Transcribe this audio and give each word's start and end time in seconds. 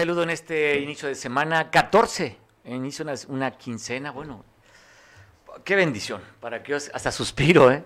saludo 0.00 0.22
en 0.22 0.30
este 0.30 0.80
inicio 0.80 1.08
de 1.08 1.14
semana 1.14 1.70
14, 1.70 2.34
inicio 2.64 3.04
una, 3.28 3.50
quincena, 3.50 4.10
bueno, 4.10 4.46
qué 5.62 5.76
bendición, 5.76 6.22
para 6.40 6.62
que 6.62 6.74
hasta 6.74 7.12
suspiro, 7.12 7.70
¿eh? 7.70 7.84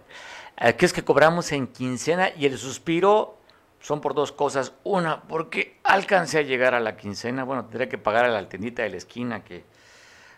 Aquí 0.57 0.85
es 0.85 0.93
que 0.93 1.03
cobramos 1.03 1.51
en 1.51 1.67
quincena 1.67 2.31
y 2.37 2.47
el 2.47 2.57
suspiro 2.57 3.37
son 3.81 4.01
por 4.01 4.15
dos 4.15 4.31
cosas. 4.31 4.75
Una, 4.85 5.23
porque 5.23 5.81
alcancé 5.83 6.39
a 6.39 6.43
llegar 6.43 6.77
a 6.77 6.79
la 6.79 6.97
quincena, 6.97 7.43
bueno, 7.43 7.65
tendré 7.65 7.89
que 7.89 7.99
pagar 7.99 8.27
a 8.27 8.29
la 8.29 8.49
tendita 8.49 8.85
de 8.85 8.91
la 8.91 8.97
esquina, 8.97 9.43
que 9.43 9.65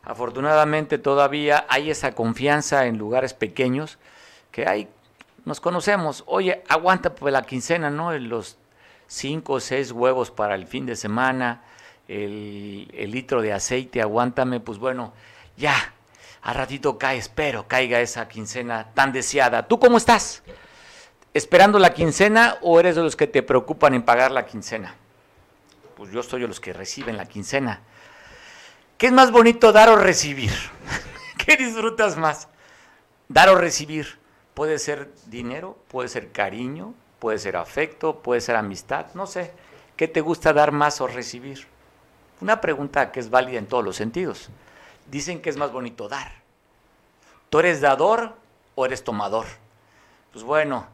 afortunadamente 0.02 0.96
todavía 0.96 1.66
hay 1.68 1.90
esa 1.90 2.12
confianza 2.12 2.87
en 2.87 2.96
lugares 2.96 3.34
pequeños, 3.34 3.98
que 4.51 4.66
hay, 4.66 4.88
nos 5.45 5.60
conocemos, 5.60 6.24
oye, 6.27 6.62
aguanta 6.70 7.15
pues 7.15 7.34
la 7.34 7.43
quincena, 7.43 7.90
¿no? 7.90 8.16
Los 8.18 8.56
cinco 9.06 9.55
o 9.55 9.60
seis 9.60 9.92
huevos 9.92 10.30
para 10.30 10.55
el 10.55 10.66
fin 10.66 10.87
de 10.87 10.96
semana, 10.96 11.62
el, 12.09 13.10
litro 13.10 13.42
de 13.42 13.52
aceite, 13.52 14.01
aguántame, 14.01 14.60
pues 14.60 14.79
bueno, 14.79 15.12
ya, 15.56 15.95
a 16.42 16.52
ratito 16.52 16.98
cae, 16.98 17.19
espero 17.19 17.66
caiga 17.66 18.01
esa 18.01 18.29
quincena 18.29 18.88
tan 18.95 19.12
deseada. 19.12 19.66
¿Tú 19.66 19.79
cómo 19.79 19.96
estás? 19.96 20.42
¿Esperando 21.34 21.79
la 21.79 21.92
quincena 21.92 22.56
o 22.62 22.80
eres 22.80 22.96
de 22.96 23.02
los 23.02 23.16
que 23.16 23.27
te 23.27 23.42
preocupan 23.42 23.95
en 23.95 24.02
pagar 24.02 24.30
la 24.30 24.46
quincena? 24.46 24.95
Pues 25.96 26.10
yo 26.12 26.23
soy 26.23 26.43
de 26.43 26.48
los 26.48 26.60
que 26.60 26.73
reciben 26.73 27.16
la 27.16 27.27
quincena. 27.27 27.80
¿Qué 28.98 29.07
es 29.07 29.12
más 29.12 29.30
bonito 29.30 29.73
dar 29.73 29.88
o 29.88 29.96
recibir? 29.96 30.52
¿Qué 31.45 31.57
disfrutas 31.57 32.16
más? 32.16 32.48
Dar 33.29 33.48
o 33.51 33.57
recibir. 33.57 34.18
Puede 34.54 34.79
ser 34.79 35.12
dinero, 35.27 35.77
puede 35.88 36.09
ser 36.09 36.32
cariño, 36.32 36.95
puede 37.27 37.41
ser 37.41 37.57
afecto, 37.57 38.21
puede 38.21 38.41
ser 38.41 38.55
amistad, 38.55 39.07
no 39.15 39.27
sé. 39.27 39.51
¿Qué 39.96 40.07
te 40.07 40.21
gusta 40.21 40.52
dar 40.52 40.71
más 40.71 41.01
o 41.01 41.09
recibir? 41.09 41.66
Una 42.41 42.60
pregunta 42.60 43.10
que 43.10 43.18
es 43.18 43.30
válida 43.30 43.59
en 43.59 43.66
todos 43.66 43.83
los 43.83 43.96
sentidos. 43.96 44.49
Dicen 45.10 45.43
que 45.43 45.51
es 45.51 45.57
más 45.57 45.73
bonito 45.73 46.09
dar. 46.09 46.30
¿Tú 47.51 47.59
eres 47.59 47.80
dador 47.80 48.37
o 48.77 48.87
eres 48.87 49.02
tomador? 49.02 49.46
Pues 50.33 50.45
bueno, 50.45 50.87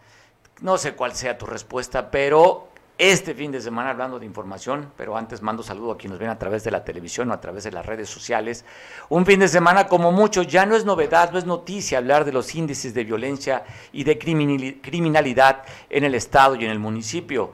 no 0.63 0.79
sé 0.79 0.95
cuál 0.95 1.15
sea 1.15 1.37
tu 1.37 1.45
respuesta, 1.45 2.11
pero 2.11 2.69
este 3.11 3.35
fin 3.35 3.51
de 3.51 3.61
semana 3.61 3.91
hablando 3.91 4.21
de 4.21 4.27
información, 4.27 4.93
pero 4.97 5.17
antes 5.17 5.43
mando 5.43 5.65
saludo 5.65 5.91
a 5.91 5.99
quienes 5.99 6.21
ven 6.21 6.29
a 6.29 6.39
través 6.39 6.63
de 6.63 6.71
la 6.71 6.85
televisión 6.85 7.29
o 7.31 7.35
a 7.35 7.41
través 7.41 7.65
de 7.65 7.73
las 7.73 7.85
redes 7.85 8.09
sociales. 8.09 8.65
Un 9.09 9.27
fin 9.27 9.41
de 9.41 9.49
semana 9.49 9.89
como 9.89 10.13
muchos, 10.13 10.47
ya 10.47 10.67
no 10.67 10.77
es 10.77 10.85
novedad, 10.85 11.33
no 11.33 11.39
es 11.39 11.45
noticia 11.45 11.99
hablar 11.99 12.25
de 12.25 12.31
los 12.31 12.55
índices 12.55 12.95
de 12.95 13.03
violencia 13.03 13.65
y 13.93 14.05
de 14.05 14.17
criminalidad 14.21 15.65
en 15.91 16.05
el 16.05 16.15
estado 16.15 16.55
y 16.55 16.65
en 16.65 16.71
el 16.71 16.79
municipio. 16.79 17.53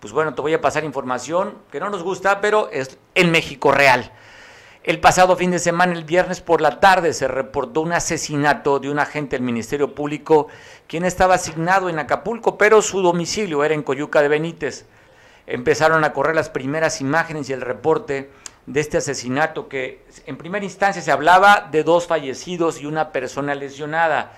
Pues 0.00 0.12
bueno, 0.12 0.34
te 0.34 0.42
voy 0.42 0.54
a 0.54 0.60
pasar 0.60 0.82
información 0.82 1.58
que 1.70 1.78
no 1.78 1.90
nos 1.90 2.02
gusta, 2.02 2.40
pero 2.40 2.68
es 2.72 2.98
en 3.14 3.30
México 3.30 3.70
real. 3.70 4.12
El 4.88 5.00
pasado 5.00 5.36
fin 5.36 5.50
de 5.50 5.58
semana, 5.58 5.92
el 5.92 6.04
viernes 6.04 6.40
por 6.40 6.62
la 6.62 6.80
tarde, 6.80 7.12
se 7.12 7.28
reportó 7.28 7.82
un 7.82 7.92
asesinato 7.92 8.78
de 8.78 8.88
un 8.88 8.98
agente 8.98 9.36
del 9.36 9.44
Ministerio 9.44 9.94
Público, 9.94 10.48
quien 10.86 11.04
estaba 11.04 11.34
asignado 11.34 11.90
en 11.90 11.98
Acapulco, 11.98 12.56
pero 12.56 12.80
su 12.80 13.02
domicilio 13.02 13.62
era 13.64 13.74
en 13.74 13.82
Coyuca 13.82 14.22
de 14.22 14.28
Benítez. 14.28 14.86
Empezaron 15.46 16.04
a 16.04 16.14
correr 16.14 16.34
las 16.34 16.48
primeras 16.48 17.02
imágenes 17.02 17.50
y 17.50 17.52
el 17.52 17.60
reporte 17.60 18.30
de 18.64 18.80
este 18.80 18.96
asesinato, 18.96 19.68
que 19.68 20.06
en 20.24 20.38
primera 20.38 20.64
instancia 20.64 21.02
se 21.02 21.12
hablaba 21.12 21.68
de 21.70 21.84
dos 21.84 22.06
fallecidos 22.06 22.80
y 22.80 22.86
una 22.86 23.12
persona 23.12 23.54
lesionada. 23.54 24.32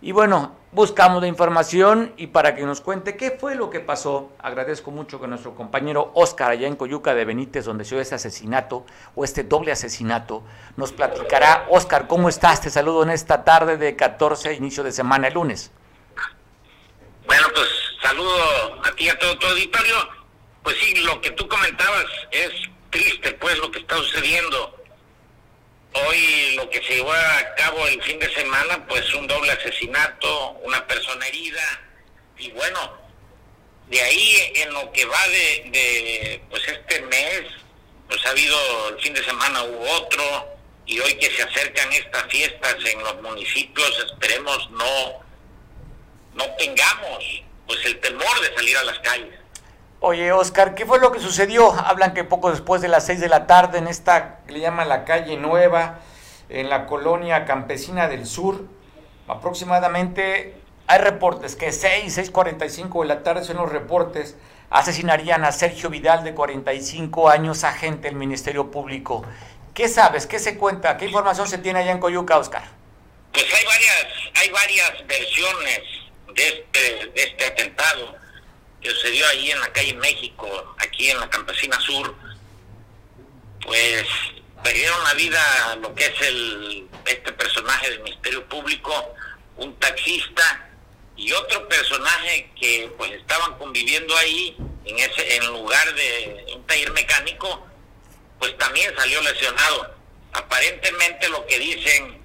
Y 0.00 0.12
bueno, 0.12 0.56
buscamos 0.70 1.20
la 1.20 1.26
información 1.26 2.14
y 2.16 2.28
para 2.28 2.54
que 2.54 2.62
nos 2.62 2.80
cuente 2.80 3.16
qué 3.16 3.32
fue 3.32 3.56
lo 3.56 3.68
que 3.68 3.80
pasó, 3.80 4.30
agradezco 4.38 4.92
mucho 4.92 5.20
que 5.20 5.26
nuestro 5.26 5.56
compañero 5.56 6.12
Oscar 6.14 6.52
allá 6.52 6.68
en 6.68 6.76
Coyuca 6.76 7.16
de 7.16 7.24
Benítez, 7.24 7.64
donde 7.64 7.84
se 7.84 7.96
dio 7.96 8.02
este 8.02 8.14
asesinato 8.14 8.86
o 9.16 9.24
este 9.24 9.42
doble 9.42 9.72
asesinato, 9.72 10.44
nos 10.76 10.92
platicará. 10.92 11.66
Oscar, 11.70 12.06
¿cómo 12.06 12.28
estás? 12.28 12.60
Te 12.60 12.70
saludo 12.70 13.02
en 13.02 13.10
esta 13.10 13.42
tarde 13.42 13.76
de 13.76 13.96
14, 13.96 14.54
inicio 14.54 14.84
de 14.84 14.92
semana, 14.92 15.26
el 15.26 15.34
lunes. 15.34 15.72
Bueno, 17.26 17.46
pues 17.52 17.68
saludo 18.00 18.84
a 18.84 18.94
ti 18.94 19.04
y 19.04 19.08
a 19.08 19.18
todo 19.18 19.36
tu 19.36 19.48
auditorio. 19.48 19.96
Pues 20.62 20.76
sí, 20.76 20.94
lo 21.02 21.20
que 21.20 21.32
tú 21.32 21.48
comentabas 21.48 22.04
es 22.30 22.50
triste, 22.90 23.32
pues 23.32 23.58
lo 23.58 23.70
que 23.72 23.80
está 23.80 23.96
sucediendo 23.96 24.78
Hoy 25.92 26.54
lo 26.56 26.68
que 26.70 26.82
se 26.82 26.96
llevó 26.96 27.12
a 27.12 27.54
cabo 27.56 27.86
el 27.86 28.02
fin 28.02 28.18
de 28.18 28.32
semana, 28.34 28.86
pues 28.86 29.12
un 29.14 29.26
doble 29.26 29.52
asesinato, 29.52 30.50
una 30.62 30.86
persona 30.86 31.26
herida, 31.26 31.80
y 32.36 32.50
bueno, 32.50 32.98
de 33.88 34.00
ahí 34.00 34.52
en 34.56 34.72
lo 34.72 34.92
que 34.92 35.04
va 35.06 35.28
de, 35.28 36.42
pues 36.50 36.62
este 36.68 37.00
mes, 37.02 37.42
pues 38.06 38.24
ha 38.26 38.30
habido 38.30 38.88
el 38.90 39.00
fin 39.00 39.14
de 39.14 39.24
semana 39.24 39.62
hubo 39.64 39.90
otro, 39.92 40.58
y 40.86 40.98
hoy 41.00 41.14
que 41.14 41.30
se 41.30 41.42
acercan 41.42 41.92
estas 41.92 42.24
fiestas 42.28 42.76
en 42.84 43.00
los 43.00 43.20
municipios, 43.22 44.04
esperemos 44.06 44.70
no, 44.70 45.22
no 46.34 46.44
tengamos 46.56 47.24
pues 47.66 47.84
el 47.84 48.00
temor 48.00 48.40
de 48.40 48.54
salir 48.54 48.76
a 48.78 48.84
las 48.84 48.98
calles. 49.00 49.38
Oye, 50.00 50.30
Oscar, 50.30 50.76
¿qué 50.76 50.86
fue 50.86 51.00
lo 51.00 51.10
que 51.10 51.18
sucedió? 51.18 51.72
Hablan 51.72 52.14
que 52.14 52.22
poco 52.22 52.52
después 52.52 52.80
de 52.80 52.86
las 52.86 53.04
6 53.06 53.18
de 53.18 53.28
la 53.28 53.48
tarde 53.48 53.78
en 53.78 53.88
esta 53.88 54.38
le 54.46 54.60
llaman 54.60 54.88
la 54.88 55.04
calle 55.04 55.36
Nueva, 55.36 55.98
en 56.48 56.70
la 56.70 56.86
colonia 56.86 57.44
campesina 57.44 58.06
del 58.06 58.24
sur, 58.24 58.64
aproximadamente 59.26 60.54
hay 60.86 60.98
reportes 61.00 61.56
que 61.56 61.72
6, 61.72 62.16
6.45 62.16 63.02
de 63.02 63.08
la 63.08 63.24
tarde 63.24 63.42
son 63.42 63.56
los 63.56 63.72
reportes, 63.72 64.36
asesinarían 64.70 65.44
a 65.44 65.50
Sergio 65.50 65.90
Vidal 65.90 66.22
de 66.22 66.32
45 66.32 67.28
años, 67.28 67.64
agente 67.64 68.06
del 68.06 68.16
Ministerio 68.16 68.70
Público. 68.70 69.24
¿Qué 69.74 69.88
sabes? 69.88 70.28
¿Qué 70.28 70.38
se 70.38 70.56
cuenta? 70.56 70.96
¿Qué 70.96 71.06
información 71.06 71.48
se 71.48 71.58
tiene 71.58 71.80
allá 71.80 71.90
en 71.90 71.98
Coyuca, 71.98 72.38
Oscar? 72.38 72.62
Pues 73.32 73.46
hay 73.52 73.64
varias, 73.64 74.06
hay 74.36 74.50
varias 74.50 75.06
versiones 75.08 75.80
de 76.34 76.48
este, 76.48 77.10
de 77.10 77.22
este 77.22 77.46
atentado 77.46 78.27
que 78.80 78.90
sucedió 78.90 79.26
ahí 79.28 79.50
en 79.50 79.60
la 79.60 79.72
calle 79.72 79.94
México, 79.94 80.74
aquí 80.78 81.10
en 81.10 81.18
la 81.20 81.28
Campesina 81.30 81.78
Sur, 81.80 82.14
pues 83.64 84.06
perdieron 84.62 85.02
la 85.04 85.14
vida 85.14 85.76
lo 85.76 85.94
que 85.94 86.06
es 86.06 86.20
el 86.22 86.88
este 87.06 87.32
personaje 87.32 87.90
del 87.90 88.02
Ministerio 88.02 88.44
Público, 88.48 89.14
un 89.56 89.74
taxista 89.78 90.68
y 91.16 91.32
otro 91.32 91.68
personaje 91.68 92.50
que 92.58 92.92
pues 92.96 93.12
estaban 93.12 93.58
conviviendo 93.58 94.16
ahí 94.16 94.56
en 94.84 94.98
ese 94.98 95.36
en 95.36 95.46
lugar 95.48 95.94
de 95.94 96.46
un 96.54 96.66
taller 96.66 96.92
mecánico, 96.92 97.66
pues 98.38 98.56
también 98.58 98.94
salió 98.96 99.20
lesionado. 99.22 99.94
Aparentemente 100.32 101.28
lo 101.28 101.44
que 101.46 101.58
dicen 101.58 102.18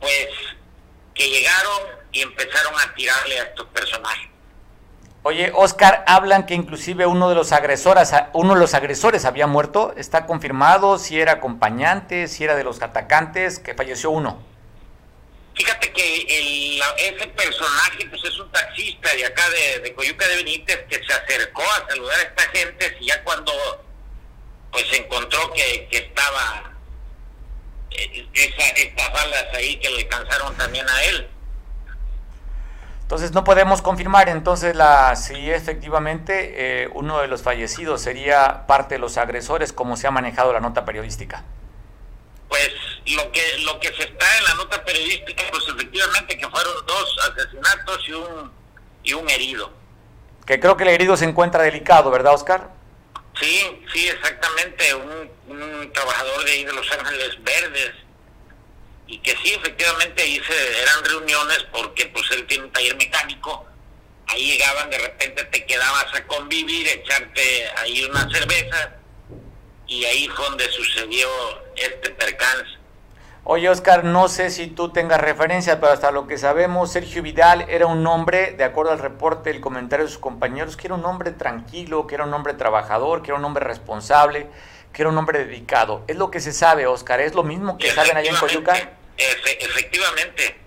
pues 0.00 0.28
que 1.14 1.28
llegaron 1.30 1.82
y 2.12 2.22
empezaron 2.22 2.78
a 2.78 2.94
tirarle 2.94 3.40
a 3.40 3.44
estos 3.44 3.66
personajes. 3.68 4.35
Oye, 5.28 5.50
Oscar, 5.56 6.04
hablan 6.06 6.46
que 6.46 6.54
inclusive 6.54 7.04
uno 7.04 7.28
de 7.28 7.34
los 7.34 7.50
agresores, 7.50 8.12
uno 8.32 8.54
de 8.54 8.60
los 8.60 8.74
agresores 8.74 9.24
había 9.24 9.48
muerto. 9.48 9.92
¿Está 9.96 10.24
confirmado 10.24 11.00
si 11.00 11.20
era 11.20 11.32
acompañante, 11.32 12.28
si 12.28 12.44
era 12.44 12.54
de 12.54 12.62
los 12.62 12.80
atacantes, 12.80 13.58
que 13.58 13.74
falleció 13.74 14.10
uno? 14.12 14.40
Fíjate 15.56 15.90
que 15.90 16.78
ese 17.08 17.26
personaje 17.26 18.06
pues 18.08 18.22
es 18.22 18.38
un 18.38 18.52
taxista 18.52 19.12
de 19.16 19.26
acá 19.26 19.42
de, 19.82 19.92
Coyuca 19.94 20.28
de 20.28 20.36
Benítez 20.36 20.84
que 20.88 21.04
se 21.04 21.12
acercó 21.12 21.62
a 21.62 21.88
saludar 21.88 22.20
a 22.20 22.22
esta 22.22 22.42
gente 22.50 22.96
y 23.00 23.06
ya 23.06 23.24
cuando 23.24 23.52
pues 24.70 24.84
encontró 24.92 25.52
que, 25.54 25.88
estaba 25.90 26.72
eh, 27.90 28.28
esa, 28.32 28.68
estas 28.76 29.12
balas 29.12 29.46
ahí 29.54 29.74
que 29.80 29.90
le 29.90 30.02
alcanzaron 30.02 30.56
también 30.56 30.88
a 30.88 31.02
él 31.02 31.28
entonces 33.06 33.30
no 33.30 33.44
podemos 33.44 33.82
confirmar 33.82 34.28
entonces 34.28 34.74
la 34.74 35.14
si 35.14 35.48
efectivamente 35.48 36.82
eh, 36.82 36.88
uno 36.92 37.20
de 37.20 37.28
los 37.28 37.40
fallecidos 37.40 38.02
sería 38.02 38.66
parte 38.66 38.96
de 38.96 38.98
los 38.98 39.16
agresores, 39.16 39.72
como 39.72 39.96
se 39.96 40.08
ha 40.08 40.10
manejado 40.10 40.52
la 40.52 40.58
nota 40.58 40.84
periodística. 40.84 41.44
Pues 42.48 42.68
lo 43.06 43.30
que 43.30 43.58
lo 43.58 43.78
que 43.78 43.94
se 43.94 44.02
está 44.02 44.26
en 44.38 44.44
la 44.46 44.54
nota 44.54 44.84
periodística, 44.84 45.44
pues 45.52 45.62
efectivamente 45.68 46.36
que 46.36 46.48
fueron 46.48 46.84
dos 46.84 47.18
asesinatos 47.30 48.08
y 48.08 48.12
un 48.12 48.52
y 49.04 49.12
un 49.12 49.30
herido. 49.30 49.70
Que 50.44 50.58
creo 50.58 50.76
que 50.76 50.82
el 50.82 50.88
herido 50.88 51.16
se 51.16 51.26
encuentra 51.26 51.62
delicado, 51.62 52.10
¿verdad, 52.10 52.34
Oscar? 52.34 52.70
Sí, 53.40 53.84
sí, 53.92 54.08
exactamente. 54.08 54.92
Un, 54.96 55.30
un 55.46 55.92
trabajador 55.92 56.44
de 56.44 56.50
ahí 56.50 56.64
de 56.64 56.72
Los 56.72 56.90
Ángeles 56.90 57.38
Verdes 57.44 58.05
y 59.06 59.18
que 59.18 59.32
sí, 59.42 59.54
efectivamente 59.54 60.22
se, 60.22 60.82
eran 60.82 61.04
reuniones 61.04 61.64
porque 61.72 62.06
pues 62.06 62.24
él 62.32 62.46
tiene 62.46 62.64
un 62.64 62.72
taller 62.72 62.96
mecánico, 62.96 63.66
ahí 64.26 64.52
llegaban, 64.52 64.90
de 64.90 64.98
repente 64.98 65.44
te 65.44 65.64
quedabas 65.64 66.06
a 66.14 66.26
convivir, 66.26 66.88
echarte 66.88 67.68
ahí 67.76 68.04
una 68.04 68.28
cerveza 68.30 68.96
y 69.86 70.04
ahí 70.04 70.28
fue 70.28 70.44
donde 70.46 70.70
sucedió 70.70 71.28
este 71.76 72.10
percance. 72.10 72.76
Oye, 73.48 73.68
Oscar, 73.68 74.02
no 74.02 74.26
sé 74.26 74.50
si 74.50 74.66
tú 74.66 74.88
tengas 74.88 75.20
referencia, 75.20 75.78
pero 75.78 75.92
hasta 75.92 76.10
lo 76.10 76.26
que 76.26 76.36
sabemos, 76.36 76.90
Sergio 76.90 77.22
Vidal 77.22 77.64
era 77.68 77.86
un 77.86 78.04
hombre, 78.04 78.50
de 78.50 78.64
acuerdo 78.64 78.90
al 78.90 78.98
reporte, 78.98 79.50
el 79.50 79.60
comentario 79.60 80.04
de 80.04 80.10
sus 80.10 80.20
compañeros, 80.20 80.76
que 80.76 80.88
era 80.88 80.96
un 80.96 81.04
hombre 81.04 81.30
tranquilo, 81.30 82.08
que 82.08 82.16
era 82.16 82.24
un 82.24 82.34
hombre 82.34 82.54
trabajador, 82.54 83.22
que 83.22 83.30
era 83.30 83.38
un 83.38 83.44
hombre 83.44 83.64
responsable, 83.64 84.48
que 84.96 85.02
era 85.02 85.10
un 85.10 85.18
hombre 85.18 85.44
dedicado. 85.44 86.04
Es 86.08 86.16
lo 86.16 86.30
que 86.30 86.40
se 86.40 86.54
sabe, 86.54 86.86
Oscar, 86.86 87.20
es 87.20 87.34
lo 87.34 87.42
mismo 87.42 87.76
que 87.76 87.92
saben 87.92 88.16
allá 88.16 88.30
en 88.30 88.36
Coyuca. 88.36 88.96
efectivamente, 89.18 90.58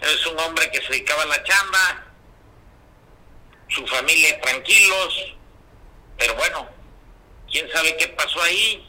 es 0.00 0.26
un 0.26 0.38
hombre 0.38 0.70
que 0.70 0.80
se 0.82 0.88
dedicaba 0.90 1.24
a 1.24 1.26
la 1.26 1.42
chamba, 1.42 2.06
su 3.66 3.84
familia 3.88 4.40
tranquilos, 4.40 5.34
pero 6.16 6.36
bueno, 6.36 6.68
quién 7.50 7.68
sabe 7.72 7.96
qué 7.96 8.06
pasó 8.06 8.40
ahí 8.40 8.88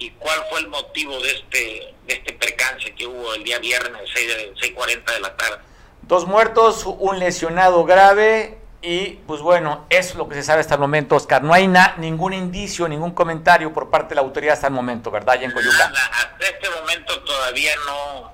y 0.00 0.10
cuál 0.10 0.44
fue 0.50 0.58
el 0.58 0.68
motivo 0.68 1.20
de 1.20 1.30
este 1.30 1.94
de 2.08 2.14
este 2.14 2.32
percance 2.32 2.92
que 2.96 3.06
hubo 3.06 3.32
el 3.32 3.44
día 3.44 3.60
viernes 3.60 4.02
6.40 4.12 5.04
de 5.04 5.20
la 5.20 5.36
tarde. 5.36 5.58
Dos 6.02 6.26
muertos, 6.26 6.82
un 6.84 7.20
lesionado 7.20 7.84
grave 7.84 8.58
y 8.82 9.18
pues 9.26 9.40
bueno, 9.40 9.86
eso 9.90 10.10
es 10.10 10.14
lo 10.16 10.28
que 10.28 10.34
se 10.34 10.42
sabe 10.42 10.60
hasta 10.60 10.74
el 10.74 10.80
momento, 10.80 11.16
Oscar. 11.16 11.42
No 11.42 11.52
hay 11.52 11.68
ningún 11.98 12.32
indicio, 12.32 12.86
ningún 12.88 13.12
comentario 13.12 13.72
por 13.72 13.90
parte 13.90 14.10
de 14.10 14.16
la 14.16 14.20
autoridad 14.20 14.54
hasta 14.54 14.68
el 14.68 14.74
momento, 14.74 15.10
¿verdad, 15.10 15.42
en 15.42 15.50
Coyuca? 15.50 15.92
hasta 16.12 16.46
este 16.46 16.68
momento 16.70 17.20
todavía 17.22 17.72
no, 17.86 18.32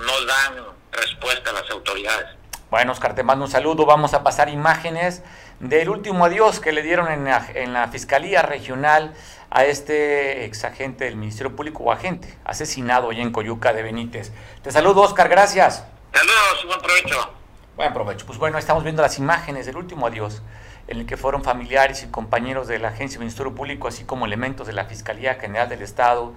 no 0.00 0.24
dan 0.26 0.64
respuesta 0.92 1.50
a 1.50 1.52
las 1.54 1.70
autoridades. 1.70 2.28
Bueno, 2.70 2.92
Oscar, 2.92 3.14
te 3.14 3.24
mando 3.24 3.44
un 3.44 3.50
saludo. 3.50 3.84
Vamos 3.84 4.14
a 4.14 4.22
pasar 4.22 4.48
imágenes 4.48 5.22
del 5.58 5.88
último 5.88 6.24
adiós 6.24 6.60
que 6.60 6.72
le 6.72 6.82
dieron 6.82 7.10
en 7.10 7.24
la, 7.24 7.44
en 7.54 7.72
la 7.72 7.88
Fiscalía 7.88 8.42
Regional 8.42 9.12
a 9.50 9.64
este 9.64 10.44
ex 10.44 10.64
agente 10.64 11.04
del 11.04 11.16
Ministerio 11.16 11.54
Público 11.56 11.82
o 11.82 11.92
agente 11.92 12.38
asesinado 12.44 13.10
allá 13.10 13.22
en 13.22 13.32
Coyuca 13.32 13.72
de 13.72 13.82
Benítez. 13.82 14.32
Te 14.62 14.70
saludo, 14.70 15.02
Oscar, 15.02 15.28
gracias. 15.28 15.84
Saludos, 16.12 16.66
buen 16.66 16.80
provecho. 16.80 17.39
Buen 17.80 17.94
provecho. 17.94 18.26
Pues 18.26 18.38
bueno, 18.38 18.58
estamos 18.58 18.84
viendo 18.84 19.00
las 19.00 19.18
imágenes 19.18 19.64
del 19.64 19.78
último 19.78 20.06
adiós 20.06 20.42
en 20.86 20.98
el 20.98 21.06
que 21.06 21.16
fueron 21.16 21.42
familiares 21.42 22.02
y 22.02 22.08
compañeros 22.08 22.68
de 22.68 22.78
la 22.78 22.88
Agencia 22.88 23.14
del 23.14 23.20
Ministerio 23.20 23.54
Público, 23.54 23.88
así 23.88 24.04
como 24.04 24.26
elementos 24.26 24.66
de 24.66 24.74
la 24.74 24.84
Fiscalía 24.84 25.36
General 25.36 25.66
del 25.66 25.80
Estado, 25.80 26.34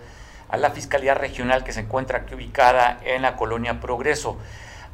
a 0.47 0.55
la 0.55 0.69
Fiscalía 0.69 1.15
Regional 1.15 1.65
que 1.65 1.73
se 1.73 1.81
encuentra 1.81 2.19
aquí 2.19 2.33
ubicada 2.33 2.97
en 3.03 3.23
la 3.23 3.35
colonia 3.35 3.81
Progreso. 3.81 4.37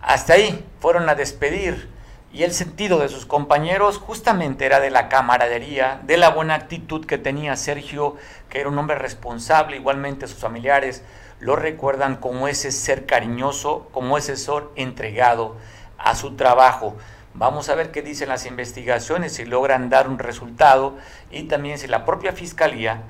Hasta 0.02 0.34
ahí 0.34 0.66
fueron 0.80 1.08
a 1.08 1.14
despedir 1.14 1.88
y 2.34 2.42
el 2.42 2.52
sentido 2.52 2.98
de 2.98 3.10
sus 3.10 3.28
compañeros 3.28 4.00
justamente 4.00 4.66
era 4.66 4.80
de 4.80 4.90
la 4.90 5.08
camaradería, 5.08 6.02
de 6.02 6.18
la 6.18 6.30
buena 6.30 6.56
actitud 6.56 7.06
que 7.06 7.20
tenía 7.20 7.56
Sergio, 7.58 8.16
que 8.50 8.60
era 8.60 8.70
un 8.70 8.78
hombre 8.80 8.98
responsable, 8.98 9.78
igualmente 9.78 10.26
sus 10.26 10.40
familiares 10.40 11.04
lo 11.40 11.56
recuerdan 11.56 12.16
como 12.16 12.48
ese 12.48 12.72
ser 12.72 13.06
cariñoso, 13.06 13.88
como 13.92 14.18
ese 14.18 14.36
ser 14.36 14.64
entregado 14.76 15.56
a 16.00 16.16
su 16.16 16.36
trabajo. 16.36 16.98
Vamos 17.34 17.70
a 17.70 17.76
ver 17.76 17.92
qué 17.92 18.02
dicen 18.02 18.30
las 18.30 18.46
investigaciones, 18.46 19.34
si 19.34 19.46
logran 19.46 19.90
dar 19.90 20.10
un 20.10 20.20
resultado 20.20 20.98
y 21.32 21.44
también 21.44 21.78
si 21.78 21.88
la 21.88 22.06
propia 22.06 22.34
fiscalía 22.34 23.04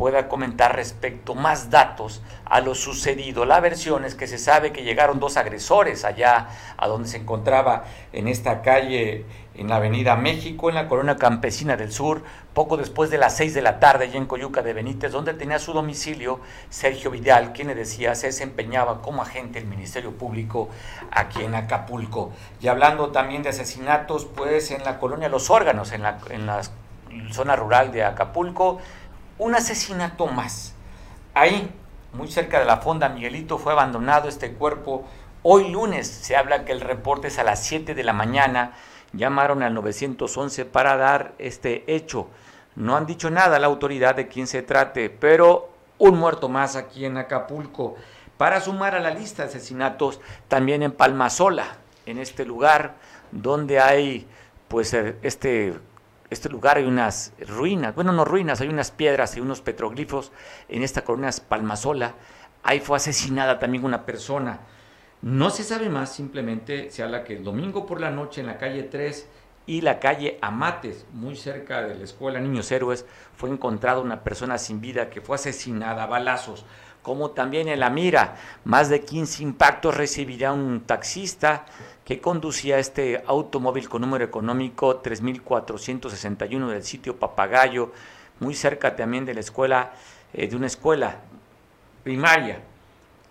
pueda 0.00 0.28
comentar 0.28 0.76
respecto 0.76 1.34
más 1.34 1.68
datos 1.68 2.22
a 2.46 2.62
lo 2.62 2.74
sucedido. 2.74 3.44
La 3.44 3.60
versión 3.60 4.06
es 4.06 4.14
que 4.14 4.26
se 4.26 4.38
sabe 4.38 4.72
que 4.72 4.82
llegaron 4.82 5.20
dos 5.20 5.36
agresores 5.36 6.06
allá 6.06 6.48
a 6.78 6.88
donde 6.88 7.06
se 7.06 7.18
encontraba 7.18 7.84
en 8.14 8.26
esta 8.26 8.62
calle, 8.62 9.26
en 9.54 9.68
la 9.68 9.76
Avenida 9.76 10.16
México, 10.16 10.70
en 10.70 10.76
la 10.76 10.88
Colonia 10.88 11.16
Campesina 11.16 11.76
del 11.76 11.92
Sur, 11.92 12.22
poco 12.60 12.76
después 12.76 13.08
de 13.08 13.16
las 13.16 13.38
seis 13.38 13.54
de 13.54 13.62
la 13.62 13.80
tarde, 13.80 14.04
allá 14.04 14.18
en 14.18 14.26
Coyuca 14.26 14.60
de 14.60 14.74
Benítez, 14.74 15.12
donde 15.12 15.32
tenía 15.32 15.58
su 15.58 15.72
domicilio 15.72 16.40
Sergio 16.68 17.10
Vidal, 17.10 17.54
quien 17.54 17.68
le 17.68 17.74
decía 17.74 18.14
se 18.14 18.26
desempeñaba 18.26 19.00
como 19.00 19.22
agente 19.22 19.58
del 19.60 19.66
Ministerio 19.66 20.12
Público 20.12 20.68
aquí 21.10 21.42
en 21.42 21.54
Acapulco. 21.54 22.32
Y 22.60 22.68
hablando 22.68 23.12
también 23.12 23.42
de 23.42 23.48
asesinatos, 23.48 24.26
pues 24.26 24.72
en 24.72 24.84
la 24.84 24.98
colonia 24.98 25.30
Los 25.30 25.48
Órganos, 25.48 25.92
en 25.92 26.02
la, 26.02 26.18
en 26.28 26.44
la 26.44 26.60
zona 27.30 27.56
rural 27.56 27.92
de 27.92 28.04
Acapulco, 28.04 28.78
un 29.38 29.54
asesinato 29.54 30.26
más. 30.26 30.74
Ahí, 31.32 31.74
muy 32.12 32.30
cerca 32.30 32.58
de 32.58 32.66
la 32.66 32.76
fonda 32.76 33.08
Miguelito, 33.08 33.56
fue 33.56 33.72
abandonado 33.72 34.28
este 34.28 34.52
cuerpo. 34.52 35.06
Hoy 35.42 35.70
lunes 35.70 36.06
se 36.06 36.36
habla 36.36 36.66
que 36.66 36.72
el 36.72 36.82
reporte 36.82 37.28
es 37.28 37.38
a 37.38 37.42
las 37.42 37.64
7 37.64 37.94
de 37.94 38.04
la 38.04 38.12
mañana. 38.12 38.74
Llamaron 39.12 39.62
al 39.62 39.74
911 39.74 40.64
para 40.66 40.96
dar 40.96 41.34
este 41.38 41.84
hecho. 41.86 42.28
No 42.76 42.96
han 42.96 43.06
dicho 43.06 43.30
nada 43.30 43.56
a 43.56 43.58
la 43.58 43.66
autoridad 43.66 44.14
de 44.14 44.28
quién 44.28 44.46
se 44.46 44.62
trate, 44.62 45.10
pero 45.10 45.70
un 45.98 46.18
muerto 46.18 46.48
más 46.48 46.76
aquí 46.76 47.04
en 47.04 47.16
Acapulco. 47.16 47.96
Para 48.36 48.60
sumar 48.60 48.94
a 48.94 49.00
la 49.00 49.10
lista 49.10 49.42
de 49.42 49.50
asesinatos 49.50 50.20
también 50.48 50.82
en 50.82 50.92
Palmasola, 50.92 51.76
en 52.06 52.18
este 52.18 52.44
lugar 52.44 52.94
donde 53.32 53.80
hay 53.80 54.26
pues 54.68 54.94
este 54.94 55.74
este 56.30 56.48
lugar 56.48 56.76
hay 56.76 56.84
unas 56.84 57.32
ruinas, 57.40 57.94
bueno, 57.94 58.12
no 58.12 58.24
ruinas, 58.24 58.60
hay 58.60 58.68
unas 58.68 58.92
piedras 58.92 59.36
y 59.36 59.40
unos 59.40 59.60
petroglifos 59.60 60.30
en 60.68 60.84
esta 60.84 61.02
colonia 61.02 61.30
Palmasola. 61.48 62.14
Ahí 62.62 62.78
fue 62.78 62.96
asesinada 62.96 63.58
también 63.58 63.84
una 63.84 64.06
persona. 64.06 64.60
No 65.22 65.50
se 65.50 65.64
sabe 65.64 65.90
más, 65.90 66.14
simplemente 66.14 66.90
se 66.90 67.02
habla 67.02 67.24
que 67.24 67.36
el 67.36 67.44
domingo 67.44 67.84
por 67.84 68.00
la 68.00 68.10
noche 68.10 68.40
en 68.40 68.46
la 68.46 68.56
calle 68.56 68.84
3 68.84 69.28
y 69.66 69.82
la 69.82 70.00
calle 70.00 70.38
Amates, 70.40 71.06
muy 71.12 71.36
cerca 71.36 71.82
de 71.82 71.94
la 71.94 72.04
escuela 72.04 72.40
Niños 72.40 72.72
Héroes, 72.72 73.04
fue 73.36 73.50
encontrada 73.50 74.00
una 74.00 74.24
persona 74.24 74.56
sin 74.56 74.80
vida 74.80 75.10
que 75.10 75.20
fue 75.20 75.36
asesinada 75.36 76.04
a 76.04 76.06
balazos. 76.06 76.64
Como 77.02 77.30
también 77.30 77.68
en 77.68 77.80
La 77.80 77.90
Mira, 77.90 78.36
más 78.64 78.88
de 78.88 79.02
15 79.02 79.42
impactos 79.42 79.96
recibirá 79.96 80.52
un 80.52 80.80
taxista 80.80 81.66
que 82.04 82.20
conducía 82.20 82.78
este 82.78 83.22
automóvil 83.26 83.88
con 83.88 84.00
número 84.00 84.24
económico 84.24 84.96
3461 84.96 86.68
del 86.68 86.82
sitio 86.82 87.16
Papagayo, 87.16 87.92
muy 88.40 88.54
cerca 88.54 88.96
también 88.96 89.24
de 89.24 89.34
la 89.34 89.40
escuela, 89.40 89.92
eh, 90.32 90.48
de 90.48 90.56
una 90.56 90.66
escuela 90.66 91.20
primaria. 92.02 92.60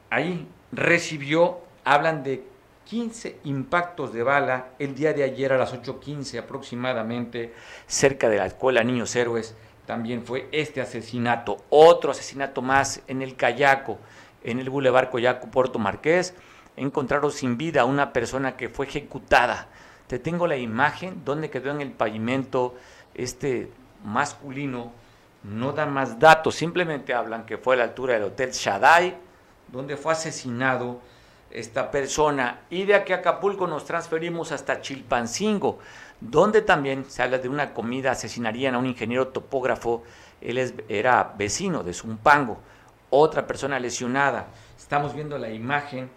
Ahí 0.09 0.47
recibió, 0.71 1.59
hablan 1.83 2.23
de 2.23 2.43
15 2.85 3.39
impactos 3.43 4.13
de 4.13 4.23
bala 4.23 4.69
el 4.79 4.95
día 4.95 5.13
de 5.13 5.23
ayer 5.23 5.53
a 5.53 5.57
las 5.57 5.73
8.15 5.73 6.39
aproximadamente, 6.39 7.53
cerca 7.85 8.29
de 8.29 8.37
la 8.37 8.47
escuela 8.47 8.83
Niños 8.83 9.15
Héroes. 9.15 9.55
También 9.85 10.23
fue 10.23 10.47
este 10.51 10.81
asesinato, 10.81 11.57
otro 11.69 12.11
asesinato 12.11 12.61
más 12.61 13.01
en 13.07 13.21
el 13.21 13.35
Cayaco, 13.35 13.99
en 14.43 14.59
el 14.59 14.69
Boulevard 14.69 15.09
Coyaco 15.09 15.49
Puerto 15.51 15.79
Marqués 15.79 16.33
encontraron 16.79 17.31
sin 17.31 17.57
vida 17.57 17.81
a 17.81 17.85
una 17.85 18.13
persona 18.13 18.55
que 18.55 18.69
fue 18.69 18.85
ejecutada. 18.85 19.67
Te 20.07 20.17
tengo 20.17 20.47
la 20.47 20.57
imagen 20.57 21.23
donde 21.25 21.49
quedó 21.49 21.71
en 21.71 21.81
el 21.81 21.91
pavimento 21.91 22.75
este 23.13 23.69
masculino. 24.03 24.91
No 25.43 25.73
dan 25.73 25.93
más 25.93 26.19
datos, 26.19 26.55
simplemente 26.55 27.13
hablan 27.13 27.45
que 27.45 27.57
fue 27.57 27.75
a 27.75 27.79
la 27.79 27.83
altura 27.83 28.13
del 28.13 28.23
Hotel 28.23 28.51
Shaddai, 28.51 29.17
donde 29.67 29.97
fue 29.97 30.13
asesinado 30.13 30.99
esta 31.51 31.91
persona. 31.91 32.61
Y 32.69 32.85
de 32.85 32.95
aquí 32.95 33.13
a 33.13 33.17
Acapulco 33.17 33.67
nos 33.67 33.85
transferimos 33.85 34.51
hasta 34.51 34.81
Chilpancingo, 34.81 35.79
donde 36.19 36.61
también 36.61 37.05
se 37.07 37.23
habla 37.23 37.37
de 37.37 37.49
una 37.49 37.73
comida, 37.73 38.11
asesinarían 38.11 38.75
a 38.75 38.79
un 38.79 38.85
ingeniero 38.85 39.29
topógrafo, 39.29 40.03
él 40.41 40.83
era 40.87 41.33
vecino 41.37 41.83
de 41.83 41.93
Zumpango, 41.93 42.59
otra 43.09 43.45
persona 43.45 43.79
lesionada. 43.79 44.47
Estamos 44.77 45.13
viendo 45.13 45.37
la 45.37 45.49
imagen 45.49 46.09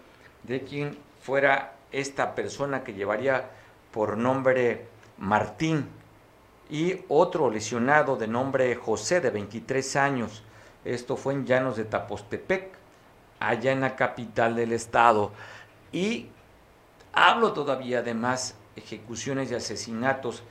de 0.43 0.63
quien 0.63 0.99
fuera 1.23 1.75
esta 1.91 2.35
persona 2.35 2.85
que 2.85 2.95
llevaría 2.95 3.51
por 3.91 4.17
nombre 4.17 4.87
Martín 5.19 5.89
y 6.71 7.01
otro 7.09 7.51
lesionado 7.51 8.17
de 8.17 8.27
nombre 8.27 8.75
José 8.77 9.21
de 9.21 9.31
23 9.31 9.97
años. 9.97 10.43
Esto 10.85 11.17
fue 11.17 11.35
en 11.35 11.47
Llanos 11.47 11.77
de 11.77 11.85
Tapostepec, 11.85 12.82
allá 13.49 13.73
en 13.73 13.81
la 13.81 13.97
capital 13.97 14.57
del 14.57 14.73
estado. 14.73 15.33
Y 15.93 16.29
hablo 17.13 17.53
todavía 17.53 18.03
de 18.03 18.15
más 18.15 18.57
ejecuciones 18.77 19.51
y 19.51 19.55
asesinatos 19.55 20.43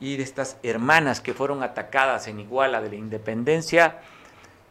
y 0.00 0.16
de 0.16 0.22
estas 0.22 0.58
hermanas 0.62 1.20
que 1.20 1.34
fueron 1.34 1.62
atacadas 1.62 2.28
en 2.28 2.40
Iguala 2.40 2.80
de 2.80 2.90
la 2.90 2.96
Independencia, 2.96 3.98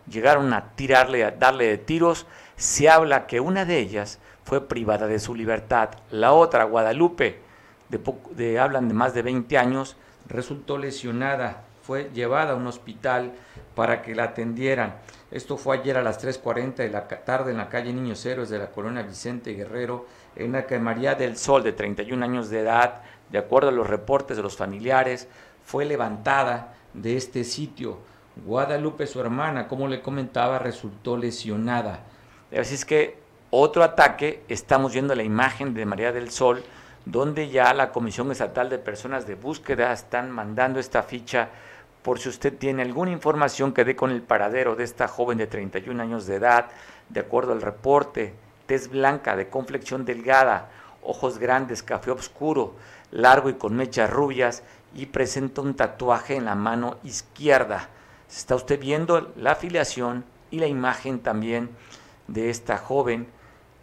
llegaron 0.09 0.53
a 0.53 0.75
tirarle, 0.75 1.23
a 1.23 1.31
darle 1.31 1.65
de 1.65 1.77
tiros. 1.77 2.27
Se 2.55 2.89
habla 2.89 3.27
que 3.27 3.39
una 3.39 3.65
de 3.65 3.79
ellas 3.79 4.19
fue 4.43 4.67
privada 4.67 5.07
de 5.07 5.19
su 5.19 5.35
libertad. 5.35 5.89
La 6.11 6.33
otra, 6.33 6.63
Guadalupe, 6.63 7.39
de, 7.89 8.59
hablan 8.59 8.87
de 8.87 8.93
más 8.93 9.13
de 9.13 9.21
20 9.23 9.57
años, 9.57 9.97
resultó 10.27 10.77
lesionada, 10.77 11.63
fue 11.83 12.09
llevada 12.13 12.53
a 12.53 12.55
un 12.55 12.67
hospital 12.67 13.33
para 13.75 14.01
que 14.01 14.15
la 14.15 14.25
atendieran. 14.25 14.95
Esto 15.35 15.57
fue 15.57 15.79
ayer 15.79 15.97
a 15.97 16.01
las 16.01 16.23
3.40 16.23 16.75
de 16.75 16.89
la 16.89 17.09
tarde 17.09 17.51
en 17.51 17.57
la 17.57 17.67
calle 17.67 17.91
Niños 17.91 18.25
Héroes 18.25 18.47
de 18.47 18.57
la 18.57 18.71
colonia 18.71 19.01
Vicente 19.01 19.51
Guerrero, 19.51 20.05
en 20.37 20.53
la 20.53 20.65
que 20.65 20.79
María 20.79 21.13
del 21.13 21.35
Sol, 21.35 21.61
de 21.61 21.73
31 21.73 22.23
años 22.23 22.49
de 22.49 22.61
edad, 22.61 23.01
de 23.29 23.39
acuerdo 23.39 23.67
a 23.67 23.73
los 23.73 23.85
reportes 23.85 24.37
de 24.37 24.43
los 24.43 24.55
familiares, 24.55 25.27
fue 25.65 25.83
levantada 25.83 26.75
de 26.93 27.17
este 27.17 27.43
sitio. 27.43 27.97
Guadalupe, 28.45 29.07
su 29.07 29.19
hermana, 29.19 29.67
como 29.67 29.89
le 29.89 30.01
comentaba, 30.01 30.57
resultó 30.57 31.17
lesionada. 31.17 32.05
Así 32.57 32.75
es 32.75 32.85
que 32.85 33.19
otro 33.49 33.83
ataque, 33.83 34.41
estamos 34.47 34.93
viendo 34.93 35.15
la 35.15 35.23
imagen 35.23 35.73
de 35.73 35.85
María 35.85 36.13
del 36.13 36.31
Sol, 36.31 36.63
donde 37.03 37.49
ya 37.49 37.73
la 37.73 37.91
Comisión 37.91 38.31
Estatal 38.31 38.69
de 38.69 38.77
Personas 38.77 39.27
de 39.27 39.35
Búsqueda 39.35 39.91
están 39.91 40.31
mandando 40.31 40.79
esta 40.79 41.03
ficha 41.03 41.49
por 42.05 42.19
si 42.19 42.29
usted 42.29 42.55
tiene 42.55 42.83
alguna 42.83 43.09
información 43.09 43.73
que 43.73 43.83
dé 43.83 43.95
con 43.95 44.11
el 44.11 44.21
paradero 44.21 44.75
de 44.75 44.83
esta 44.83 45.07
joven 45.07 45.39
de 45.39 45.47
31 45.47 46.03
años 46.03 46.27
de 46.27 46.35
edad, 46.35 46.67
de 47.09 47.19
acuerdo 47.19 47.51
al 47.51 47.63
reporte, 47.63 48.35
tez 48.67 48.89
blanca, 48.89 49.35
de 49.35 49.49
complexión 49.49 50.05
delgada, 50.05 50.69
ojos 51.01 51.39
grandes, 51.39 51.81
café 51.81 52.11
oscuro, 52.11 52.75
largo 53.09 53.49
y 53.49 53.55
con 53.55 53.75
mechas 53.75 54.07
rubias 54.11 54.61
y 54.93 55.07
presenta 55.07 55.61
un 55.61 55.73
tatuaje 55.73 56.35
en 56.35 56.45
la 56.45 56.53
mano 56.53 56.97
izquierda. 57.03 57.89
Está 58.29 58.53
usted 58.53 58.79
viendo 58.79 59.33
la 59.35 59.53
afiliación 59.53 60.25
y 60.51 60.59
la 60.59 60.67
imagen 60.67 61.21
también 61.21 61.71
de 62.27 62.51
esta 62.51 62.77
joven, 62.77 63.25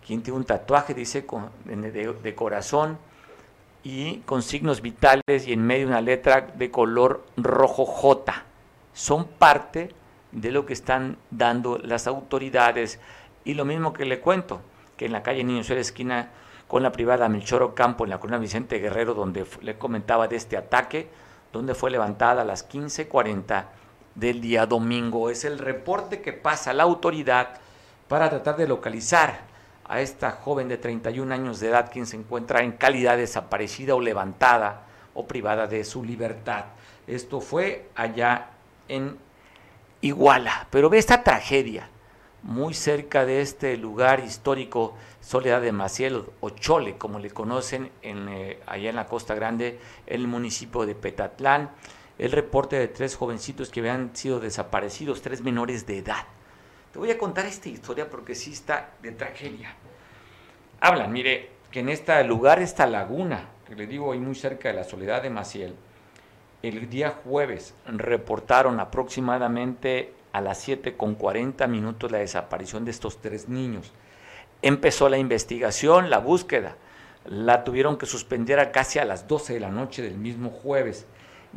quien 0.07 0.23
tiene 0.23 0.39
un 0.39 0.45
tatuaje, 0.45 0.95
dice, 0.95 1.27
de, 1.65 2.35
corazón 2.37 2.99
y 3.85 4.19
con 4.19 4.43
signos 4.43 4.81
vitales 4.81 5.47
y 5.47 5.53
en 5.53 5.67
medio 5.67 5.89
una 5.89 6.01
letra 6.01 6.41
de 6.55 6.71
color 6.71 7.25
rojo 7.37 7.85
J. 7.85 8.45
Son 8.93 9.27
parte 9.27 9.91
de 10.31 10.51
lo 10.51 10.67
que 10.67 10.73
están 10.73 11.19
dando 11.31 11.79
las 11.79 12.07
autoridades. 12.07 13.01
Y 13.45 13.55
lo 13.55 13.65
mismo 13.65 13.93
que 13.93 14.05
le 14.05 14.21
cuento, 14.21 14.61
que 14.97 15.07
en 15.07 15.13
la 15.13 15.23
calle 15.23 15.45
Niño 15.45 15.65
Suárez 15.65 15.89
esquina 15.89 16.31
con 16.69 16.83
la 16.83 16.93
privada 16.93 17.29
Melchoro 17.29 17.75
Campo, 17.75 18.05
en 18.05 18.11
la 18.11 18.21
colonia 18.21 18.39
Vicente 18.39 18.79
Guerrero, 18.79 19.15
donde 19.15 19.45
le 19.61 19.77
comentaba 19.77 20.29
de 20.29 20.37
este 20.37 20.57
ataque, 20.57 21.11
donde 21.53 21.75
fue 21.75 21.91
levantada 21.91 22.43
a 22.43 22.45
las 22.45 22.69
15.40 22.69 23.65
del 24.15 24.41
día 24.41 24.67
domingo. 24.67 25.29
Es 25.29 25.45
el 25.45 25.59
reporte 25.59 26.23
que 26.23 26.33
pasa 26.33 26.73
la 26.73 26.85
autoridad 26.85 27.59
para 28.09 28.31
tratar 28.31 28.57
de 28.57 28.69
localizar 28.69 29.52
a 29.93 30.01
esta 30.01 30.31
joven 30.31 30.69
de 30.69 30.79
31 30.79 31.35
años 31.35 31.61
de 31.61 31.69
edad 31.69 31.91
quien 31.93 32.07
se 32.07 32.17
encuentra 32.17 32.63
en 32.63 32.73
calidad 32.73 33.19
desaparecida 33.19 33.95
o 33.95 34.01
levantada 34.01 34.87
o 35.13 35.27
privada 35.27 35.67
de 35.67 35.85
su 35.85 36.03
libertad. 36.03 36.65
Esto 37.07 37.43
fue 37.43 37.91
allá 37.95 38.53
en 38.89 39.19
Iguala. 40.01 40.67
Pero 40.71 40.89
ve 40.89 40.97
esta 40.97 41.23
tragedia 41.23 41.91
muy 42.43 42.73
cerca 42.73 43.27
de 43.27 43.43
este 43.43 43.77
lugar 43.77 44.21
histórico, 44.21 44.95
Soledad 45.21 45.61
de 45.61 45.73
Maciel 45.73 46.25
o 46.41 46.51
Chole, 46.51 46.97
como 46.97 47.19
le 47.19 47.31
conocen 47.31 47.93
en, 48.01 48.31
eh, 48.31 48.61
allá 48.67 48.89
en 48.89 48.97
la 48.97 49.07
Costa 49.07 49.35
Grande, 49.35 49.79
en 50.07 50.21
el 50.23 50.27
municipio 50.27 50.87
de 50.87 50.95
Petatlán 50.95 51.71
el 52.19 52.33
reporte 52.33 52.79
de 52.79 52.89
tres 52.89 53.17
jovencitos 53.17 53.69
que 53.69 53.81
habían 53.81 54.15
sido 54.15 54.41
desaparecidos, 54.41 55.23
tres 55.23 55.43
menores 55.43 55.87
de 55.87 55.99
edad. 55.99 56.25
Te 56.93 56.99
voy 56.99 57.11
a 57.11 57.19
contar 57.19 57.47
esta 57.47 57.69
historia 57.69 58.09
porque 58.11 58.35
sí 58.35 58.53
está 58.53 58.91
de 59.03 59.13
tragedia. 59.13 59.75
Hablan, 60.85 61.13
mire, 61.13 61.49
que 61.71 61.79
en 61.79 61.89
este 61.89 62.25
lugar, 62.25 62.59
esta 62.59 62.89
laguna, 62.89 63.51
que 63.69 63.77
le 63.77 63.87
digo 63.87 64.11
ahí 64.11 64.19
muy 64.19 64.35
cerca 64.35 64.67
de 64.67 64.75
la 64.75 64.83
Soledad 64.83 65.23
de 65.23 65.31
Maciel, 65.31 65.77
el 66.61 66.91
día 66.91 67.21
jueves 67.23 67.77
reportaron 67.87 68.81
aproximadamente 68.81 70.13
a 70.33 70.41
las 70.41 70.59
7 70.59 70.97
con 70.97 71.15
40 71.15 71.69
minutos 71.69 72.11
la 72.11 72.19
desaparición 72.19 72.85
de 72.85 72.91
estos 72.91 73.21
tres 73.21 73.49
niños. 73.49 73.93
Empezó 74.61 75.09
la 75.09 75.19
investigación, 75.19 76.11
la 76.11 76.19
búsqueda. 76.19 76.75
La 77.27 77.63
tuvieron 77.63 77.97
que 77.97 78.07
suspender 78.07 78.59
a 78.59 78.73
casi 78.73 78.99
a 78.99 79.05
las 79.05 79.29
12 79.29 79.55
de 79.55 79.61
la 79.61 79.71
noche 79.71 80.03
del 80.03 80.17
mismo 80.17 80.51
jueves. 80.51 81.07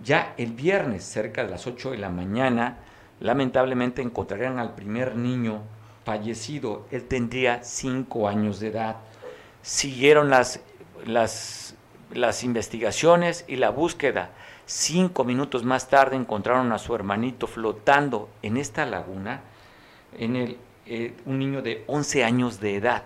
Ya 0.04 0.36
el 0.38 0.52
viernes, 0.52 1.04
cerca 1.04 1.44
de 1.44 1.50
las 1.50 1.66
8 1.66 1.90
de 1.90 1.98
la 1.98 2.10
mañana, 2.12 2.78
lamentablemente 3.20 4.04
encontrarían 4.04 4.60
al 4.60 4.76
primer 4.76 5.16
niño 5.16 5.64
fallecido. 6.04 6.86
Él 6.92 7.06
tendría 7.06 7.64
5 7.64 8.30
años 8.30 8.60
de 8.60 8.68
edad. 8.68 8.98
Siguieron 9.66 10.30
las, 10.30 10.60
las, 11.08 11.74
las 12.14 12.44
investigaciones 12.44 13.46
y 13.48 13.56
la 13.56 13.72
búsqueda. 13.72 14.30
Cinco 14.68 15.24
minutos 15.24 15.64
más 15.64 15.90
tarde 15.90 16.16
encontraron 16.16 16.72
a 16.72 16.78
su 16.78 16.94
hermanito 16.94 17.48
flotando 17.48 18.30
en 18.44 18.58
esta 18.58 18.86
laguna, 18.86 19.42
en 20.20 20.36
el, 20.36 20.58
eh, 20.86 21.16
un 21.26 21.40
niño 21.40 21.64
de 21.64 21.84
11 21.88 22.24
años 22.24 22.60
de 22.60 22.76
edad. 22.76 23.06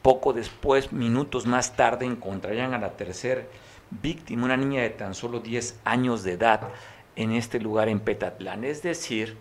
Poco 0.00 0.32
después, 0.32 0.94
minutos 0.94 1.44
más 1.44 1.76
tarde, 1.76 2.06
encontrarían 2.06 2.72
a 2.72 2.78
la 2.78 2.92
tercera 2.92 3.42
víctima, 3.90 4.46
una 4.46 4.56
niña 4.56 4.80
de 4.80 4.88
tan 4.88 5.14
solo 5.14 5.40
10 5.40 5.80
años 5.84 6.22
de 6.22 6.32
edad 6.32 6.68
en 7.16 7.32
este 7.32 7.60
lugar 7.60 7.90
en 7.90 8.00
Petatlán. 8.00 8.64
Es 8.64 8.82
decir, 8.82 9.36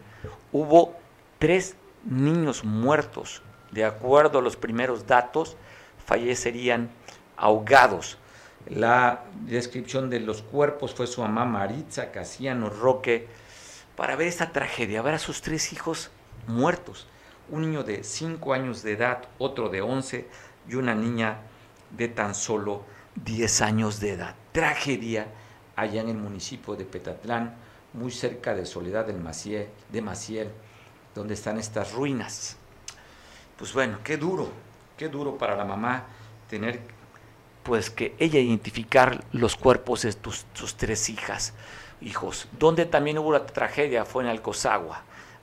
hubo 0.52 0.96
tres 1.40 1.78
niños 2.04 2.66
muertos. 2.66 3.42
De 3.72 3.86
acuerdo 3.86 4.40
a 4.40 4.42
los 4.42 4.58
primeros 4.58 5.08
datos, 5.08 5.56
fallecerían 6.06 6.90
ahogados. 7.38 8.18
La 8.68 9.26
descripción 9.46 10.10
de 10.10 10.20
los 10.20 10.42
cuerpos 10.42 10.94
fue 10.94 11.08
su 11.08 11.22
mamá 11.22 11.46
Maritza 11.46 12.12
Casiano 12.12 12.70
Roque 12.70 13.28
para 13.96 14.16
ver 14.16 14.28
esta 14.28 14.52
tragedia, 14.52 15.02
ver 15.02 15.16
a 15.16 15.20
sus 15.20 15.42
tres 15.42 15.72
hijos 15.74 16.10
muertos. 16.48 17.08
Un 17.50 17.62
niño 17.62 17.84
de 17.84 18.04
5 18.04 18.54
años 18.54 18.82
de 18.82 18.94
edad, 18.94 19.24
otro 19.38 19.70
de 19.70 19.82
11 19.82 20.28
y 20.68 20.76
una 20.76 20.96
niña 20.96 21.42
de 21.92 22.08
tan 22.08 22.34
solo 22.34 22.84
10 23.24 23.62
años 23.62 24.00
de 24.00 24.14
edad. 24.14 24.36
Tragedia 24.52 25.28
allá 25.76 26.02
en 26.02 26.10
el 26.10 26.18
municipio 26.18 26.76
de 26.76 26.86
Petatlán, 26.86 27.56
muy 27.94 28.12
cerca 28.12 28.56
de 28.56 28.66
Soledad 28.66 29.06
del 29.06 29.20
Maciel, 29.20 29.68
de 29.92 30.02
Maciel, 30.02 30.50
donde 31.14 31.36
están 31.36 31.58
estas 31.58 31.94
ruinas. 31.94 32.58
Pues 33.58 33.74
bueno, 33.74 34.00
qué 34.04 34.18
duro, 34.18 34.50
qué 34.98 35.10
duro 35.10 35.38
para 35.38 35.56
la 35.56 35.66
mamá 35.66 36.06
tener 36.50 36.80
pues 37.64 37.90
que 37.90 38.16
ella 38.20 38.40
identificar 38.40 39.24
los 39.32 39.56
cuerpos 39.56 40.04
de 40.04 40.12
sus 40.12 40.78
tres 40.78 41.10
hijas, 41.10 41.54
hijos. 42.00 42.48
Donde 42.60 42.86
también 42.86 43.18
hubo 43.18 43.32
la 43.32 43.46
tragedia 43.46 44.06
fue 44.06 44.24
en 44.24 44.30
Alcozagua. 44.30 45.02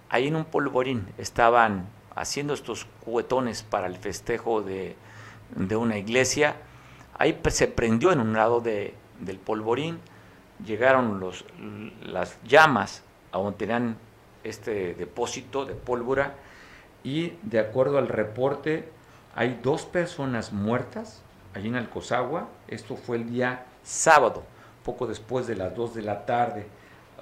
Ahí 0.08 0.28
en 0.28 0.36
un 0.36 0.44
polvorín 0.44 1.06
estaban 1.18 1.88
haciendo 2.14 2.54
estos 2.54 2.86
cuetones 3.04 3.64
para 3.64 3.88
el 3.88 3.96
festejo 3.96 4.62
de, 4.62 4.94
de 5.56 5.76
una 5.76 5.98
iglesia 5.98 6.56
Ahí 7.22 7.38
se 7.50 7.68
prendió 7.68 8.10
en 8.10 8.20
un 8.20 8.32
lado 8.32 8.60
de, 8.60 8.94
del 9.20 9.38
polvorín, 9.38 10.00
llegaron 10.66 11.20
los, 11.20 11.44
las 12.02 12.36
llamas 12.42 13.04
a 13.30 13.38
donde 13.38 13.58
tenían 13.58 13.96
este 14.42 14.94
depósito 14.94 15.64
de 15.64 15.74
pólvora 15.74 16.34
y 17.04 17.34
de 17.42 17.60
acuerdo 17.60 17.98
al 17.98 18.08
reporte 18.08 18.88
hay 19.34 19.60
dos 19.62 19.82
personas 19.82 20.52
muertas 20.52 21.22
allí 21.54 21.68
en 21.68 21.76
Alcozagua. 21.76 22.48
Esto 22.68 22.96
fue 22.96 23.16
el 23.16 23.30
día 23.30 23.66
sábado, 23.82 24.44
poco 24.84 25.06
después 25.06 25.46
de 25.46 25.56
las 25.56 25.74
2 25.74 25.94
de 25.94 26.02
la 26.02 26.26
tarde, 26.26 26.66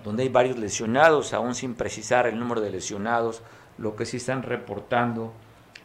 donde 0.05 0.23
hay 0.25 0.29
varios 0.29 0.59
lesionados, 0.59 1.33
aún 1.33 1.55
sin 1.55 1.75
precisar 1.75 2.27
el 2.27 2.39
número 2.39 2.61
de 2.61 2.71
lesionados, 2.71 3.43
lo 3.79 3.97
que 3.97 4.07
sí 4.07 4.17
están 4.17 4.43
reportando 4.43 5.33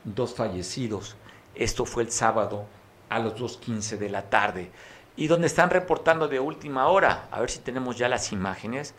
dos 0.03 0.35
fallecidos. 0.35 1.15
Esto 1.53 1.85
fue 1.85 2.03
el 2.03 2.11
sábado 2.11 2.65
a 3.09 3.19
los 3.19 3.35
2.15 3.35 3.97
de 3.97 4.09
la 4.09 4.23
tarde. 4.29 4.71
Y 5.15 5.27
donde 5.27 5.47
están 5.47 5.69
reportando 5.69 6.27
de 6.27 6.39
última 6.39 6.87
hora, 6.87 7.27
a 7.31 7.39
ver 7.39 7.49
si 7.49 7.59
tenemos 7.59 7.97
ya 7.97 8.09
las 8.09 8.31
imágenes, 8.31 8.93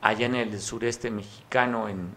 allá 0.00 0.26
en 0.26 0.34
el 0.34 0.60
sureste 0.60 1.10
mexicano, 1.10 1.88
en, 1.88 2.12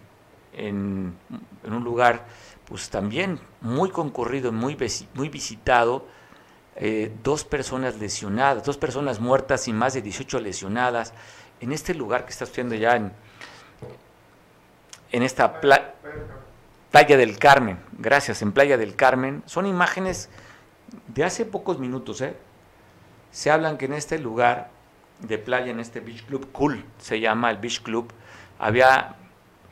en, 0.54 1.16
un 1.64 1.84
lugar 1.84 2.26
pues 2.68 2.90
también 2.90 3.40
muy 3.62 3.90
concurrido, 3.90 4.52
muy, 4.52 4.78
muy 5.14 5.30
visitado, 5.30 6.06
eh, 6.76 7.12
dos 7.24 7.44
personas 7.44 7.98
lesionadas, 7.98 8.64
dos 8.64 8.78
personas 8.78 9.20
muertas 9.20 9.68
y 9.68 9.74
más 9.74 9.94
de 9.94 10.02
18 10.02 10.40
lesionadas, 10.40 11.14
en 11.60 11.72
este 11.72 11.94
lugar 11.94 12.26
que 12.26 12.32
está 12.32 12.46
viendo 12.54 12.76
ya 12.76 12.96
en, 12.96 13.12
en 15.12 15.24
esta 15.24 15.60
playa 15.60 15.96
del 16.92 17.40
Carmen, 17.40 17.80
gracias, 17.98 18.42
en 18.42 18.52
Playa 18.52 18.78
del 18.78 18.96
Carmen, 18.96 19.44
son 19.46 19.66
imágenes 19.66 20.30
de 21.08 21.24
hace 21.24 21.46
pocos 21.46 21.80
minutos, 21.80 22.22
¿eh? 22.22 22.36
se 23.32 23.52
hablan 23.52 23.78
que 23.78 23.86
en 23.86 23.94
este 23.94 24.20
lugar 24.20 24.70
de 25.20 25.38
playa, 25.38 25.72
en 25.72 25.80
este 25.80 26.00
beach 26.00 26.26
club, 26.26 26.52
cool 26.52 26.84
se 27.00 27.20
llama 27.20 27.50
el 27.50 27.58
beach 27.58 27.82
club, 27.82 28.12
había 28.60 29.16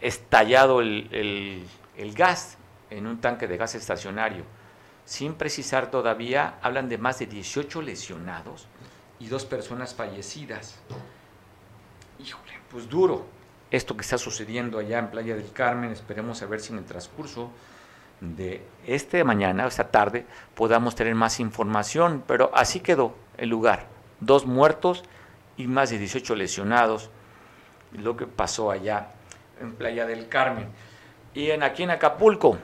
estallado 0.01 0.81
el, 0.81 1.67
gas 2.15 2.57
en 2.89 3.07
un 3.07 3.19
tanque 3.19 3.47
de 3.47 3.57
gas 3.57 3.75
estacionario. 3.75 4.43
Sin 5.05 5.35
precisar 5.35 5.91
todavía, 5.91 6.55
hablan 6.61 6.89
de 6.89 6.97
más 6.97 7.19
de 7.19 7.27
18 7.27 7.81
lesionados 7.81 8.67
y 9.19 9.27
dos 9.27 9.45
personas 9.45 9.93
fallecidas. 9.93 10.75
Híjole, 12.19 12.53
pues 12.69 12.89
duro 12.89 13.25
esto 13.71 13.95
que 13.95 14.01
está 14.01 14.17
sucediendo 14.17 14.79
allá 14.79 14.99
en 14.99 15.09
Playa 15.09 15.35
del 15.35 15.51
Carmen. 15.51 15.91
Esperemos 15.91 16.41
a 16.41 16.45
ver 16.47 16.59
si 16.59 16.73
en 16.73 16.79
el 16.79 16.85
transcurso 16.85 17.51
de 18.21 18.65
este 18.85 19.23
mañana, 19.23 19.67
esta 19.67 19.89
tarde, 19.89 20.25
podamos 20.55 20.95
tener 20.95 21.15
más 21.15 21.39
información, 21.39 22.23
pero 22.25 22.51
así 22.53 22.79
quedó 22.79 23.15
el 23.37 23.49
lugar. 23.49 23.87
Dos 24.21 24.45
muertos 24.45 25.03
y 25.57 25.67
más 25.67 25.89
de 25.89 25.99
18 25.99 26.35
lesionados, 26.35 27.09
lo 27.93 28.17
que 28.17 28.27
pasó 28.27 28.71
allá 28.71 29.09
en 29.59 29.73
Playa 29.75 30.05
del 30.05 30.27
Carmen. 30.27 30.69
Y 31.33 31.51
en, 31.51 31.63
aquí 31.63 31.83
en 31.83 31.91
Acapulco, 31.91 32.57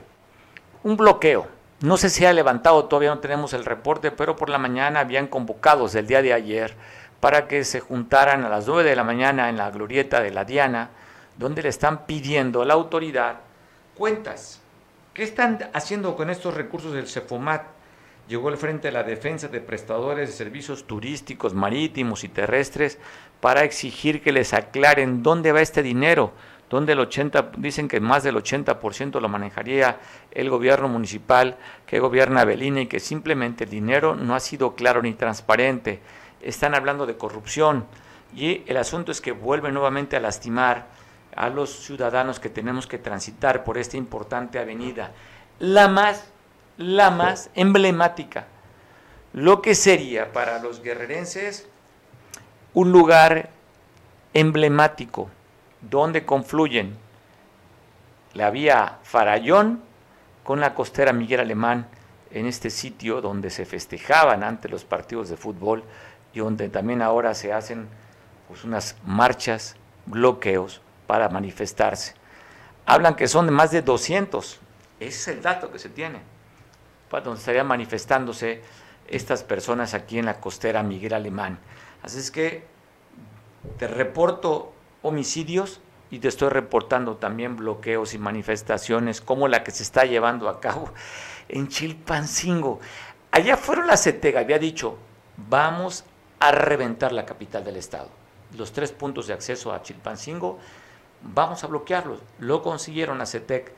un 0.84 0.96
bloqueo 0.96 1.46
No 1.80 1.96
sé 1.96 2.10
si 2.10 2.24
ha 2.24 2.32
levantado, 2.32 2.84
todavía 2.84 3.14
no 3.14 3.20
tenemos 3.20 3.52
el 3.52 3.64
reporte, 3.64 4.10
pero 4.10 4.36
por 4.36 4.48
la 4.48 4.58
mañana 4.58 5.00
habían 5.00 5.26
convocados 5.26 5.94
el 5.94 6.06
día 6.06 6.22
de 6.22 6.32
ayer 6.32 6.74
para 7.20 7.46
que 7.46 7.64
se 7.64 7.80
juntaran 7.80 8.44
a 8.44 8.48
las 8.48 8.66
9 8.66 8.88
de 8.88 8.96
la 8.96 9.04
mañana 9.04 9.48
en 9.48 9.56
la 9.56 9.70
glorieta 9.70 10.20
de 10.20 10.32
la 10.32 10.44
Diana, 10.44 10.90
donde 11.38 11.62
le 11.62 11.68
están 11.68 12.04
pidiendo 12.06 12.62
a 12.62 12.64
la 12.64 12.74
autoridad 12.74 13.36
cuentas. 13.96 14.60
¿Qué 15.14 15.22
están 15.22 15.70
haciendo 15.72 16.16
con 16.16 16.30
estos 16.30 16.54
recursos 16.54 16.92
del 16.92 17.06
CEFOMAT? 17.06 17.62
Llegó 18.28 18.48
al 18.48 18.56
frente 18.56 18.88
de 18.88 18.92
la 18.92 19.02
defensa 19.02 19.48
de 19.48 19.60
prestadores 19.60 20.28
de 20.28 20.34
servicios 20.34 20.86
turísticos, 20.86 21.54
marítimos 21.54 22.24
y 22.24 22.28
terrestres 22.28 22.98
para 23.40 23.64
exigir 23.64 24.22
que 24.22 24.32
les 24.32 24.54
aclaren 24.54 25.22
dónde 25.22 25.52
va 25.52 25.60
este 25.60 25.82
dinero, 25.82 26.32
donde 26.72 26.94
el 26.94 27.00
80, 27.00 27.52
dicen 27.58 27.86
que 27.86 28.00
más 28.00 28.22
del 28.22 28.36
80% 28.36 29.20
lo 29.20 29.28
manejaría 29.28 30.00
el 30.30 30.48
gobierno 30.48 30.88
municipal 30.88 31.58
que 31.86 32.00
gobierna 32.00 32.46
Belina 32.46 32.80
y 32.80 32.86
que 32.86 32.98
simplemente 32.98 33.64
el 33.64 33.70
dinero 33.70 34.14
no 34.14 34.34
ha 34.34 34.40
sido 34.40 34.74
claro 34.74 35.02
ni 35.02 35.12
transparente. 35.12 36.00
Están 36.40 36.74
hablando 36.74 37.04
de 37.04 37.18
corrupción 37.18 37.84
y 38.34 38.62
el 38.66 38.78
asunto 38.78 39.12
es 39.12 39.20
que 39.20 39.32
vuelve 39.32 39.70
nuevamente 39.70 40.16
a 40.16 40.20
lastimar 40.20 40.86
a 41.36 41.50
los 41.50 41.68
ciudadanos 41.84 42.40
que 42.40 42.48
tenemos 42.48 42.86
que 42.86 42.96
transitar 42.96 43.64
por 43.64 43.76
esta 43.76 43.98
importante 43.98 44.58
avenida, 44.58 45.12
la 45.58 45.88
más, 45.88 46.24
la 46.78 47.10
más 47.10 47.50
emblemática, 47.54 48.46
lo 49.34 49.60
que 49.60 49.74
sería 49.74 50.32
para 50.32 50.58
los 50.58 50.80
guerrerenses 50.80 51.68
un 52.72 52.92
lugar 52.92 53.50
emblemático 54.32 55.28
donde 55.82 56.24
confluyen 56.24 56.96
la 58.34 58.50
vía 58.50 58.98
Farallón 59.02 59.82
con 60.44 60.60
la 60.60 60.74
costera 60.74 61.12
Miguel 61.12 61.40
Alemán 61.40 61.86
en 62.30 62.46
este 62.46 62.70
sitio 62.70 63.20
donde 63.20 63.50
se 63.50 63.64
festejaban 63.66 64.42
antes 64.42 64.70
los 64.70 64.84
partidos 64.84 65.28
de 65.28 65.36
fútbol 65.36 65.84
y 66.32 66.40
donde 66.40 66.68
también 66.68 67.02
ahora 67.02 67.34
se 67.34 67.52
hacen 67.52 67.88
pues, 68.48 68.64
unas 68.64 68.96
marchas, 69.04 69.76
bloqueos 70.06 70.80
para 71.06 71.28
manifestarse. 71.28 72.14
Hablan 72.86 73.14
que 73.14 73.28
son 73.28 73.46
de 73.46 73.52
más 73.52 73.70
de 73.70 73.82
200, 73.82 74.60
ese 74.98 75.08
es 75.08 75.28
el 75.28 75.42
dato 75.42 75.70
que 75.70 75.78
se 75.78 75.88
tiene, 75.88 76.20
para 77.10 77.24
donde 77.24 77.38
estarían 77.38 77.66
manifestándose 77.66 78.62
estas 79.08 79.44
personas 79.44 79.94
aquí 79.94 80.18
en 80.18 80.26
la 80.26 80.40
costera 80.40 80.82
Miguel 80.82 81.12
Alemán. 81.12 81.58
Así 82.02 82.18
es 82.18 82.30
que 82.30 82.64
te 83.78 83.86
reporto 83.86 84.72
homicidios 85.02 85.80
y 86.10 86.18
te 86.18 86.28
estoy 86.28 86.50
reportando 86.50 87.16
también 87.16 87.56
bloqueos 87.56 88.14
y 88.14 88.18
manifestaciones 88.18 89.20
como 89.20 89.48
la 89.48 89.64
que 89.64 89.70
se 89.70 89.82
está 89.82 90.04
llevando 90.04 90.48
a 90.48 90.60
cabo 90.60 90.90
en 91.48 91.68
Chilpancingo. 91.68 92.80
Allá 93.30 93.56
fueron 93.56 93.86
la 93.86 93.96
CETEGA, 93.96 94.40
había 94.40 94.58
dicho, 94.58 94.98
vamos 95.48 96.04
a 96.38 96.52
reventar 96.52 97.12
la 97.12 97.24
capital 97.24 97.64
del 97.64 97.76
estado. 97.76 98.08
Los 98.56 98.72
tres 98.72 98.92
puntos 98.92 99.26
de 99.26 99.32
acceso 99.32 99.72
a 99.72 99.82
Chilpancingo, 99.82 100.58
vamos 101.22 101.64
a 101.64 101.66
bloquearlos. 101.66 102.20
Lo 102.38 102.62
consiguieron 102.62 103.20
a 103.20 103.26
CETEC. 103.26 103.72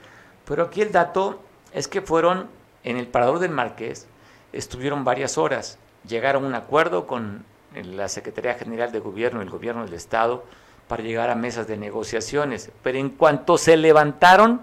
Pero 0.45 0.65
aquí 0.65 0.83
el 0.83 0.93
dato 0.93 1.41
es 1.73 1.89
que 1.89 2.03
fueron 2.03 2.49
en 2.83 2.97
el 2.97 3.07
Parador 3.07 3.39
del 3.39 3.51
Marqués, 3.51 4.07
estuvieron 4.53 5.05
varias 5.05 5.39
horas, 5.39 5.79
llegaron 6.07 6.45
a 6.45 6.49
un 6.49 6.55
acuerdo 6.55 7.07
con 7.07 7.45
la 7.75 8.09
Secretaría 8.09 8.55
General 8.55 8.93
de 8.93 9.01
Gobierno 9.01 9.41
y 9.41 9.45
el 9.45 9.51
Gobierno 9.51 9.85
del 9.85 9.95
Estado 9.95 10.45
para 10.89 11.03
llegar 11.03 11.31
a 11.31 11.35
mesas 11.35 11.67
de 11.67 11.77
negociaciones. 11.77 12.71
Pero 12.83 12.99
en 12.99 13.11
cuanto 13.11 13.59
se 13.59 13.77
levantaron, 13.77 14.63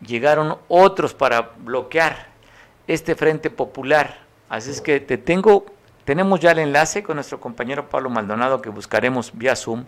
llegaron 0.00 0.58
otros 0.68 1.14
para 1.14 1.52
bloquear 1.58 2.28
este 2.86 3.14
Frente 3.14 3.50
Popular. 3.50 4.18
Así 4.48 4.70
es 4.70 4.80
que 4.80 5.00
te 5.00 5.18
tengo, 5.18 5.66
tenemos 6.04 6.40
ya 6.40 6.52
el 6.52 6.58
enlace 6.58 7.02
con 7.02 7.16
nuestro 7.16 7.40
compañero 7.40 7.88
Pablo 7.88 8.10
Maldonado 8.10 8.60
que 8.60 8.70
buscaremos 8.70 9.32
vía 9.34 9.56
Zoom 9.56 9.84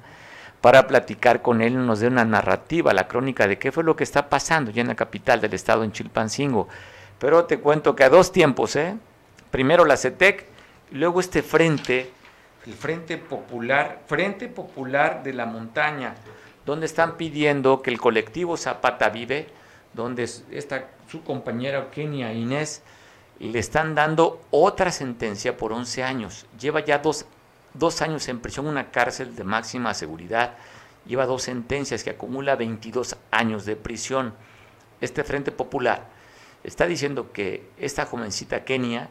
para 0.61 0.87
platicar 0.87 1.43
con 1.43 1.61
él, 1.61 1.87
nos 1.87 2.01
dé 2.01 2.09
una 2.09 2.25
narrativa, 2.25 2.93
la 2.95 3.07
crónica 3.07 3.47
de 3.47 3.59
qué 3.59 3.71
fue 3.71 3.85
lo 3.85 3.95
que 3.95 4.05
está 4.05 4.29
pasando 4.29 4.71
ya 4.71 4.81
en 4.81 4.89
la 4.89 4.95
capital 4.95 5.41
del 5.41 5.55
estado, 5.55 5.85
en 5.85 5.93
Chilpancingo. 5.93 6.69
Pero 7.19 7.45
te 7.45 7.59
cuento 7.61 7.95
que 7.95 8.05
a 8.05 8.09
dos 8.09 8.33
tiempos, 8.33 8.75
¿eh? 8.77 8.97
Primero 9.51 9.85
la 9.85 9.97
CETEC, 9.97 10.47
luego 10.91 11.21
este 11.21 11.43
frente 11.43 12.11
el 12.67 12.75
Frente 12.75 13.17
Popular, 13.17 14.03
Frente 14.07 14.49
Popular 14.49 15.23
de 15.23 15.33
la 15.33 15.47
Montaña, 15.47 16.15
donde 16.65 16.87
están 16.87 17.17
pidiendo 17.17 17.81
que 17.81 17.91
el 17.91 18.01
colectivo 18.01 18.57
Zapata 18.57 19.09
Vive, 19.11 19.47
donde 19.93 20.25
está 20.25 20.89
su 21.09 21.23
compañera 21.23 21.91
Kenia 21.91 22.33
Inés, 22.33 22.83
le 23.39 23.59
están 23.59 23.95
dando 23.95 24.41
otra 24.51 24.91
sentencia 24.91 25.57
por 25.57 25.73
11 25.73 26.03
años. 26.03 26.47
Lleva 26.59 26.85
ya 26.85 26.99
dos, 26.99 27.27
dos 27.75 28.03
años 28.03 28.29
en 28.29 28.41
prisión, 28.41 28.67
una 28.67 28.91
cárcel 28.91 29.37
de 29.37 29.45
máxima 29.45 29.95
seguridad. 29.95 30.55
Lleva 31.07 31.27
dos 31.27 31.43
sentencias 31.43 32.03
que 32.03 32.11
acumula 32.11 32.57
22 32.57 33.17
años 33.31 33.65
de 33.65 33.77
prisión. 33.77 34.35
Este 35.01 35.23
Frente 35.23 35.53
Popular 35.53 36.09
está 36.65 36.87
diciendo 36.87 37.31
que 37.33 37.69
esta 37.79 38.07
jovencita 38.07 38.65
Kenia 38.65 39.09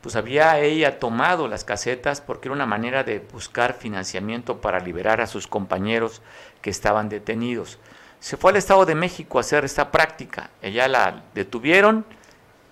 pues 0.00 0.16
había 0.16 0.58
ella 0.60 0.98
tomado 0.98 1.46
las 1.46 1.64
casetas 1.64 2.20
porque 2.20 2.48
era 2.48 2.54
una 2.54 2.66
manera 2.66 3.04
de 3.04 3.18
buscar 3.18 3.74
financiamiento 3.74 4.60
para 4.60 4.80
liberar 4.80 5.20
a 5.20 5.26
sus 5.26 5.46
compañeros 5.46 6.22
que 6.62 6.70
estaban 6.70 7.08
detenidos. 7.08 7.78
Se 8.18 8.36
fue 8.36 8.50
al 8.50 8.56
Estado 8.56 8.86
de 8.86 8.94
México 8.94 9.38
a 9.38 9.42
hacer 9.42 9.64
esta 9.64 9.90
práctica. 9.90 10.50
Ella 10.62 10.88
la 10.88 11.22
detuvieron 11.34 12.04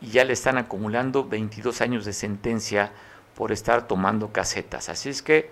y 0.01 0.09
ya 0.09 0.25
le 0.25 0.33
están 0.33 0.59
acumulando 0.59 1.29
22 1.29 1.81
años 1.81 2.05
de 2.05 2.13
sentencia 2.13 2.93
por 3.35 3.53
estar 3.53 3.87
tomando 3.87 4.33
casetas. 4.33 4.89
Así 4.89 5.09
es 5.11 5.23
que 5.23 5.51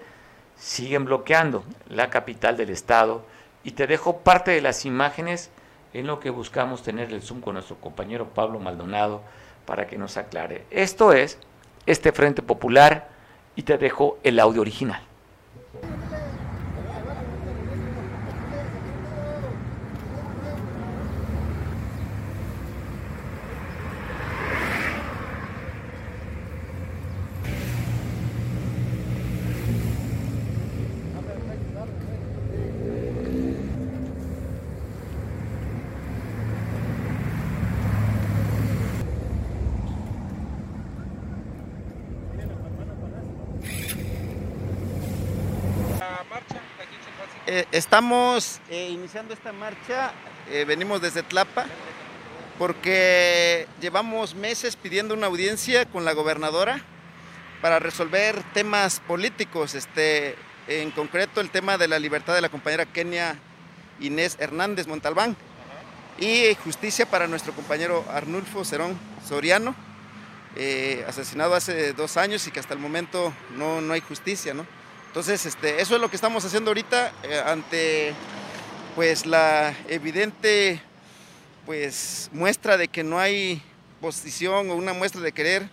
siguen 0.56 1.04
bloqueando 1.04 1.64
la 1.88 2.10
capital 2.10 2.56
del 2.56 2.70
Estado 2.70 3.24
y 3.64 3.72
te 3.72 3.86
dejo 3.86 4.18
parte 4.18 4.50
de 4.50 4.62
las 4.62 4.86
imágenes 4.86 5.50
en 5.92 6.06
lo 6.06 6.20
que 6.20 6.30
buscamos 6.30 6.82
tener 6.82 7.12
el 7.12 7.22
Zoom 7.22 7.40
con 7.40 7.54
nuestro 7.54 7.76
compañero 7.76 8.28
Pablo 8.28 8.58
Maldonado 8.58 9.22
para 9.66 9.86
que 9.86 9.98
nos 9.98 10.16
aclare. 10.16 10.64
Esto 10.70 11.12
es 11.12 11.38
este 11.87 12.12
Frente 12.12 12.42
Popular 12.42 13.09
y 13.55 13.62
te 13.62 13.79
dejo 13.79 14.18
el 14.22 14.38
audio 14.40 14.61
original. 14.61 15.01
Eh, 47.49 47.64
estamos 47.76 48.60
eh, 48.70 48.88
iniciando 48.90 49.34
esta 49.34 49.52
marcha, 49.52 50.12
eh, 50.50 50.64
venimos 50.64 51.02
desde 51.02 51.22
Tlapa, 51.22 51.66
porque 52.58 53.66
llevamos 53.82 54.34
meses 54.34 54.76
pidiendo 54.76 55.12
una 55.12 55.26
audiencia 55.26 55.84
con 55.84 56.06
la 56.06 56.14
gobernadora 56.14 56.80
para 57.60 57.78
resolver 57.78 58.42
temas 58.54 59.00
políticos, 59.00 59.74
este, 59.74 60.36
en 60.68 60.90
concreto 60.90 61.42
el 61.42 61.50
tema 61.50 61.76
de 61.76 61.86
la 61.86 61.98
libertad 61.98 62.34
de 62.34 62.40
la 62.40 62.48
compañera 62.48 62.86
Kenia 62.86 63.38
Inés 64.00 64.36
Hernández 64.40 64.86
Montalbán 64.86 65.36
y 66.18 66.54
justicia 66.64 67.04
para 67.04 67.26
nuestro 67.26 67.52
compañero 67.52 68.06
Arnulfo 68.10 68.64
Cerón 68.64 68.98
Soriano, 69.26 69.74
asesinado 71.06 71.54
hace 71.54 71.92
dos 71.92 72.16
años 72.16 72.46
y 72.46 72.50
que 72.50 72.60
hasta 72.60 72.72
el 72.72 72.80
momento 72.80 73.34
no, 73.54 73.82
no 73.82 73.92
hay 73.92 74.00
justicia, 74.00 74.54
¿no? 74.54 74.64
Entonces, 75.16 75.46
este, 75.46 75.81
eso 75.81 75.94
es 75.94 76.00
lo 76.02 76.11
que 76.11 76.16
estamos 76.16 76.44
haciendo 76.44 76.68
ahorita 76.68 77.11
eh, 77.22 77.42
ante 77.46 78.12
pues 78.94 79.24
la 79.24 79.74
evidente 79.88 80.79
pues 81.64 82.29
muestra 82.35 82.76
de 82.76 82.88
que 82.88 83.02
no 83.02 83.18
hay 83.18 83.62
posición 84.02 84.68
o 84.68 84.74
una 84.74 84.92
muestra 84.92 85.22
de 85.22 85.33
querer 85.33 85.70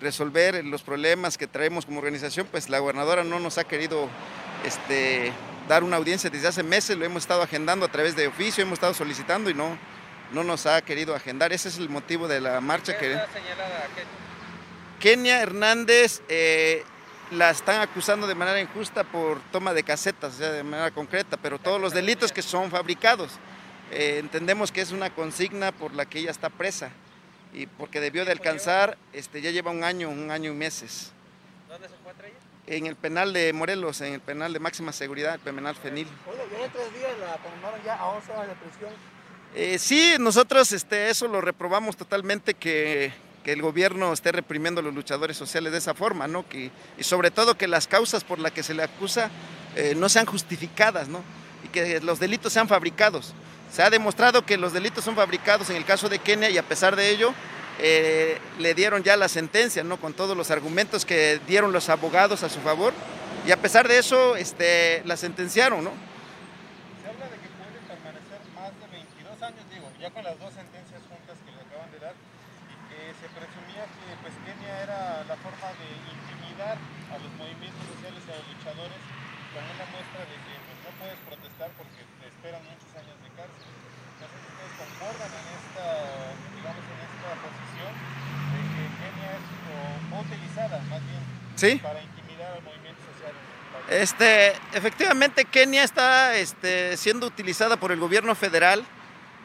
resolver 0.00 0.64
los 0.64 0.80
problemas 0.80 1.36
que 1.36 1.46
traemos 1.46 1.84
como 1.84 1.98
organización, 1.98 2.48
pues 2.50 2.70
la 2.70 2.78
gobernadora 2.78 3.24
no 3.24 3.38
nos 3.38 3.58
ha 3.58 3.64
querido 3.64 4.08
este, 4.64 5.34
dar 5.68 5.84
una 5.84 5.98
audiencia 5.98 6.30
desde 6.30 6.48
hace 6.48 6.62
meses, 6.62 6.96
lo 6.96 7.04
hemos 7.04 7.24
estado 7.24 7.42
agendando 7.42 7.84
a 7.84 7.92
través 7.92 8.16
de 8.16 8.26
oficio, 8.26 8.62
hemos 8.62 8.78
estado 8.78 8.94
solicitando 8.94 9.50
y 9.50 9.54
no, 9.54 9.78
no 10.32 10.44
nos 10.44 10.64
ha 10.64 10.80
querido 10.80 11.14
agendar. 11.14 11.52
Ese 11.52 11.68
es 11.68 11.76
el 11.76 11.90
motivo 11.90 12.26
de 12.26 12.40
la 12.40 12.62
marcha 12.62 12.96
que... 12.96 13.20
Kenia 14.98 15.42
Hernández 15.42 16.22
eh, 16.30 16.84
la 17.30 17.50
están 17.50 17.80
acusando 17.80 18.26
de 18.26 18.34
manera 18.34 18.60
injusta 18.60 19.04
por 19.04 19.40
toma 19.52 19.74
de 19.74 19.82
casetas, 19.82 20.34
o 20.34 20.38
sea, 20.38 20.50
de 20.50 20.62
manera 20.62 20.90
concreta, 20.90 21.36
pero 21.36 21.58
todos 21.58 21.80
los 21.80 21.92
delitos 21.92 22.32
que 22.32 22.42
son 22.42 22.70
fabricados. 22.70 23.32
Eh, 23.90 24.18
entendemos 24.18 24.70
que 24.72 24.80
es 24.80 24.92
una 24.92 25.10
consigna 25.10 25.72
por 25.72 25.94
la 25.94 26.06
que 26.06 26.18
ella 26.18 26.30
está 26.30 26.50
presa 26.50 26.90
y 27.52 27.66
porque 27.66 28.00
debió 28.00 28.24
de 28.24 28.32
alcanzar, 28.32 28.98
este, 29.12 29.40
ya 29.40 29.50
lleva 29.50 29.70
un 29.70 29.84
año, 29.84 30.10
un 30.10 30.30
año 30.30 30.52
y 30.52 30.54
meses. 30.54 31.12
¿Dónde 31.68 31.88
se 31.88 31.94
encuentra 31.94 32.28
ella? 32.28 32.36
En 32.66 32.86
el 32.86 32.96
penal 32.96 33.32
de 33.32 33.52
Morelos, 33.52 34.00
en 34.02 34.14
el 34.14 34.20
penal 34.20 34.52
de 34.52 34.60
máxima 34.60 34.92
seguridad, 34.92 35.34
el 35.34 35.40
penal 35.40 35.74
Fenil. 35.74 36.08
Oye, 36.26 36.70
tres 36.72 36.94
días 36.94 37.12
la 37.18 37.36
condenaron 37.38 37.82
ya 37.82 37.96
a 37.96 38.08
11 38.08 38.32
horas 38.32 38.48
de 38.48 38.54
prisión. 38.54 38.90
Eh, 39.54 39.78
sí, 39.78 40.16
nosotros 40.20 40.70
este, 40.72 41.08
eso 41.08 41.26
lo 41.26 41.40
reprobamos 41.40 41.96
totalmente, 41.96 42.52
que, 42.52 43.12
que 43.48 43.54
el 43.54 43.62
gobierno 43.62 44.12
esté 44.12 44.30
reprimiendo 44.30 44.82
a 44.82 44.84
los 44.84 44.94
luchadores 44.94 45.34
sociales 45.34 45.72
de 45.72 45.78
esa 45.78 45.94
forma, 45.94 46.28
¿no? 46.28 46.46
Que, 46.46 46.70
y 46.98 47.02
sobre 47.02 47.30
todo 47.30 47.56
que 47.56 47.66
las 47.66 47.88
causas 47.88 48.22
por 48.22 48.38
las 48.38 48.52
que 48.52 48.62
se 48.62 48.74
le 48.74 48.82
acusa 48.82 49.30
eh, 49.74 49.94
no 49.96 50.10
sean 50.10 50.26
justificadas, 50.26 51.08
¿no? 51.08 51.22
Y 51.64 51.68
que 51.68 51.98
los 52.02 52.20
delitos 52.20 52.52
sean 52.52 52.68
fabricados. 52.68 53.32
Se 53.72 53.82
ha 53.82 53.88
demostrado 53.88 54.44
que 54.44 54.58
los 54.58 54.74
delitos 54.74 55.02
son 55.02 55.16
fabricados 55.16 55.70
en 55.70 55.76
el 55.76 55.86
caso 55.86 56.10
de 56.10 56.18
Kenia 56.18 56.50
y 56.50 56.58
a 56.58 56.62
pesar 56.62 56.94
de 56.94 57.08
ello 57.08 57.32
eh, 57.78 58.38
le 58.58 58.74
dieron 58.74 59.02
ya 59.02 59.16
la 59.16 59.28
sentencia, 59.28 59.82
¿no? 59.82 59.96
Con 59.98 60.12
todos 60.12 60.36
los 60.36 60.50
argumentos 60.50 61.06
que 61.06 61.40
dieron 61.46 61.72
los 61.72 61.88
abogados 61.88 62.42
a 62.42 62.50
su 62.50 62.60
favor 62.60 62.92
y 63.46 63.50
a 63.50 63.56
pesar 63.56 63.88
de 63.88 63.96
eso 63.96 64.36
este, 64.36 65.00
la 65.06 65.16
sentenciaron, 65.16 65.82
¿no? 65.84 65.92
Se 67.00 67.08
habla 67.08 67.24
de 67.24 67.40
que 67.40 67.48
puede 67.56 67.80
permanecer 67.88 68.40
más 68.54 68.76
de 68.76 68.86
22 68.92 69.40
años, 69.40 69.64
digo, 69.72 69.88
ya 69.98 70.10
con 70.10 70.22
las 70.22 70.38
dos 70.38 70.52
sentencias 70.52 71.00
juntas 71.08 71.38
que 71.40 71.52
le 71.56 71.64
acaban 71.64 71.90
de 71.92 71.98
dar, 71.98 72.14
y 72.68 72.76
que 72.92 73.00
se 73.16 73.28
presumía 73.32 73.84
que 73.86 74.08
pues 74.20 74.34
Kenia 74.44 74.74
era 74.82 75.24
la 75.24 75.36
forma 75.40 75.68
de 75.78 75.88
intimidar 76.12 76.76
a 76.76 77.16
los 77.16 77.32
movimientos 77.38 77.84
sociales 77.94 78.20
y 78.26 78.30
a 78.32 78.36
los 78.36 78.46
luchadores 78.52 79.00
con 79.54 79.64
una 79.64 79.86
muestra 79.88 80.22
de 80.28 80.36
que 80.44 80.54
pues, 80.58 80.78
no 80.84 80.90
puedes 80.98 81.20
protestar 81.24 81.70
porque 81.78 82.00
te 82.04 82.26
esperan 82.28 82.62
muchos 82.68 82.90
años 82.98 83.16
de 83.22 83.30
cárcel. 83.32 83.72
No 84.18 84.26
sé 84.26 84.36
si 84.42 84.48
ustedes 84.50 84.74
concordan 84.76 85.30
en 85.30 85.46
esta, 85.56 85.86
digamos, 86.52 86.84
en 86.84 87.00
esta 87.06 87.30
posición 87.38 87.92
de 87.94 88.60
que 88.68 88.82
Kenia 88.98 89.30
es 89.38 89.46
o, 89.48 89.76
o 90.12 90.16
utilizada 90.20 90.76
más 90.90 91.02
bien 91.06 91.22
Sí. 91.58 91.76
para 91.76 92.00
intimidar 92.02 92.52
al 92.52 92.62
movimiento 92.62 93.00
social. 93.12 93.32
Este, 93.90 94.52
efectivamente, 94.72 95.44
Kenia 95.44 95.82
está 95.82 96.36
este, 96.36 96.96
siendo 96.96 97.26
utilizada 97.26 97.76
por 97.76 97.90
el 97.90 97.98
gobierno 97.98 98.34
federal 98.34 98.84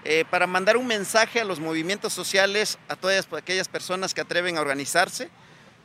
eh, 0.03 0.25
para 0.29 0.45
mandar 0.47 0.77
un 0.77 0.85
mensaje 0.85 1.41
a 1.41 1.45
los 1.45 1.59
movimientos 1.59 2.13
sociales, 2.13 2.77
a 2.87 2.95
todas 2.95 3.27
aquellas 3.33 3.67
personas 3.67 4.13
que 4.13 4.21
atreven 4.21 4.57
a 4.57 4.61
organizarse, 4.61 5.29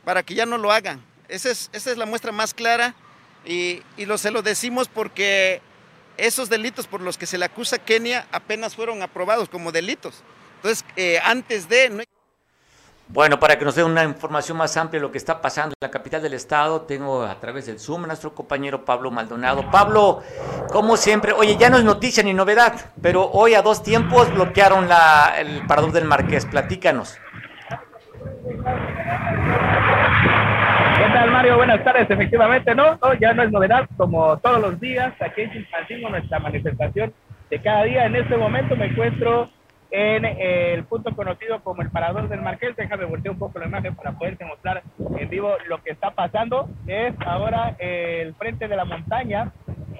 para 0.05 0.23
que 0.23 0.35
ya 0.35 0.45
no 0.45 0.57
lo 0.57 0.71
hagan. 0.71 1.03
Esa 1.29 1.49
es, 1.49 1.69
esa 1.73 1.91
es 1.91 1.97
la 1.97 2.05
muestra 2.05 2.31
más 2.31 2.53
clara 2.53 2.95
y, 3.45 3.81
y 3.97 4.05
lo, 4.05 4.17
se 4.17 4.31
lo 4.31 4.41
decimos 4.41 4.87
porque 4.87 5.61
esos 6.17 6.49
delitos 6.49 6.85
por 6.85 7.01
los 7.01 7.17
que 7.17 7.25
se 7.25 7.37
le 7.37 7.45
acusa 7.45 7.77
a 7.77 7.79
Kenia 7.79 8.27
apenas 8.31 8.75
fueron 8.75 9.01
aprobados 9.01 9.49
como 9.49 9.71
delitos. 9.71 10.21
Entonces, 10.57 10.85
eh, 10.95 11.19
antes 11.23 11.69
de... 11.69 11.89
No 11.89 12.03
Bueno, 13.11 13.39
para 13.39 13.57
que 13.57 13.65
nos 13.65 13.73
dé 13.73 13.83
una 13.83 14.03
información 14.03 14.55
más 14.55 14.77
amplia 14.77 14.99
de 14.99 15.01
lo 15.01 15.11
que 15.11 15.17
está 15.17 15.41
pasando 15.41 15.69
en 15.69 15.87
la 15.87 15.89
capital 15.89 16.21
del 16.21 16.35
estado, 16.35 16.81
tengo 16.81 17.23
a 17.23 17.33
través 17.39 17.65
del 17.65 17.79
Zoom 17.79 18.03
a 18.03 18.07
nuestro 18.07 18.35
compañero 18.35 18.85
Pablo 18.85 19.09
Maldonado. 19.09 19.63
Pablo, 19.71 20.21
como 20.71 20.95
siempre, 20.95 21.33
oye, 21.33 21.57
ya 21.57 21.71
no 21.71 21.77
es 21.77 21.83
noticia 21.83 22.21
ni 22.21 22.35
novedad, 22.35 22.73
pero 23.01 23.27
hoy 23.31 23.55
a 23.55 23.63
dos 23.63 23.81
tiempos 23.81 24.31
bloquearon 24.31 24.87
la, 24.87 25.33
el 25.39 25.65
parador 25.65 25.91
del 25.91 26.05
Marqués. 26.05 26.45
Platícanos. 26.45 27.17
¿Qué 30.97 31.05
tal, 31.11 31.31
Mario? 31.31 31.57
Buenas 31.57 31.83
tardes. 31.83 32.11
Efectivamente, 32.11 32.75
no, 32.75 32.95
no, 33.01 33.13
ya 33.15 33.33
no 33.33 33.41
es 33.41 33.51
novedad. 33.51 33.89
Como 33.97 34.37
todos 34.37 34.61
los 34.61 34.79
días, 34.79 35.13
aquí 35.19 35.41
en 35.41 35.51
Chilpancingo, 35.51 36.09
nuestra 36.09 36.37
manifestación 36.37 37.11
de 37.49 37.59
cada 37.59 37.85
día. 37.85 38.05
En 38.05 38.15
este 38.15 38.37
momento 38.37 38.75
me 38.75 38.85
encuentro 38.85 39.49
en 39.91 40.25
el 40.25 40.83
punto 40.85 41.15
conocido 41.15 41.61
como 41.63 41.81
el 41.81 41.89
Parador 41.89 42.29
del 42.29 42.41
Marqués. 42.41 42.75
Déjame 42.75 43.05
voltear 43.05 43.33
un 43.33 43.39
poco 43.39 43.59
la 43.59 43.65
imagen 43.65 43.95
para 43.95 44.11
poderte 44.11 44.45
mostrar 44.45 44.83
en 45.17 45.29
vivo 45.29 45.53
lo 45.67 45.81
que 45.81 45.91
está 45.91 46.11
pasando. 46.11 46.69
Es 46.87 47.13
ahora 47.25 47.75
el 47.79 48.33
Frente 48.35 48.67
de 48.67 48.75
la 48.75 48.85
Montaña, 48.85 49.51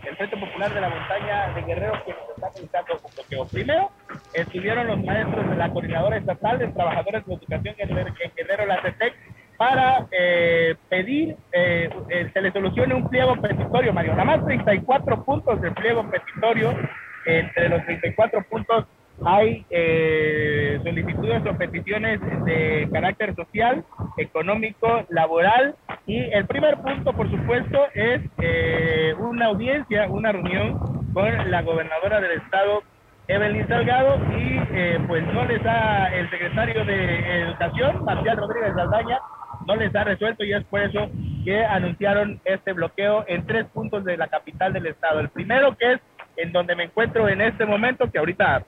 el 0.07 0.15
Frente 0.15 0.37
Popular 0.37 0.73
de 0.73 0.81
la 0.81 0.89
Montaña 0.89 1.53
de 1.53 1.61
Guerrero, 1.63 1.93
que 2.05 2.13
nos 2.13 2.29
está 2.35 2.49
realizando 2.53 2.93
un 3.03 3.15
bloqueo. 3.15 3.47
Primero, 3.47 3.91
estuvieron 4.33 4.87
los 4.87 5.03
maestros 5.03 5.49
de 5.49 5.55
la 5.55 5.69
Coordinadora 5.71 6.17
Estatal 6.17 6.59
de 6.59 6.67
Trabajadores 6.67 7.25
de 7.25 7.33
Educación 7.33 7.75
en 7.77 7.87
Guerrero, 8.35 8.65
la 8.65 8.81
CETEC, 8.81 9.13
para 9.57 10.07
eh, 10.11 10.75
pedir 10.87 11.35
eh, 11.51 11.89
eh, 12.09 12.29
se 12.31 12.41
le 12.41 12.51
solucione 12.51 12.93
un 12.93 13.09
pliego 13.09 13.35
petitorio, 13.41 13.91
Mario. 13.91 14.11
Nada 14.11 14.37
más 14.37 14.45
34 14.45 15.25
puntos 15.25 15.59
de 15.61 15.71
pliego 15.71 16.09
petitorio. 16.09 16.77
Entre 17.25 17.67
los 17.67 17.83
34 17.83 18.41
puntos 18.43 18.85
hay 19.25 19.65
eh, 19.69 20.79
solicitudes 20.83 21.45
o 21.45 21.57
peticiones 21.57 22.19
de 22.45 22.87
carácter 22.91 23.35
social, 23.35 23.83
económico, 24.17 25.05
laboral. 25.09 25.75
Y 26.05 26.19
el 26.19 26.45
primer 26.45 26.77
punto, 26.77 27.13
por 27.13 27.29
supuesto, 27.29 27.85
es 27.93 28.21
eh, 28.41 29.13
una 29.19 29.47
audiencia, 29.47 30.07
una 30.07 30.31
reunión 30.31 30.77
con 31.13 31.51
la 31.51 31.61
gobernadora 31.61 32.21
del 32.21 32.39
estado, 32.39 32.83
Evelyn 33.27 33.67
Salgado, 33.67 34.17
y 34.37 34.59
eh, 34.71 34.99
pues 35.07 35.23
no 35.33 35.45
les 35.45 35.61
da 35.63 36.07
el 36.07 36.29
secretario 36.29 36.83
de 36.85 37.41
Educación, 37.41 38.03
Marcial 38.03 38.37
Rodríguez 38.37 38.73
Saldaña, 38.75 39.19
no 39.67 39.75
les 39.75 39.93
ha 39.95 40.03
resuelto 40.03 40.43
y 40.43 40.53
es 40.53 40.63
por 40.65 40.81
eso 40.81 41.09
que 41.43 41.63
anunciaron 41.63 42.39
este 42.45 42.73
bloqueo 42.73 43.23
en 43.27 43.45
tres 43.45 43.65
puntos 43.67 44.03
de 44.03 44.17
la 44.17 44.27
capital 44.27 44.73
del 44.73 44.87
estado. 44.87 45.19
El 45.19 45.29
primero 45.29 45.75
que 45.77 45.93
es 45.93 45.99
en 46.37 46.51
donde 46.51 46.75
me 46.75 46.85
encuentro 46.85 47.27
en 47.27 47.41
este 47.41 47.65
momento, 47.65 48.09
que 48.09 48.17
ahorita 48.17 48.63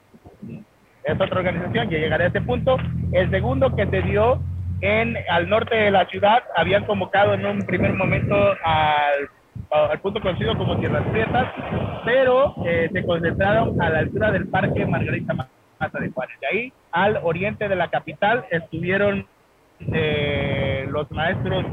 es 1.04 1.20
otra 1.20 1.38
organización, 1.38 1.88
que 1.88 1.98
llegaré 1.98 2.24
a 2.24 2.26
este 2.28 2.40
punto. 2.40 2.76
El 3.12 3.30
segundo 3.30 3.74
que 3.74 3.86
se 3.86 4.02
dio 4.02 4.40
en 4.80 5.16
al 5.30 5.48
norte 5.48 5.76
de 5.76 5.90
la 5.90 6.06
ciudad, 6.06 6.42
habían 6.56 6.84
convocado 6.84 7.34
en 7.34 7.46
un 7.46 7.62
primer 7.62 7.94
momento 7.94 8.34
al, 8.64 9.28
al 9.70 10.00
punto 10.00 10.20
conocido 10.20 10.56
como 10.56 10.78
Tierras 10.78 11.06
Prietas, 11.10 11.52
pero 12.04 12.54
eh, 12.66 12.90
se 12.92 13.04
concentraron 13.04 13.80
a 13.80 13.90
la 13.90 14.00
altura 14.00 14.32
del 14.32 14.48
Parque 14.48 14.84
Margarita 14.84 15.34
Maza 15.34 15.98
de 15.98 16.10
Juárez. 16.10 16.38
De 16.40 16.46
ahí 16.46 16.72
al 16.90 17.20
oriente 17.22 17.68
de 17.68 17.76
la 17.76 17.88
capital 17.88 18.44
estuvieron 18.50 19.26
eh, 19.92 20.86
los 20.90 21.10
maestros 21.10 21.64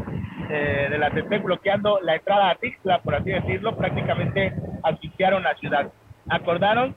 eh, 0.49 0.87
de 0.89 0.97
la 0.97 1.11
CEPEC 1.11 1.43
bloqueando 1.43 1.99
la 2.01 2.15
entrada 2.15 2.51
a 2.51 2.55
Tixla, 2.55 2.99
por 2.99 3.15
así 3.15 3.31
decirlo, 3.31 3.75
prácticamente 3.75 4.53
asfixiaron 4.83 5.43
la 5.43 5.55
ciudad. 5.55 5.91
Acordaron 6.27 6.95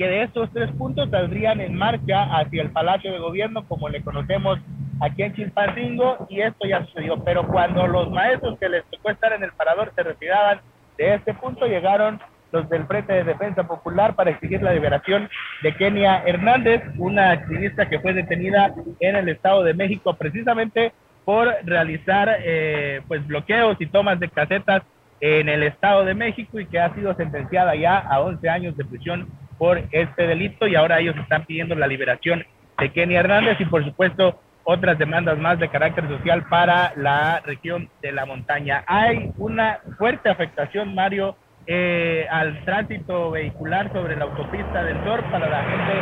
que 0.00 0.08
de 0.08 0.22
estos 0.22 0.48
tres 0.54 0.70
puntos 0.78 1.10
saldrían 1.10 1.60
en 1.60 1.74
marcha 1.76 2.22
hacia 2.22 2.62
el 2.62 2.70
Palacio 2.70 3.12
de 3.12 3.18
Gobierno, 3.18 3.66
como 3.68 3.86
le 3.90 4.00
conocemos 4.00 4.58
aquí 4.98 5.22
en 5.22 5.34
Chilpancingo, 5.34 6.26
y 6.30 6.40
esto 6.40 6.66
ya 6.66 6.86
sucedió. 6.86 7.22
Pero 7.22 7.46
cuando 7.46 7.86
los 7.86 8.10
maestros 8.10 8.58
que 8.58 8.70
les 8.70 8.82
tocó 8.86 9.10
estar 9.10 9.34
en 9.34 9.42
el 9.42 9.52
parador 9.52 9.92
se 9.94 10.02
retiraban 10.02 10.60
de 10.96 11.16
este 11.16 11.34
punto, 11.34 11.66
llegaron 11.66 12.18
los 12.50 12.66
del 12.70 12.86
Frente 12.86 13.12
de 13.12 13.24
Defensa 13.24 13.64
Popular 13.64 14.14
para 14.14 14.30
exigir 14.30 14.62
la 14.62 14.72
liberación 14.72 15.28
de 15.62 15.74
Kenia 15.74 16.22
Hernández, 16.24 16.82
una 16.96 17.32
activista 17.32 17.90
que 17.90 18.00
fue 18.00 18.14
detenida 18.14 18.72
en 19.00 19.16
el 19.16 19.28
Estado 19.28 19.62
de 19.64 19.74
México 19.74 20.14
precisamente 20.14 20.94
por 21.26 21.54
realizar 21.64 22.38
eh, 22.42 23.02
pues 23.06 23.26
bloqueos 23.26 23.76
y 23.78 23.86
tomas 23.86 24.18
de 24.18 24.30
casetas 24.30 24.82
en 25.20 25.50
el 25.50 25.62
Estado 25.62 26.06
de 26.06 26.14
México 26.14 26.58
y 26.58 26.64
que 26.64 26.80
ha 26.80 26.94
sido 26.94 27.14
sentenciada 27.16 27.74
ya 27.76 27.98
a 27.98 28.22
11 28.22 28.48
años 28.48 28.76
de 28.78 28.86
prisión 28.86 29.28
por 29.60 29.82
este 29.92 30.26
delito 30.26 30.66
y 30.66 30.74
ahora 30.74 31.00
ellos 31.00 31.14
están 31.18 31.44
pidiendo 31.44 31.74
la 31.74 31.86
liberación 31.86 32.46
de 32.78 32.90
Kenia 32.92 33.20
Hernández 33.20 33.60
y 33.60 33.66
por 33.66 33.84
supuesto 33.84 34.40
otras 34.64 34.96
demandas 34.96 35.36
más 35.36 35.58
de 35.58 35.68
carácter 35.68 36.08
social 36.08 36.46
para 36.48 36.94
la 36.96 37.40
región 37.40 37.90
de 38.00 38.10
la 38.10 38.24
montaña. 38.24 38.84
Hay 38.86 39.30
una 39.36 39.80
fuerte 39.98 40.30
afectación, 40.30 40.94
Mario, 40.94 41.36
eh, 41.66 42.26
al 42.30 42.64
tránsito 42.64 43.32
vehicular 43.32 43.92
sobre 43.92 44.16
la 44.16 44.24
autopista 44.24 44.82
del 44.82 44.96
Sur 45.04 45.22
para 45.30 45.46
la 45.50 45.62
gente 45.62 45.92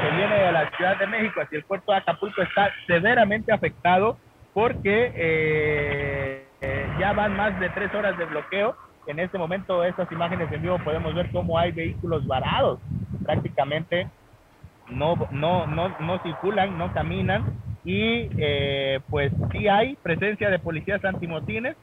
que 0.00 0.16
viene 0.16 0.34
de 0.36 0.52
la 0.52 0.70
Ciudad 0.76 0.96
de 0.96 1.06
México 1.08 1.40
hacia 1.40 1.58
el 1.58 1.64
puerto 1.64 1.90
de 1.90 1.98
Acapulco 1.98 2.40
está 2.40 2.70
severamente 2.86 3.52
afectado 3.52 4.16
porque 4.54 5.12
eh, 5.16 6.46
eh, 6.60 6.86
ya 7.00 7.12
van 7.14 7.36
más 7.36 7.58
de 7.58 7.68
tres 7.70 7.92
horas 7.96 8.16
de 8.16 8.26
bloqueo. 8.26 8.76
En 9.08 9.18
este 9.18 9.38
momento, 9.38 9.82
estas 9.84 10.12
imágenes 10.12 10.52
en 10.52 10.60
vivo 10.60 10.78
podemos 10.84 11.14
ver 11.14 11.30
cómo 11.32 11.58
hay 11.58 11.72
vehículos 11.72 12.26
varados, 12.26 12.78
prácticamente 13.24 14.06
no, 14.90 15.16
no, 15.30 15.66
no, 15.66 15.88
no 15.98 16.18
circulan, 16.22 16.76
no 16.76 16.92
caminan. 16.92 17.54
Y 17.84 18.28
eh, 18.36 19.00
pues 19.08 19.32
sí 19.52 19.66
hay 19.66 19.96
presencia 19.96 20.50
de 20.50 20.58
policías 20.58 21.02
antimotines, 21.06 21.74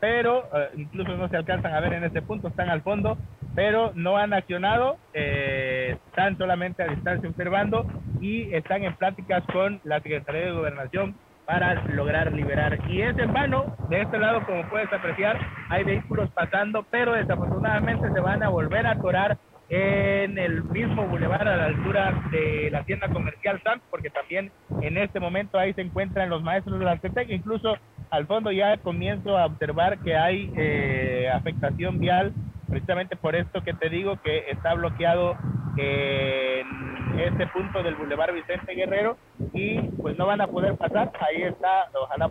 pero 0.00 0.48
eh, 0.52 0.70
incluso 0.76 1.16
no 1.16 1.28
se 1.28 1.36
alcanzan 1.36 1.72
a 1.72 1.78
ver 1.78 1.92
en 1.92 2.02
este 2.02 2.20
punto, 2.20 2.48
están 2.48 2.68
al 2.68 2.82
fondo, 2.82 3.16
pero 3.54 3.92
no 3.94 4.16
han 4.16 4.34
accionado, 4.34 4.96
eh, 5.14 5.96
están 6.08 6.36
solamente 6.36 6.82
a 6.82 6.88
distancia 6.88 7.28
observando 7.28 7.86
y 8.20 8.52
están 8.52 8.82
en 8.82 8.96
pláticas 8.96 9.44
con 9.52 9.80
la 9.84 10.00
Secretaría 10.00 10.46
de 10.46 10.52
Gobernación 10.52 11.14
para 11.46 11.74
lograr 11.86 12.32
liberar. 12.32 12.78
Y 12.88 13.00
es 13.00 13.16
en 13.18 13.32
vano, 13.32 13.76
de 13.88 14.02
este 14.02 14.18
lado, 14.18 14.44
como 14.44 14.68
puedes 14.68 14.92
apreciar, 14.92 15.38
hay 15.70 15.84
vehículos 15.84 16.30
pasando, 16.32 16.84
pero 16.90 17.12
desafortunadamente 17.14 18.12
se 18.12 18.20
van 18.20 18.42
a 18.42 18.48
volver 18.48 18.86
a 18.86 18.92
atorar 18.92 19.38
en 19.68 20.38
el 20.38 20.62
mismo 20.64 21.06
bulevar 21.06 21.48
a 21.48 21.56
la 21.56 21.64
altura 21.66 22.22
de 22.30 22.68
la 22.70 22.84
tienda 22.84 23.08
comercial 23.08 23.60
Sam, 23.64 23.80
porque 23.90 24.10
también 24.10 24.52
en 24.80 24.96
este 24.96 25.18
momento 25.18 25.58
ahí 25.58 25.72
se 25.74 25.80
encuentran 25.80 26.30
los 26.30 26.42
maestros 26.42 26.78
de 26.78 26.84
la 26.84 26.98
CETEC, 26.98 27.30
incluso 27.30 27.76
al 28.10 28.26
fondo 28.26 28.52
ya 28.52 28.76
comienzo 28.78 29.36
a 29.36 29.46
observar 29.46 29.98
que 29.98 30.16
hay 30.16 30.52
eh, 30.56 31.28
afectación 31.32 31.98
vial, 31.98 32.32
precisamente 32.68 33.16
por 33.16 33.36
esto 33.36 33.62
que 33.62 33.74
te 33.74 33.88
digo 33.88 34.20
que 34.22 34.50
está 34.50 34.74
bloqueado 34.74 35.36
en 35.76 37.20
este 37.20 37.46
punto 37.48 37.82
del 37.82 37.94
bulevar 37.94 38.32
Vicente 38.32 38.74
Guerrero 38.74 39.16
y 39.52 39.80
pues 39.80 40.16
no 40.16 40.26
van 40.26 40.40
a 40.40 40.46
poder 40.46 40.76
pasar, 40.76 41.12
ahí 41.20 41.42
está, 41.42 41.88
ojalá 41.94 42.30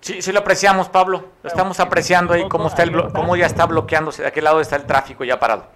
Sí, 0.00 0.22
sí 0.22 0.30
lo 0.32 0.40
apreciamos, 0.40 0.88
Pablo. 0.88 1.24
Lo 1.42 1.48
estamos 1.48 1.80
apreciando 1.80 2.34
ahí 2.34 2.48
cómo 2.48 2.68
está 2.68 2.84
el 2.84 2.92
cómo 3.12 3.34
ya 3.34 3.46
está 3.46 3.66
bloqueándose, 3.66 4.22
de 4.22 4.28
aquel 4.28 4.44
lado 4.44 4.60
está 4.60 4.76
el 4.76 4.84
tráfico 4.84 5.24
ya 5.24 5.40
parado. 5.40 5.66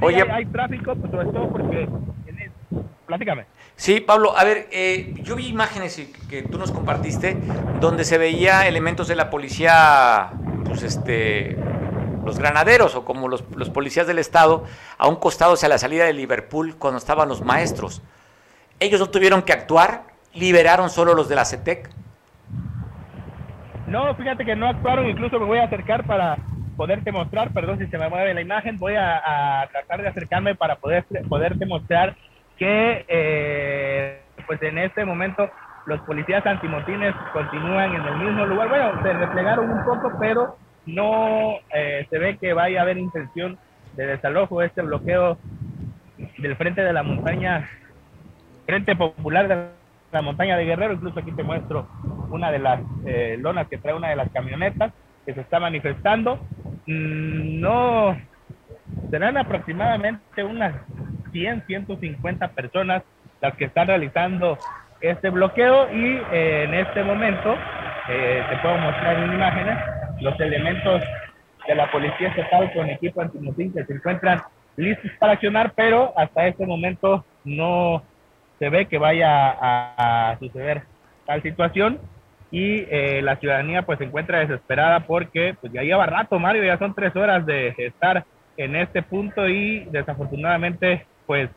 Oye, 0.00 0.22
hay, 0.30 0.46
tráfico, 0.46 0.94
pues 0.96 1.10
sobre 1.10 1.26
todo 1.26 1.48
porque 1.50 1.88
Platícame. 3.06 3.44
Sí, 3.76 4.00
Pablo, 4.00 4.36
a 4.36 4.44
ver, 4.44 4.68
eh, 4.70 5.14
yo 5.22 5.34
vi 5.34 5.48
imágenes 5.48 6.00
que 6.30 6.42
tú 6.42 6.58
nos 6.58 6.70
compartiste 6.70 7.36
donde 7.80 8.04
se 8.04 8.18
veía 8.18 8.68
elementos 8.68 9.08
de 9.08 9.16
la 9.16 9.30
policía, 9.30 10.30
pues 10.64 10.82
este, 10.82 11.56
los 12.24 12.38
granaderos 12.38 12.94
o 12.94 13.04
como 13.04 13.28
los, 13.28 13.44
los 13.56 13.70
policías 13.70 14.06
del 14.06 14.18
Estado, 14.18 14.64
a 14.96 15.08
un 15.08 15.16
costado 15.16 15.54
hacia 15.54 15.68
la 15.68 15.78
salida 15.78 16.04
de 16.04 16.12
Liverpool 16.12 16.76
cuando 16.78 16.98
estaban 16.98 17.28
los 17.28 17.42
maestros. 17.42 18.02
Ellos 18.80 19.00
no 19.00 19.10
tuvieron 19.10 19.42
que 19.42 19.52
actuar, 19.52 20.04
liberaron 20.32 20.88
solo 20.88 21.14
los 21.14 21.28
de 21.28 21.34
la 21.34 21.44
CETEC. 21.44 21.90
No, 23.86 24.14
fíjate 24.14 24.44
que 24.44 24.56
no 24.56 24.68
actuaron, 24.68 25.08
incluso 25.08 25.38
me 25.38 25.46
voy 25.46 25.58
a 25.58 25.64
acercar 25.64 26.04
para 26.04 26.38
poderte 26.76 27.12
mostrar, 27.12 27.52
perdón 27.52 27.78
si 27.78 27.86
se 27.86 27.98
me 27.98 28.08
mueve 28.08 28.34
la 28.34 28.40
imagen, 28.40 28.78
voy 28.78 28.94
a, 28.96 29.68
tratar 29.70 30.02
de 30.02 30.08
acercarme 30.08 30.54
para 30.54 30.76
poder, 30.76 31.04
poderte 31.28 31.66
mostrar 31.66 32.16
que 32.58 33.04
eh, 33.08 34.20
pues 34.46 34.62
en 34.62 34.78
este 34.78 35.04
momento 35.04 35.50
los 35.86 36.00
policías 36.02 36.44
antimotines 36.46 37.14
continúan 37.32 37.94
en 37.94 38.02
el 38.02 38.16
mismo 38.16 38.46
lugar. 38.46 38.68
Bueno, 38.68 39.02
se 39.02 39.12
replegaron 39.12 39.70
un 39.70 39.84
poco, 39.84 40.12
pero 40.18 40.56
no 40.86 41.56
eh, 41.74 42.06
se 42.08 42.18
ve 42.18 42.38
que 42.38 42.52
vaya 42.52 42.80
a 42.80 42.82
haber 42.82 42.98
intención 42.98 43.58
de 43.94 44.06
desalojo. 44.06 44.62
Este 44.62 44.82
bloqueo 44.82 45.38
del 46.38 46.56
frente 46.56 46.82
de 46.82 46.92
la 46.92 47.02
montaña, 47.02 47.68
Frente 48.66 48.96
Popular 48.96 49.48
de 49.48 49.68
la 50.12 50.22
montaña 50.22 50.56
de 50.56 50.64
Guerrero, 50.64 50.94
incluso 50.94 51.20
aquí 51.20 51.32
te 51.32 51.42
muestro 51.42 51.88
una 52.30 52.50
de 52.50 52.58
las 52.58 52.80
eh, 53.04 53.36
lonas 53.38 53.68
que 53.68 53.78
trae 53.78 53.94
una 53.94 54.08
de 54.08 54.16
las 54.16 54.30
camionetas 54.30 54.92
que 55.26 55.34
se 55.34 55.40
está 55.40 55.60
manifestando. 55.60 56.36
Mm, 56.86 57.60
no, 57.60 58.16
serán 59.10 59.36
aproximadamente 59.36 60.42
unas 60.42 60.74
100, 61.32 61.64
150 61.66 62.48
personas 62.48 63.02
las 63.40 63.54
que 63.56 63.66
están 63.66 63.88
realizando 63.88 64.58
este 65.00 65.30
bloqueo 65.30 65.92
y 65.92 66.20
eh, 66.32 66.64
en 66.64 66.74
este 66.74 67.02
momento 67.04 67.54
eh, 68.08 68.42
te 68.48 68.56
puedo 68.58 68.78
mostrar 68.78 69.18
en 69.18 69.32
imágenes 69.34 69.78
los 70.20 70.38
elementos 70.40 71.02
de 71.66 71.74
la 71.74 71.90
policía 71.90 72.28
estatal 72.28 72.72
con 72.72 72.88
equipo 72.88 73.20
antimotín 73.20 73.72
que 73.72 73.84
se 73.84 73.94
encuentran 73.94 74.40
listos 74.76 75.10
para 75.18 75.34
accionar, 75.34 75.72
pero 75.74 76.12
hasta 76.16 76.46
este 76.46 76.66
momento 76.66 77.24
no 77.44 78.02
se 78.58 78.68
ve 78.68 78.86
que 78.86 78.98
vaya 78.98 79.56
a, 79.60 80.36
suceder 80.38 80.82
tal 81.26 81.42
situación. 81.42 81.98
Y 82.50 82.86
eh, 82.88 83.20
la 83.22 83.36
ciudadanía 83.36 83.82
pues 83.82 83.98
se 83.98 84.04
encuentra 84.04 84.38
desesperada 84.38 85.00
porque 85.00 85.56
pues 85.60 85.72
ya 85.72 85.82
lleva 85.82 86.06
rato 86.06 86.38
Mario, 86.38 86.62
ya 86.62 86.78
son 86.78 86.94
tres 86.94 87.14
horas 87.16 87.44
de 87.46 87.74
estar 87.78 88.24
en 88.56 88.76
este 88.76 89.02
punto 89.02 89.48
y 89.48 89.84
desafortunadamente 89.90 91.06
pues 91.26 91.50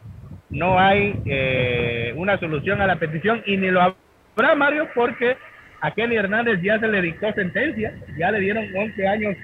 no 0.49 0.79
hay 0.79 1.19
eh, 1.25 2.13
una 2.15 2.39
solución 2.39 2.81
a 2.81 2.87
la 2.87 2.97
petición 2.97 3.43
y 3.45 3.57
ni 3.57 3.69
lo 3.69 3.81
habrá 3.81 4.55
Mario 4.55 4.87
porque 4.95 5.37
a 5.81 5.91
Kenny 5.91 6.15
Hernández 6.15 6.59
ya 6.61 6.79
se 6.79 6.87
le 6.87 7.01
dictó 7.01 7.31
sentencia, 7.33 7.93
ya 8.17 8.31
le 8.31 8.39
dieron 8.39 8.65
11 8.75 9.07
años 9.07 9.35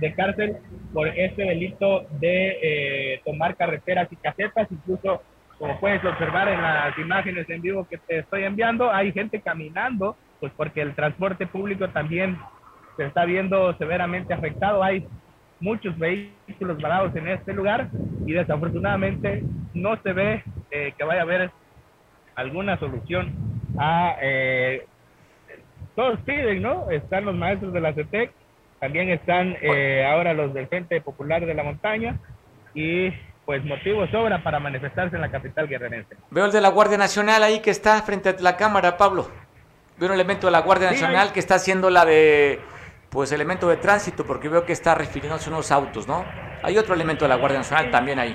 de 0.00 0.14
cárcel 0.14 0.56
por 0.92 1.08
este 1.08 1.42
delito 1.42 2.06
de 2.20 2.58
eh, 2.62 3.20
tomar 3.24 3.56
carreteras 3.56 4.08
y 4.10 4.16
casetas, 4.16 4.68
incluso 4.70 5.22
como 5.58 5.78
puedes 5.78 6.04
observar 6.04 6.48
en 6.48 6.60
las 6.60 6.98
imágenes 6.98 7.48
en 7.48 7.62
vivo 7.62 7.86
que 7.88 7.98
te 7.98 8.18
estoy 8.18 8.44
enviando, 8.44 8.90
hay 8.90 9.12
gente 9.12 9.40
caminando, 9.40 10.16
pues 10.40 10.52
porque 10.56 10.80
el 10.80 10.94
transporte 10.94 11.46
público 11.46 11.88
también 11.90 12.38
se 12.96 13.04
está 13.04 13.24
viendo 13.24 13.72
severamente 13.78 14.34
afectado, 14.34 14.82
hay 14.82 15.06
muchos 15.62 15.96
vehículos 15.96 16.80
varados 16.82 17.14
en 17.16 17.28
este 17.28 17.54
lugar 17.54 17.88
y 18.26 18.32
desafortunadamente 18.32 19.42
no 19.72 19.96
se 20.02 20.12
ve 20.12 20.44
eh, 20.70 20.92
que 20.98 21.04
vaya 21.04 21.20
a 21.20 21.24
haber 21.24 21.50
alguna 22.34 22.78
solución 22.78 23.32
a... 23.78 24.16
Eh, 24.20 24.84
todos 25.94 26.18
piden, 26.20 26.62
¿no? 26.62 26.90
Están 26.90 27.26
los 27.26 27.34
maestros 27.34 27.72
de 27.72 27.80
la 27.80 27.92
CETEC, 27.92 28.32
también 28.80 29.10
están 29.10 29.56
eh, 29.60 30.04
ahora 30.06 30.32
los 30.32 30.52
del 30.54 30.66
Frente 30.66 31.00
Popular 31.00 31.44
de 31.44 31.54
la 31.54 31.62
Montaña 31.62 32.18
y 32.74 33.10
pues 33.44 33.62
motivo 33.64 34.06
sobra 34.08 34.42
para 34.42 34.58
manifestarse 34.58 35.16
en 35.16 35.22
la 35.22 35.30
capital 35.30 35.68
guerrerense. 35.68 36.16
Veo 36.30 36.46
el 36.46 36.52
de 36.52 36.60
la 36.60 36.70
Guardia 36.70 36.96
Nacional 36.96 37.42
ahí 37.42 37.60
que 37.60 37.70
está 37.70 38.00
frente 38.02 38.30
a 38.30 38.36
la 38.40 38.56
cámara, 38.56 38.96
Pablo. 38.96 39.30
Veo 39.98 40.08
un 40.08 40.14
elemento 40.14 40.46
de 40.46 40.52
la 40.52 40.60
Guardia 40.60 40.90
Nacional 40.90 41.32
que 41.32 41.40
está 41.40 41.56
haciendo 41.56 41.90
la 41.90 42.06
de 42.06 42.58
pues 43.12 43.30
elemento 43.30 43.68
de 43.68 43.76
tránsito, 43.76 44.24
porque 44.24 44.48
veo 44.48 44.64
que 44.64 44.72
está 44.72 44.94
refiriéndose 44.94 45.50
a 45.50 45.52
unos 45.52 45.70
autos, 45.70 46.08
¿no? 46.08 46.24
Hay 46.62 46.78
otro 46.78 46.94
elemento 46.94 47.26
de 47.26 47.28
la 47.28 47.36
Guardia 47.36 47.58
Nacional 47.58 47.90
también 47.90 48.18
ahí. 48.18 48.34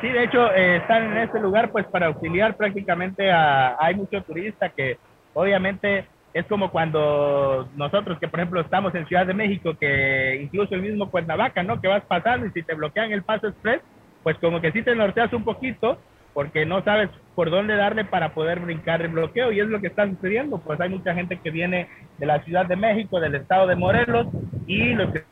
Sí, 0.00 0.08
de 0.08 0.24
hecho, 0.24 0.52
eh, 0.52 0.76
están 0.76 1.04
en 1.10 1.18
este 1.18 1.40
lugar 1.40 1.72
pues 1.72 1.84
para 1.86 2.06
auxiliar 2.06 2.56
prácticamente 2.56 3.30
a... 3.30 3.76
Hay 3.80 3.96
muchos 3.96 4.24
turistas 4.24 4.72
que 4.76 4.98
obviamente 5.34 6.06
es 6.32 6.46
como 6.46 6.70
cuando 6.70 7.66
nosotros 7.76 8.18
que 8.20 8.28
por 8.28 8.38
ejemplo 8.38 8.60
estamos 8.60 8.94
en 8.94 9.06
Ciudad 9.06 9.26
de 9.26 9.34
México, 9.34 9.74
que 9.80 10.38
incluso 10.42 10.74
el 10.74 10.82
mismo 10.82 11.10
Cuernavaca, 11.10 11.62
¿no? 11.62 11.80
Que 11.80 11.88
vas 11.88 12.04
pasando 12.04 12.46
y 12.46 12.50
si 12.50 12.62
te 12.62 12.74
bloquean 12.74 13.10
el 13.10 13.22
paso 13.22 13.48
express, 13.48 13.80
pues 14.22 14.36
como 14.38 14.60
que 14.60 14.70
sí 14.70 14.82
te 14.82 14.94
norteas 14.94 15.32
un 15.32 15.44
poquito 15.44 15.98
porque 16.36 16.66
no 16.66 16.84
sabes 16.84 17.08
por 17.34 17.48
dónde 17.48 17.76
darle 17.76 18.04
para 18.04 18.34
poder 18.34 18.60
brincar 18.60 19.00
el 19.00 19.08
bloqueo 19.08 19.52
y 19.52 19.60
es 19.60 19.68
lo 19.68 19.80
que 19.80 19.86
está 19.86 20.06
sucediendo, 20.06 20.58
pues 20.58 20.78
hay 20.82 20.90
mucha 20.90 21.14
gente 21.14 21.40
que 21.42 21.50
viene 21.50 21.88
de 22.18 22.26
la 22.26 22.42
Ciudad 22.44 22.66
de 22.66 22.76
México, 22.76 23.18
del 23.20 23.36
estado 23.36 23.66
de 23.66 23.74
Morelos 23.74 24.26
y 24.66 24.92
lo 24.92 25.10
que 25.10 25.24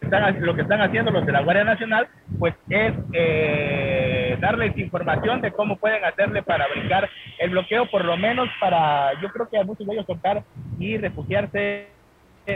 están, 0.00 0.40
lo 0.40 0.54
que 0.54 0.62
están 0.62 0.82
haciendo 0.82 1.10
los 1.10 1.26
de 1.26 1.32
la 1.32 1.42
Guardia 1.42 1.64
Nacional, 1.64 2.06
pues 2.38 2.54
es 2.68 2.92
eh, 3.12 4.38
darles 4.40 4.78
información 4.78 5.40
de 5.40 5.50
cómo 5.50 5.76
pueden 5.78 6.04
hacerle 6.04 6.44
para 6.44 6.68
brincar 6.68 7.10
el 7.40 7.50
bloqueo, 7.50 7.90
por 7.90 8.04
lo 8.04 8.16
menos 8.16 8.48
para, 8.60 9.20
yo 9.20 9.30
creo 9.30 9.48
que 9.48 9.58
a 9.58 9.64
muchos 9.64 9.84
de 9.84 9.94
ellos 9.94 10.06
tocar 10.06 10.44
y 10.78 10.96
refugiarse 10.96 11.88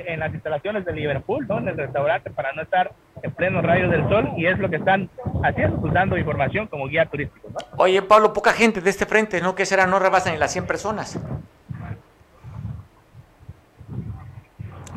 en 0.07 0.21
las 0.21 0.33
instalaciones 0.33 0.85
de 0.85 0.93
Liverpool, 0.93 1.47
¿no? 1.49 1.59
en 1.59 1.69
el 1.69 1.77
restaurante, 1.77 2.31
para 2.31 2.53
no 2.53 2.63
estar 2.63 2.93
en 3.23 3.33
pleno 3.33 3.63
rayo 3.63 3.89
del 3.89 4.09
sol, 4.09 4.31
y 4.37 4.47
es 4.47 4.59
lo 4.59 4.69
que 4.69 4.77
están 4.77 5.09
haciendo, 5.43 5.81
pues 5.81 5.93
dando 5.93 6.17
información 6.19 6.67
como 6.67 6.89
guía 6.89 7.07
turístico. 7.07 7.49
¿no? 7.51 7.57
Oye, 7.77 8.03
Pablo, 8.03 8.33
poca 8.33 8.53
gente 8.53 8.81
de 8.81 8.91
este 8.91 9.07
frente, 9.07 9.41
¿no? 9.41 9.55
Que 9.55 9.67
será? 9.67 9.87
No 9.87 9.99
rebasan 9.99 10.35
ni 10.35 10.39
las 10.39 10.53
100 10.53 10.67
personas. 10.67 11.19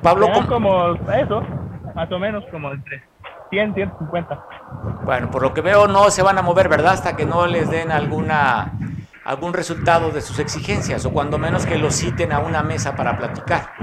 Pablo, 0.01 0.29
como 0.47 0.93
eso, 1.13 1.43
más 1.95 2.11
o 2.11 2.19
menos 2.19 2.45
como 2.51 2.71
entre 2.71 3.03
100, 3.49 3.73
150. 3.73 4.45
Bueno, 5.03 5.31
por 5.31 5.41
lo 5.41 5.53
que 5.53 5.61
veo 5.61 5.87
no 5.87 6.09
se 6.11 6.21
van 6.21 6.37
a 6.37 6.41
mover, 6.41 6.69
¿verdad? 6.69 6.93
Hasta 6.93 7.15
que 7.15 7.25
no 7.25 7.47
les 7.47 7.69
den 7.69 7.91
alguna 7.91 8.73
algún 9.27 9.53
resultado 9.53 10.11
de 10.11 10.21
sus 10.21 10.39
exigencias 10.39 11.05
o 11.05 11.11
cuando 11.11 11.37
menos 11.37 11.65
que 11.65 11.77
los 11.77 11.95
citen 11.95 12.31
a 12.31 12.39
una 12.39 12.63
mesa 12.63 12.95
para 12.95 13.17
platicar. 13.17 13.73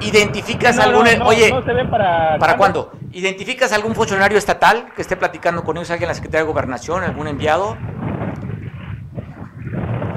¿Identificas 0.00 0.78
algún... 0.78 1.06
oye, 1.24 1.52
para, 1.90 2.38
¿para 2.38 2.56
cuándo? 2.56 2.92
¿Identificas 3.12 3.72
algún 3.72 3.94
funcionario 3.94 4.36
estatal 4.38 4.88
que 4.94 5.02
esté 5.02 5.16
platicando 5.16 5.64
con 5.64 5.76
ellos, 5.76 5.90
alguien 5.90 6.06
en 6.06 6.10
la 6.10 6.14
Secretaría 6.14 6.44
de 6.44 6.52
Gobernación, 6.52 7.02
algún 7.02 7.28
enviado? 7.28 7.76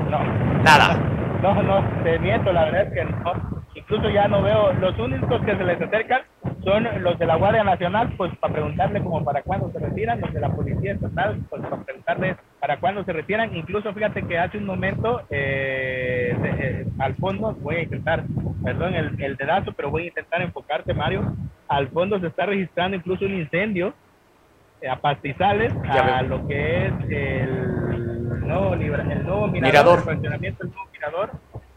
No. 0.10 0.19
Nada. 0.63 0.97
No, 1.41 1.63
no, 1.63 2.04
te 2.04 2.19
miento, 2.19 2.52
la 2.52 2.65
verdad 2.65 2.88
es 2.88 2.93
que 2.93 3.06
no. 3.06 3.60
Incluso 3.73 4.10
ya 4.10 4.28
no 4.28 4.41
veo, 4.41 4.73
los 4.73 4.97
únicos 4.99 5.41
que 5.45 5.56
se 5.56 5.63
les 5.63 5.82
acercan 5.82 6.21
son 6.63 6.88
los 7.02 7.17
de 7.17 7.25
la 7.25 7.36
Guardia 7.36 7.63
Nacional, 7.63 8.13
pues 8.17 8.36
para 8.39 8.54
preguntarle 8.54 9.02
como 9.02 9.23
para 9.23 9.41
cuándo 9.41 9.71
se 9.71 9.80
retiran, 9.80 10.19
los 10.19 10.34
de 10.34 10.39
la 10.41 10.49
Policía 10.49 10.93
Estatal, 10.93 11.39
pues 11.49 11.62
para 11.62 11.84
preguntarles 11.84 12.38
para 12.69 12.79
cuándo 12.79 13.03
se 13.03 13.13
retiran. 13.13 13.55
Incluso 13.55 13.91
fíjate 13.95 14.21
que 14.27 14.38
hace 14.38 14.60
un 14.60 14.65
momento, 14.65 15.23
eh, 15.32 16.36
eh, 16.60 16.86
al 16.99 17.15
fondo, 17.15 17.53
voy 17.53 17.77
a 17.77 17.82
intentar, 17.82 18.25
perdón 18.63 18.93
el, 18.93 19.19
el 19.19 19.36
dedazo, 19.38 19.73
pero 19.73 19.89
voy 19.89 20.03
a 20.03 20.08
intentar 20.10 20.43
enfocarte, 20.43 20.93
Mario. 20.93 21.34
Al 21.67 21.88
fondo 21.88 22.19
se 22.19 22.27
está 22.27 22.45
registrando 22.45 22.95
incluso 22.95 23.25
un 23.25 23.34
incendio 23.34 23.95
a 24.88 24.97
pastizales, 24.97 25.73
a 25.89 26.21
lo 26.21 26.47
que 26.47 26.86
es 26.86 26.93
el 27.10 28.39
nuevo, 28.41 28.75
el 28.75 29.25
nuevo 29.25 29.47
mirador, 29.47 29.51
mirador. 29.51 29.97
el 29.97 30.05
funcionamiento 30.05 30.63
del 30.63 30.71
nuevo 30.71 30.91
mirador 30.91 31.32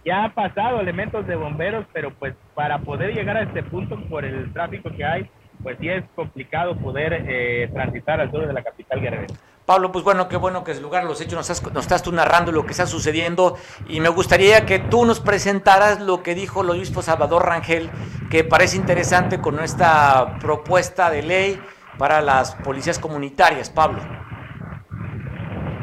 ya 0.04 0.24
han 0.24 0.32
pasado 0.32 0.78
elementos 0.78 1.26
de 1.26 1.36
bomberos, 1.36 1.86
pero 1.94 2.10
pues 2.10 2.34
para 2.54 2.80
poder 2.80 3.14
llegar 3.14 3.38
a 3.38 3.44
este 3.44 3.62
punto 3.62 3.98
por 4.10 4.26
el 4.26 4.52
tráfico 4.52 4.90
que 4.94 5.06
hay, 5.06 5.30
pues 5.62 5.78
sí 5.80 5.88
es 5.88 6.04
complicado 6.14 6.76
poder 6.76 7.24
eh, 7.26 7.70
transitar 7.72 8.20
al 8.20 8.30
sur 8.30 8.46
de 8.46 8.52
la 8.52 8.62
capital 8.62 9.00
guerrera. 9.00 9.26
Pablo, 9.66 9.92
pues 9.92 10.04
bueno, 10.04 10.28
qué 10.28 10.36
bueno 10.36 10.64
que 10.64 10.72
es 10.72 10.80
lugar 10.80 11.04
los 11.04 11.20
hechos 11.20 11.34
nos 11.34 11.48
estás, 11.48 11.72
nos 11.72 11.84
estás 11.84 12.02
tú 12.02 12.10
narrando 12.10 12.50
lo 12.50 12.64
que 12.64 12.72
está 12.72 12.86
sucediendo 12.86 13.56
y 13.88 14.00
me 14.00 14.08
gustaría 14.08 14.66
que 14.66 14.80
tú 14.80 15.04
nos 15.04 15.20
presentaras 15.20 16.00
lo 16.00 16.22
que 16.22 16.34
dijo 16.34 16.62
el 16.62 16.70
obispo 16.70 17.00
Salvador 17.00 17.46
Rangel, 17.46 17.90
que 18.30 18.42
parece 18.42 18.76
interesante 18.76 19.40
con 19.40 19.60
esta 19.60 20.38
propuesta 20.40 21.10
de 21.10 21.22
ley 21.22 21.62
para 21.96 22.20
las 22.20 22.56
policías 22.56 22.98
comunitarias, 22.98 23.70
Pablo. 23.70 24.02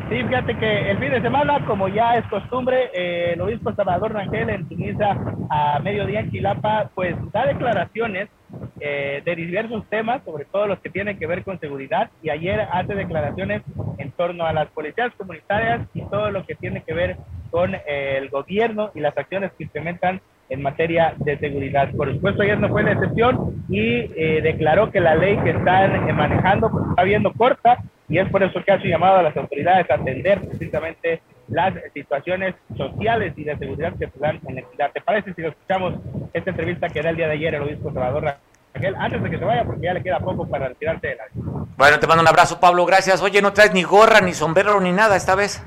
Sí, 0.09 0.23
fíjate 0.23 0.57
que 0.57 0.89
el 0.89 0.97
fin 0.97 1.11
de 1.11 1.21
semana, 1.21 1.63
como 1.67 1.87
ya 1.87 2.15
es 2.15 2.25
costumbre, 2.29 2.89
eh, 2.95 3.33
el 3.33 3.41
obispo 3.41 3.71
Salvador 3.75 4.11
Rangel 4.11 4.49
en 4.49 4.67
su 4.67 4.75
misa 4.75 5.15
a 5.51 5.79
mediodía 5.83 6.21
en 6.21 6.31
Chilapa, 6.31 6.89
pues 6.95 7.15
da 7.31 7.45
declaraciones 7.45 8.27
eh, 8.79 9.21
de 9.23 9.35
diversos 9.35 9.87
temas, 9.87 10.23
sobre 10.25 10.45
todo 10.45 10.65
los 10.65 10.79
que 10.79 10.89
tienen 10.89 11.19
que 11.19 11.27
ver 11.27 11.43
con 11.43 11.59
seguridad, 11.59 12.09
y 12.23 12.31
ayer 12.31 12.59
hace 12.71 12.95
declaraciones 12.95 13.61
en 13.99 14.11
torno 14.13 14.47
a 14.47 14.53
las 14.53 14.67
policías 14.69 15.13
comunitarias 15.15 15.87
y 15.93 16.01
todo 16.09 16.31
lo 16.31 16.43
que 16.43 16.55
tiene 16.55 16.81
que 16.81 16.93
ver 16.95 17.17
con 17.51 17.75
eh, 17.75 18.17
el 18.17 18.29
gobierno 18.29 18.89
y 18.95 19.01
las 19.01 19.15
acciones 19.15 19.51
que 19.59 19.65
implementan 19.65 20.21
en 20.49 20.61
materia 20.61 21.13
de 21.17 21.37
seguridad. 21.37 21.91
Por 21.95 22.11
supuesto, 22.13 22.41
ayer 22.41 22.59
no 22.59 22.69
fue 22.69 22.83
la 22.83 22.93
excepción 22.93 23.63
y 23.69 24.07
declaró 24.41 24.91
que 24.91 24.99
la 24.99 25.15
ley 25.15 25.37
que 25.37 25.51
están 25.51 26.15
manejando 26.15 26.69
pues, 26.69 26.85
está 26.89 27.03
viendo 27.03 27.31
corta 27.33 27.77
y 28.07 28.17
es 28.17 28.27
por 28.29 28.41
eso 28.41 28.63
que 28.63 28.71
hace 28.71 28.87
llamado 28.87 29.19
a 29.19 29.23
las 29.23 29.37
autoridades 29.37 29.89
a 29.89 29.95
atender 29.95 30.41
precisamente 30.41 31.21
las 31.47 31.73
situaciones 31.93 32.55
sociales 32.75 33.33
y 33.37 33.43
de 33.43 33.57
seguridad 33.57 33.93
que 33.97 34.07
se 34.07 34.19
dan 34.19 34.39
en 34.47 34.55
la 34.55 34.61
ciudad. 34.69 34.91
¿Te 34.91 35.01
parece 35.01 35.33
si 35.33 35.41
lo 35.41 35.49
escuchamos 35.49 35.95
esta 36.33 36.49
entrevista 36.49 36.89
que 36.89 37.01
da 37.01 37.11
el 37.11 37.15
día 37.15 37.27
de 37.27 37.33
ayer 37.33 37.55
el 37.55 37.61
obispo 37.61 37.91
Salvador 37.93 38.35
Raquel, 38.73 38.95
antes 38.95 39.21
de 39.23 39.29
que 39.29 39.37
se 39.37 39.45
vaya, 39.45 39.63
porque 39.63 39.85
ya 39.85 39.93
le 39.93 40.03
queda 40.03 40.19
poco 40.19 40.47
para 40.47 40.69
retirarse 40.69 41.07
de 41.07 41.15
la... 41.15 41.23
Bueno, 41.77 41.99
te 41.99 42.07
mando 42.07 42.21
un 42.21 42.27
abrazo, 42.27 42.59
Pablo, 42.59 42.85
gracias. 42.85 43.21
Oye, 43.21 43.41
no 43.41 43.53
traes 43.53 43.73
ni 43.73 43.83
gorra, 43.83 44.21
ni 44.21 44.33
sombrero, 44.33 44.79
ni 44.81 44.91
nada 44.91 45.15
esta 45.15 45.35
vez. 45.35 45.63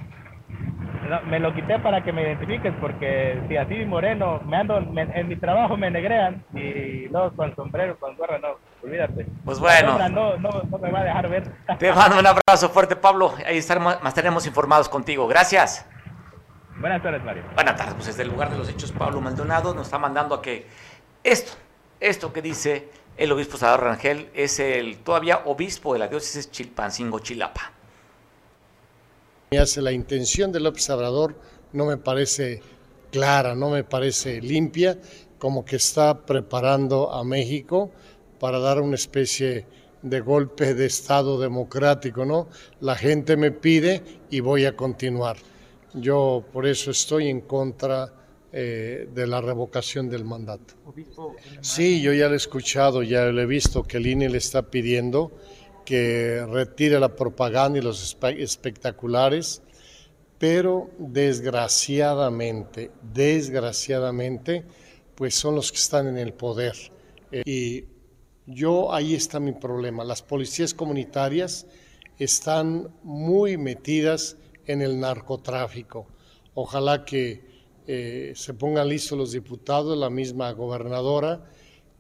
No, 1.08 1.20
me 1.22 1.40
lo 1.40 1.52
quité 1.54 1.78
para 1.78 2.02
que 2.02 2.12
me 2.12 2.22
identifiques, 2.22 2.72
porque 2.80 3.40
si 3.48 3.56
así 3.56 3.84
moreno, 3.84 4.40
me 4.46 4.56
ando, 4.56 4.78
en 4.78 5.28
mi 5.28 5.36
trabajo 5.36 5.76
me 5.76 5.90
negrean, 5.90 6.44
y 6.54 7.08
no, 7.10 7.32
con 7.32 7.54
sombrero, 7.56 7.98
con 7.98 8.16
gorra, 8.16 8.38
no 8.38 8.56
olvídate. 8.82 9.26
Pues 9.44 9.58
bueno. 9.58 9.98
No, 10.08 10.36
no, 10.36 10.62
no, 10.62 10.78
me 10.78 10.90
va 10.90 11.00
a 11.00 11.04
dejar 11.04 11.28
ver. 11.28 11.52
Te 11.78 11.92
mando 11.92 12.18
un 12.18 12.26
abrazo 12.26 12.68
fuerte, 12.68 12.96
Pablo. 12.96 13.34
Ahí 13.46 13.58
estaremos, 13.58 13.96
estaremos 14.06 14.46
informados 14.46 14.88
contigo. 14.88 15.26
Gracias. 15.26 15.86
Buenas 16.78 17.02
tardes, 17.02 17.22
Mario. 17.22 17.42
Buenas 17.54 17.76
tardes. 17.76 17.94
Pues 17.94 18.06
desde 18.06 18.22
el 18.22 18.28
lugar 18.28 18.50
de 18.50 18.58
los 18.58 18.68
hechos, 18.68 18.92
Pablo 18.92 19.20
Maldonado 19.20 19.74
nos 19.74 19.86
está 19.86 19.98
mandando 19.98 20.34
a 20.34 20.42
que 20.42 20.66
esto, 21.22 21.52
esto 22.00 22.32
que 22.32 22.42
dice 22.42 22.88
el 23.16 23.30
obispo 23.30 23.56
Salvador 23.56 23.84
Rangel 23.84 24.30
es 24.34 24.58
el 24.58 24.98
todavía 24.98 25.42
obispo 25.44 25.92
de 25.92 26.00
la 26.00 26.08
diócesis 26.08 26.50
Chilpancingo, 26.50 27.20
Chilapa. 27.20 27.72
La 29.52 29.92
intención 29.92 30.50
del 30.50 30.66
observador 30.66 31.34
no 31.74 31.84
me 31.84 31.98
parece 31.98 32.62
clara, 33.10 33.54
no 33.54 33.68
me 33.68 33.84
parece 33.84 34.40
limpia, 34.40 34.98
como 35.38 35.62
que 35.62 35.76
está 35.76 36.24
preparando 36.24 37.12
a 37.12 37.22
México 37.22 37.90
para 38.40 38.58
dar 38.58 38.80
una 38.80 38.94
especie 38.94 39.66
de 40.00 40.20
golpe 40.20 40.72
de 40.72 40.86
Estado 40.86 41.38
democrático, 41.38 42.24
¿no? 42.24 42.48
La 42.80 42.96
gente 42.96 43.36
me 43.36 43.52
pide 43.52 44.02
y 44.30 44.40
voy 44.40 44.64
a 44.64 44.74
continuar. 44.74 45.36
Yo 45.92 46.42
por 46.50 46.66
eso 46.66 46.90
estoy 46.90 47.28
en 47.28 47.42
contra 47.42 48.10
eh, 48.54 49.06
de 49.14 49.26
la 49.26 49.42
revocación 49.42 50.08
del 50.08 50.24
mandato. 50.24 50.72
Sí, 51.60 52.00
yo 52.00 52.14
ya 52.14 52.28
lo 52.28 52.32
he 52.32 52.38
escuchado, 52.38 53.02
ya 53.02 53.26
lo 53.26 53.42
he 53.42 53.46
visto 53.46 53.82
que 53.82 53.98
el 53.98 54.06
INE 54.06 54.30
le 54.30 54.38
está 54.38 54.62
pidiendo 54.62 55.30
que 55.84 56.44
retire 56.46 56.98
la 57.00 57.14
propaganda 57.14 57.78
y 57.78 57.82
los 57.82 58.16
espectaculares, 58.38 59.62
pero 60.38 60.90
desgraciadamente, 60.98 62.90
desgraciadamente, 63.12 64.64
pues 65.14 65.34
son 65.34 65.54
los 65.54 65.70
que 65.70 65.78
están 65.78 66.08
en 66.08 66.18
el 66.18 66.32
poder. 66.32 66.74
Eh, 67.30 67.42
y 67.44 67.84
yo 68.46 68.92
ahí 68.92 69.14
está 69.14 69.38
mi 69.38 69.52
problema. 69.52 70.04
Las 70.04 70.22
policías 70.22 70.74
comunitarias 70.74 71.66
están 72.18 72.92
muy 73.02 73.56
metidas 73.56 74.36
en 74.66 74.82
el 74.82 74.98
narcotráfico. 74.98 76.06
Ojalá 76.54 77.04
que 77.04 77.44
eh, 77.86 78.32
se 78.34 78.54
pongan 78.54 78.88
listos 78.88 79.18
los 79.18 79.32
diputados, 79.32 79.96
la 79.96 80.10
misma 80.10 80.52
gobernadora, 80.52 81.44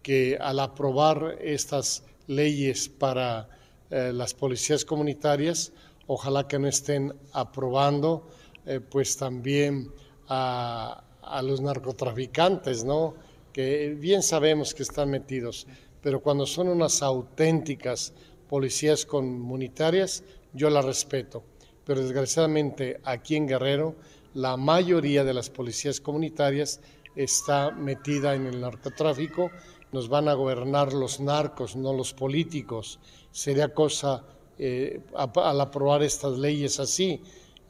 que 0.02 0.36
al 0.40 0.60
aprobar 0.60 1.38
estas 1.40 2.04
leyes 2.26 2.88
para 2.88 3.48
eh, 3.92 4.12
las 4.12 4.34
policías 4.34 4.84
comunitarias, 4.84 5.72
ojalá 6.08 6.48
que 6.48 6.58
no 6.58 6.66
estén 6.66 7.14
aprobando 7.32 8.28
eh, 8.66 8.80
pues 8.80 9.16
también 9.16 9.92
a, 10.28 11.04
los 11.44 11.60
narcotraficantes, 11.60 12.84
¿no? 12.84 13.14
que 13.52 13.94
bien 13.96 14.22
sabemos 14.22 14.74
que 14.74 14.82
están 14.82 15.08
metidos 15.08 15.68
pero 16.02 16.20
cuando 16.20 16.46
son 16.46 16.68
unas 16.68 17.00
auténticas 17.00 18.12
policías 18.48 19.06
comunitarias, 19.06 20.24
yo 20.52 20.68
las 20.68 20.84
respeto. 20.84 21.44
Pero 21.86 22.02
desgraciadamente 22.02 23.00
aquí 23.04 23.36
en 23.36 23.46
Guerrero, 23.46 23.94
la 24.34 24.56
mayoría 24.56 25.24
de 25.24 25.32
las 25.32 25.48
policías 25.48 26.00
comunitarias 26.00 26.80
está 27.14 27.70
metida 27.70 28.34
en 28.34 28.46
el 28.46 28.60
narcotráfico. 28.60 29.50
Nos 29.92 30.08
van 30.08 30.28
a 30.28 30.34
gobernar 30.34 30.92
los 30.92 31.20
narcos, 31.20 31.76
no 31.76 31.92
los 31.92 32.12
políticos. 32.12 32.98
Sería 33.32 33.74
cosa, 33.74 34.24
eh, 34.58 35.00
al 35.14 35.60
aprobar 35.60 36.02
estas 36.02 36.38
leyes 36.38 36.78
así, 36.78 37.20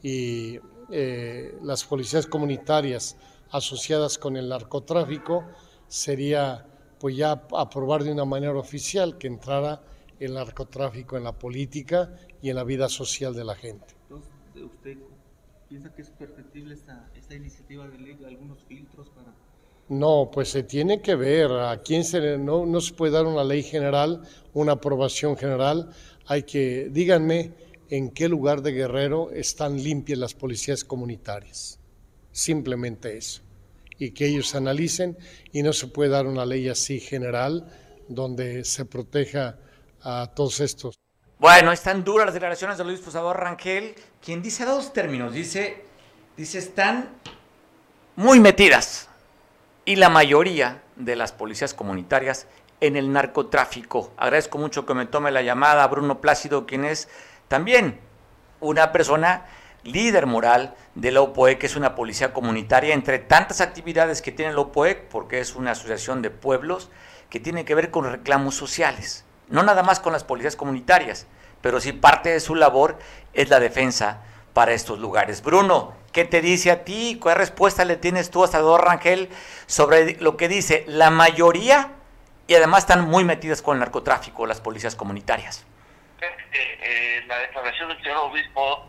y 0.01 0.59
eh, 0.91 1.57
las 1.63 1.83
policías 1.85 2.27
comunitarias 2.27 3.17
asociadas 3.49 4.17
con 4.17 4.35
el 4.37 4.49
narcotráfico, 4.49 5.45
sería 5.87 6.67
pues 6.99 7.15
ya 7.17 7.31
aprobar 7.57 8.03
de 8.03 8.11
una 8.11 8.25
manera 8.25 8.53
oficial 8.57 9.17
que 9.17 9.27
entrara 9.27 9.81
el 10.19 10.33
narcotráfico 10.33 11.17
en 11.17 11.23
la 11.23 11.37
política 11.37 12.13
y 12.41 12.49
en 12.49 12.55
la 12.55 12.63
vida 12.63 12.87
social 12.89 13.33
de 13.33 13.43
la 13.43 13.55
gente. 13.55 13.95
Entonces, 14.03 14.31
¿usted 14.55 14.97
piensa 15.67 15.93
que 15.93 16.01
es 16.01 16.09
perfectible 16.11 16.73
esta, 16.73 17.09
esta 17.15 17.35
iniciativa 17.35 17.87
de 17.87 17.97
ley, 17.97 18.17
algunos 18.25 18.63
filtros 18.63 19.09
para...? 19.09 19.33
No, 19.89 20.29
pues 20.31 20.49
se 20.49 20.63
tiene 20.63 21.01
que 21.01 21.15
ver 21.15 21.51
a 21.51 21.81
quién 21.83 22.03
se 22.03 22.37
no, 22.37 22.65
no 22.65 22.81
se 22.81 22.93
puede 22.93 23.11
dar 23.11 23.25
una 23.25 23.43
ley 23.43 23.63
general, 23.63 24.21
una 24.53 24.73
aprobación 24.73 25.37
general. 25.37 25.91
Hay 26.25 26.43
que, 26.43 26.89
díganme, 26.89 27.51
en 27.89 28.09
qué 28.11 28.29
lugar 28.29 28.61
de 28.61 28.71
Guerrero 28.71 29.31
están 29.31 29.81
limpias 29.81 30.17
las 30.17 30.33
policías 30.33 30.83
comunitarias. 30.83 31.79
Simplemente 32.31 33.17
eso 33.17 33.41
y 33.97 34.11
que 34.11 34.27
ellos 34.27 34.55
analicen 34.55 35.17
y 35.51 35.63
no 35.63 35.73
se 35.73 35.87
puede 35.87 36.09
dar 36.09 36.25
una 36.25 36.45
ley 36.45 36.67
así 36.69 36.99
general 36.99 37.67
donde 38.07 38.65
se 38.65 38.85
proteja 38.85 39.57
a 40.01 40.31
todos 40.35 40.59
estos. 40.59 40.95
Bueno, 41.39 41.71
están 41.71 42.03
duras 42.03 42.25
las 42.25 42.33
declaraciones 42.33 42.77
de 42.77 42.83
Luis 42.83 42.99
Posador 42.99 43.37
Rangel, 43.37 43.95
quien 44.23 44.41
dice 44.41 44.65
dos 44.65 44.93
términos, 44.93 45.33
dice, 45.33 45.83
dice 46.37 46.59
están 46.59 47.09
muy 48.15 48.39
metidas 48.39 49.09
y 49.85 49.97
la 49.97 50.09
mayoría 50.09 50.81
de 50.95 51.15
las 51.15 51.31
policías 51.31 51.73
comunitarias 51.73 52.47
en 52.79 52.95
el 52.95 53.11
narcotráfico. 53.11 54.11
Agradezco 54.17 54.57
mucho 54.57 54.85
que 54.85 54.93
me 54.93 55.05
tome 55.05 55.31
la 55.31 55.41
llamada 55.41 55.87
Bruno 55.87 56.21
Plácido, 56.21 56.65
quien 56.65 56.85
es 56.85 57.09
también 57.47 57.99
una 58.59 58.91
persona 58.91 59.45
líder 59.83 60.25
moral 60.25 60.75
de 60.95 61.11
la 61.11 61.21
OPOE, 61.21 61.57
que 61.57 61.65
es 61.65 61.75
una 61.75 61.95
policía 61.95 62.33
comunitaria, 62.33 62.93
entre 62.93 63.19
tantas 63.19 63.59
actividades 63.59 64.21
que 64.21 64.31
tiene 64.31 64.53
la 64.53 64.61
OPOE, 64.61 64.95
porque 64.95 65.39
es 65.39 65.55
una 65.55 65.71
asociación 65.71 66.21
de 66.21 66.29
pueblos 66.29 66.89
que 67.29 67.39
tiene 67.39 67.65
que 67.65 67.75
ver 67.75 67.91
con 67.91 68.09
reclamos 68.09 68.55
sociales, 68.55 69.25
no 69.49 69.63
nada 69.63 69.83
más 69.83 69.99
con 69.99 70.13
las 70.13 70.23
policías 70.23 70.55
comunitarias, 70.55 71.27
pero 71.61 71.81
sí 71.81 71.91
parte 71.91 72.29
de 72.29 72.39
su 72.39 72.55
labor 72.55 72.97
es 73.33 73.49
la 73.49 73.59
defensa 73.59 74.21
para 74.53 74.73
estos 74.73 74.99
lugares. 74.99 75.41
Bruno, 75.41 75.93
¿qué 76.13 76.23
te 76.23 76.39
dice 76.41 76.71
a 76.71 76.85
ti? 76.85 77.19
¿Qué 77.21 77.33
respuesta 77.33 77.83
le 77.83 77.97
tienes 77.97 78.29
tú 78.31 78.43
a 78.43 78.47
Salvador 78.47 78.85
Rangel 78.85 79.29
sobre 79.65 80.15
lo 80.21 80.37
que 80.37 80.47
dice 80.47 80.85
la 80.87 81.09
mayoría 81.09 81.89
y 82.47 82.53
además 82.53 82.83
están 82.83 83.01
muy 83.01 83.25
metidas 83.25 83.61
con 83.61 83.75
el 83.75 83.79
narcotráfico 83.79 84.45
las 84.45 84.61
policías 84.61 84.95
comunitarias? 84.95 85.65
Eh, 86.21 86.27
eh, 86.53 87.23
la 87.27 87.39
declaración 87.39 87.89
del 87.89 88.01
señor 88.01 88.17
obispo 88.17 88.85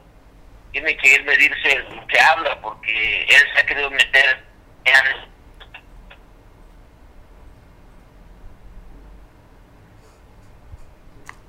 tiene 0.71 0.97
que 0.97 1.15
él 1.17 1.25
medirse 1.25 1.79
lo 1.95 2.07
que 2.07 2.21
habla, 2.21 2.61
porque 2.61 3.23
él 3.23 3.43
se 3.55 3.61
ha 3.61 3.67
querido 3.67 3.91
meter 3.91 4.45
en... 4.85 5.35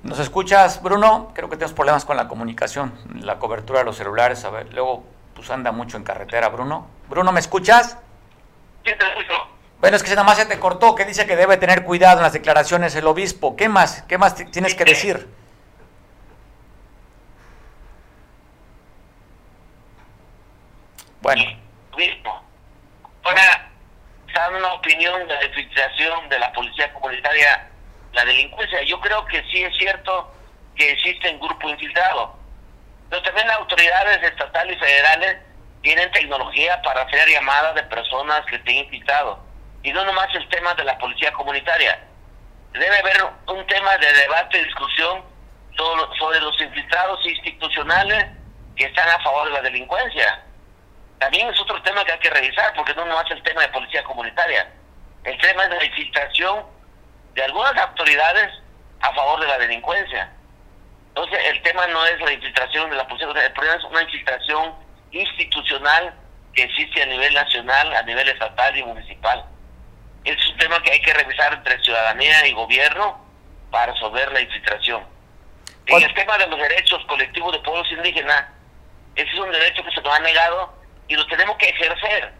¿Nos 0.04 0.20
escuchas, 0.20 0.80
Bruno? 0.80 1.32
Creo 1.34 1.50
que 1.50 1.56
tenemos 1.56 1.74
problemas 1.74 2.04
con 2.04 2.16
la 2.16 2.28
comunicación, 2.28 2.94
la 3.20 3.40
cobertura 3.40 3.80
de 3.80 3.84
los 3.84 3.96
celulares. 3.96 4.44
A 4.44 4.50
ver, 4.50 4.72
luego 4.72 5.15
pues 5.36 5.50
anda 5.50 5.70
mucho 5.70 5.98
en 5.98 6.02
carretera, 6.02 6.48
Bruno. 6.48 6.88
Bruno, 7.08 7.30
¿me 7.30 7.40
escuchas? 7.40 7.98
Sí, 8.84 8.92
te 8.98 9.06
escucho. 9.06 9.34
Bueno, 9.78 9.98
es 9.98 10.02
que 10.02 10.10
nada 10.10 10.24
más 10.24 10.38
se 10.38 10.46
te 10.46 10.58
cortó, 10.58 10.94
que 10.94 11.04
dice 11.04 11.26
que 11.26 11.36
debe 11.36 11.58
tener 11.58 11.84
cuidado 11.84 12.16
en 12.16 12.22
las 12.22 12.32
declaraciones 12.32 12.96
el 12.96 13.06
obispo. 13.06 13.54
¿Qué 13.54 13.68
más? 13.68 14.02
¿Qué 14.08 14.16
más 14.16 14.34
tienes 14.34 14.74
que 14.74 14.84
decir? 14.84 15.28
Bueno, 21.20 21.42
mismo. 21.96 22.42
Ahora, 23.24 23.70
dar 24.32 24.54
una 24.54 24.72
opinión 24.74 25.26
de 25.28 25.34
la 25.34 25.44
infiltración 25.44 26.28
de 26.28 26.38
la 26.38 26.52
policía 26.52 26.92
comunitaria, 26.94 27.68
la 28.12 28.24
delincuencia. 28.24 28.82
Yo 28.84 29.00
creo 29.00 29.24
que 29.26 29.42
sí 29.50 29.62
es 29.62 29.76
cierto 29.76 30.32
que 30.74 30.92
existen 30.92 31.38
grupos 31.40 31.72
infiltrados, 31.72 32.30
pero 33.10 33.22
también 33.22 33.46
las 33.46 33.58
autoridades 33.58 34.22
estatales 34.22 34.76
y 34.76 34.80
federales 34.80 35.36
tienen 35.82 36.10
tecnología 36.12 36.80
para 36.82 37.02
hacer 37.02 37.28
llamadas 37.28 37.74
de 37.74 37.82
personas 37.84 38.44
que 38.46 38.56
estén 38.56 38.76
infiltrados. 38.76 39.38
Y 39.82 39.92
no 39.92 40.04
nomás 40.04 40.28
el 40.34 40.48
tema 40.48 40.74
de 40.74 40.84
la 40.84 40.98
policía 40.98 41.32
comunitaria. 41.32 41.98
Debe 42.72 42.98
haber 42.98 43.24
un 43.46 43.66
tema 43.66 43.96
de 43.98 44.12
debate 44.12 44.58
y 44.58 44.64
discusión 44.64 45.22
sobre, 46.18 46.40
los 46.40 46.60
infiltrados 46.60 47.24
institucionales 47.24 48.26
que 48.74 48.86
están 48.86 49.08
a 49.08 49.22
favor 49.22 49.46
de 49.46 49.52
la 49.52 49.62
delincuencia 49.62 50.42
también 51.18 51.48
es 51.48 51.60
otro 51.60 51.80
tema 51.82 52.04
que 52.04 52.12
hay 52.12 52.18
que 52.18 52.30
revisar, 52.30 52.74
porque 52.74 52.94
no 52.94 53.04
nomás 53.04 53.30
el 53.30 53.42
tema 53.42 53.62
de 53.62 53.68
policía 53.68 54.02
comunitaria. 54.04 54.70
El 55.24 55.38
tema 55.38 55.64
es 55.64 55.70
la 55.70 55.84
infiltración 55.84 56.66
de 57.34 57.42
algunas 57.42 57.76
autoridades 57.76 58.52
a 59.00 59.14
favor 59.14 59.40
de 59.40 59.46
la 59.46 59.58
delincuencia. 59.58 60.30
Entonces, 61.16 61.38
el 61.48 61.62
tema 61.62 61.86
no 61.86 62.04
es 62.04 62.20
la 62.20 62.30
infiltración 62.30 62.90
de 62.90 62.96
la 62.96 63.08
policía 63.08 63.26
el 63.28 63.52
problema 63.52 63.76
es 63.76 63.84
una 63.84 64.02
infiltración 64.02 64.74
institucional 65.12 66.14
que 66.52 66.64
existe 66.64 67.02
a 67.02 67.06
nivel 67.06 67.32
nacional, 67.32 67.96
a 67.96 68.02
nivel 68.02 68.28
estatal 68.28 68.76
y 68.76 68.82
municipal. 68.82 69.42
Es 70.24 70.36
un 70.50 70.58
tema 70.58 70.82
que 70.82 70.92
hay 70.92 71.00
que 71.00 71.14
revisar 71.14 71.54
entre 71.54 71.82
ciudadanía 71.82 72.46
y 72.46 72.52
gobierno 72.52 73.18
para 73.70 73.94
resolver 73.94 74.30
la 74.30 74.42
infiltración. 74.42 75.06
En 75.86 76.02
el 76.02 76.12
tema 76.12 76.36
de 76.36 76.48
los 76.48 76.58
derechos 76.60 77.02
colectivos 77.06 77.52
de 77.52 77.60
pueblos 77.60 77.90
indígenas, 77.92 78.48
ese 79.14 79.30
es 79.30 79.38
un 79.38 79.50
derecho 79.50 79.82
que 79.84 79.92
se 79.92 80.02
nos 80.02 80.14
ha 80.14 80.20
negado 80.20 80.74
y 81.08 81.14
lo 81.14 81.26
tenemos 81.28 81.56
que 81.56 81.70
ejercer. 81.70 82.34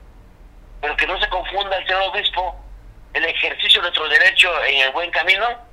Pero 0.83 0.97
que 0.99 1.07
no 1.07 1.19
se 1.19 1.29
confunda 1.31 1.79
el 1.79 1.87
señor 1.87 2.03
obispo 2.03 2.63
el 3.15 3.25
ejercicio 3.25 3.81
de 3.81 3.89
nuestro 3.89 4.07
derecho 4.07 4.65
en 4.65 4.83
el 4.83 4.91
buen 4.91 5.11
camino 5.13 5.66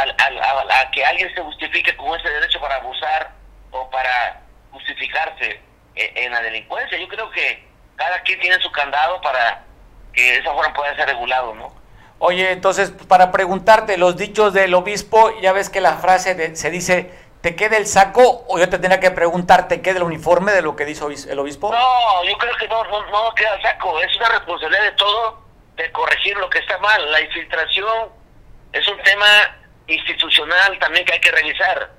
al, 0.00 0.14
al- 0.18 0.38
a, 0.70 0.80
a 0.82 0.90
que 0.90 1.04
alguien 1.04 1.32
se 1.34 1.40
justifique 1.42 1.96
con 1.96 2.18
ese 2.18 2.28
derecho 2.28 2.60
para 2.60 2.76
abusar 2.76 3.30
o 3.70 3.88
para 3.90 4.40
justificarse 4.72 5.60
en, 5.94 6.16
en 6.24 6.32
la 6.32 6.40
delincuencia. 6.40 6.98
Yo 6.98 7.08
creo 7.08 7.30
que 7.30 7.66
cada 7.96 8.20
quien 8.22 8.38
tiene 8.40 8.60
su 8.60 8.70
candado 8.72 9.20
para 9.20 9.64
que 10.12 10.22
de 10.22 10.38
esa 10.38 10.52
forma 10.52 10.72
pueda 10.74 10.94
ser 10.96 11.06
regulado, 11.08 11.54
¿no? 11.54 11.76
oye, 12.20 12.50
entonces, 12.50 12.90
para 13.06 13.30
preguntarte, 13.30 13.96
los 13.96 14.16
dichos 14.16 14.52
del 14.52 14.74
obispo, 14.74 15.38
ya 15.40 15.52
ves 15.52 15.70
que 15.70 15.80
la 15.80 15.98
frase 15.98 16.34
de- 16.34 16.56
se 16.56 16.68
dice, 16.68 17.12
¿te 17.42 17.54
queda 17.54 17.76
el 17.76 17.86
saco? 17.86 18.44
O 18.48 18.58
yo 18.58 18.68
te 18.68 18.80
tenía 18.80 18.98
que 18.98 19.12
preguntar, 19.12 19.68
¿te 19.68 19.80
queda 19.82 19.98
el 19.98 20.02
uniforme 20.02 20.50
de 20.50 20.62
lo 20.62 20.74
que 20.74 20.84
dice 20.84 21.04
el 21.30 21.38
obispo? 21.38 21.70
No, 21.72 22.24
yo 22.24 22.36
creo 22.38 22.56
que 22.56 22.66
no, 22.66 22.82
no, 22.84 23.06
no 23.06 23.32
queda 23.36 23.62
saco. 23.62 24.00
Es 24.00 24.16
una 24.16 24.30
responsabilidad 24.30 24.82
de 24.82 24.92
todo 24.92 25.44
de 25.76 25.92
corregir 25.92 26.36
lo 26.38 26.50
que 26.50 26.58
está 26.58 26.76
mal. 26.78 27.12
La 27.12 27.20
infiltración 27.20 28.08
es 28.72 28.88
un 28.88 29.00
tema 29.04 29.26
institucional 29.88 30.78
también 30.78 31.04
que 31.04 31.14
hay 31.14 31.20
que 31.20 31.32
revisar. 31.32 31.90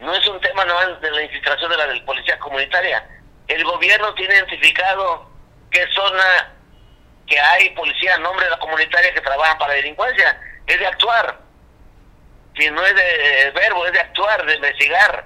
No 0.00 0.14
es 0.14 0.26
un 0.26 0.40
tema 0.40 0.64
nomás 0.64 1.00
de 1.00 1.10
la 1.10 1.22
infiltración 1.22 1.70
de 1.70 1.76
la 1.76 1.86
del 1.86 2.04
policía 2.04 2.38
comunitaria. 2.38 3.06
El 3.48 3.64
gobierno 3.64 4.14
tiene 4.14 4.34
identificado 4.34 5.28
qué 5.70 5.86
zona 5.94 6.52
que 7.26 7.38
hay 7.38 7.70
policía 7.70 8.14
a 8.14 8.18
nombre 8.18 8.44
de 8.44 8.50
la 8.50 8.58
comunitaria 8.58 9.12
que 9.12 9.20
trabajan 9.20 9.58
para 9.58 9.72
la 9.72 9.76
delincuencia. 9.76 10.40
Es 10.66 10.78
de 10.78 10.86
actuar. 10.86 11.38
Si 12.56 12.70
no 12.70 12.84
es 12.86 12.94
de 12.94 13.50
verbo, 13.54 13.86
es 13.86 13.92
de 13.92 14.00
actuar, 14.00 14.46
de 14.46 14.54
investigar. 14.54 15.24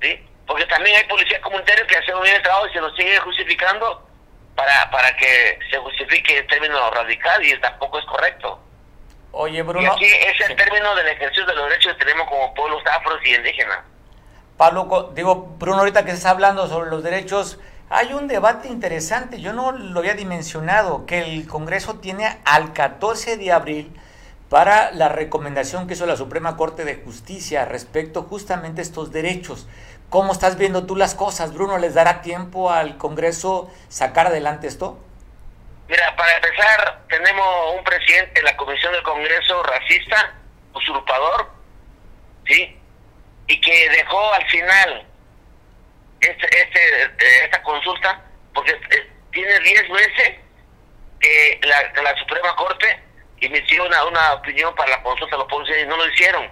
¿sí? 0.00 0.28
Porque 0.46 0.66
también 0.66 0.96
hay 0.96 1.04
policías 1.04 1.40
comunitarios 1.40 1.86
que 1.88 1.96
hacen 1.96 2.14
un 2.14 2.22
bien 2.22 2.36
el 2.36 2.42
trabajo 2.42 2.68
y 2.68 2.72
se 2.72 2.80
lo 2.80 2.94
sigue 2.94 3.18
justificando 3.18 4.08
para, 4.54 4.90
para 4.90 5.16
que 5.16 5.58
se 5.70 5.78
justifique 5.78 6.38
el 6.38 6.46
término 6.46 6.90
radical 6.90 7.44
y 7.44 7.58
tampoco 7.60 7.98
es 7.98 8.04
correcto. 8.04 8.60
Oye, 9.32 9.58
Y 9.58 9.62
Bruno. 9.62 9.92
aquí 9.92 10.04
es 10.04 10.48
el 10.48 10.56
término 10.56 10.94
del 10.94 11.08
ejercicio 11.08 11.46
de 11.46 11.54
los 11.54 11.68
derechos 11.68 11.94
que 11.94 12.04
tenemos 12.04 12.28
como 12.28 12.52
pueblos 12.54 12.82
afros 12.86 13.18
y 13.24 13.34
indígenas. 13.34 13.78
Pablo, 14.56 15.10
digo, 15.14 15.54
Bruno, 15.58 15.78
ahorita 15.78 16.04
que 16.04 16.12
estás 16.12 16.30
hablando 16.30 16.66
sobre 16.68 16.90
los 16.90 17.02
derechos, 17.02 17.58
hay 17.88 18.12
un 18.12 18.28
debate 18.28 18.68
interesante, 18.68 19.40
yo 19.40 19.52
no 19.52 19.72
lo 19.72 20.00
había 20.00 20.14
dimensionado, 20.14 21.04
que 21.06 21.20
el 21.20 21.46
Congreso 21.48 21.96
tiene 21.96 22.38
al 22.44 22.72
14 22.72 23.36
de 23.38 23.52
abril 23.52 23.92
para 24.48 24.92
la 24.92 25.08
recomendación 25.08 25.86
que 25.86 25.94
hizo 25.94 26.04
la 26.06 26.16
Suprema 26.16 26.56
Corte 26.56 26.84
de 26.84 26.96
Justicia 26.96 27.64
respecto 27.64 28.22
justamente 28.24 28.80
a 28.80 28.84
estos 28.84 29.10
derechos. 29.10 29.66
¿Cómo 30.10 30.32
estás 30.32 30.58
viendo 30.58 30.84
tú 30.84 30.94
las 30.94 31.14
cosas, 31.14 31.54
Bruno? 31.54 31.78
¿Les 31.78 31.94
dará 31.94 32.20
tiempo 32.20 32.70
al 32.70 32.98
Congreso 32.98 33.70
sacar 33.88 34.26
adelante 34.26 34.66
esto? 34.66 34.98
Mira, 35.92 36.16
para 36.16 36.34
empezar, 36.36 37.02
tenemos 37.10 37.74
un 37.76 37.84
presidente 37.84 38.40
de 38.40 38.44
la 38.44 38.56
Comisión 38.56 38.94
del 38.94 39.02
Congreso 39.02 39.62
racista, 39.62 40.32
usurpador, 40.72 41.50
¿sí? 42.46 42.80
Y 43.46 43.60
que 43.60 43.90
dejó 43.90 44.32
al 44.32 44.48
final 44.48 45.06
este, 46.18 46.46
este, 46.46 47.02
eh, 47.02 47.44
esta 47.44 47.62
consulta, 47.62 48.24
porque 48.54 48.70
eh, 48.72 49.10
tiene 49.32 49.60
10 49.60 49.90
meses 49.90 50.38
que 51.20 51.60
la, 51.62 52.02
la 52.02 52.16
Suprema 52.20 52.56
Corte 52.56 53.02
emitió 53.42 53.84
una, 53.84 54.06
una 54.06 54.32
opinión 54.32 54.74
para 54.74 54.92
la 54.92 55.02
consulta 55.02 55.36
de 55.36 55.42
los 55.42 55.48
pueblos 55.50 55.68
y 55.78 55.84
no 55.84 55.98
lo 55.98 56.08
hicieron. 56.08 56.50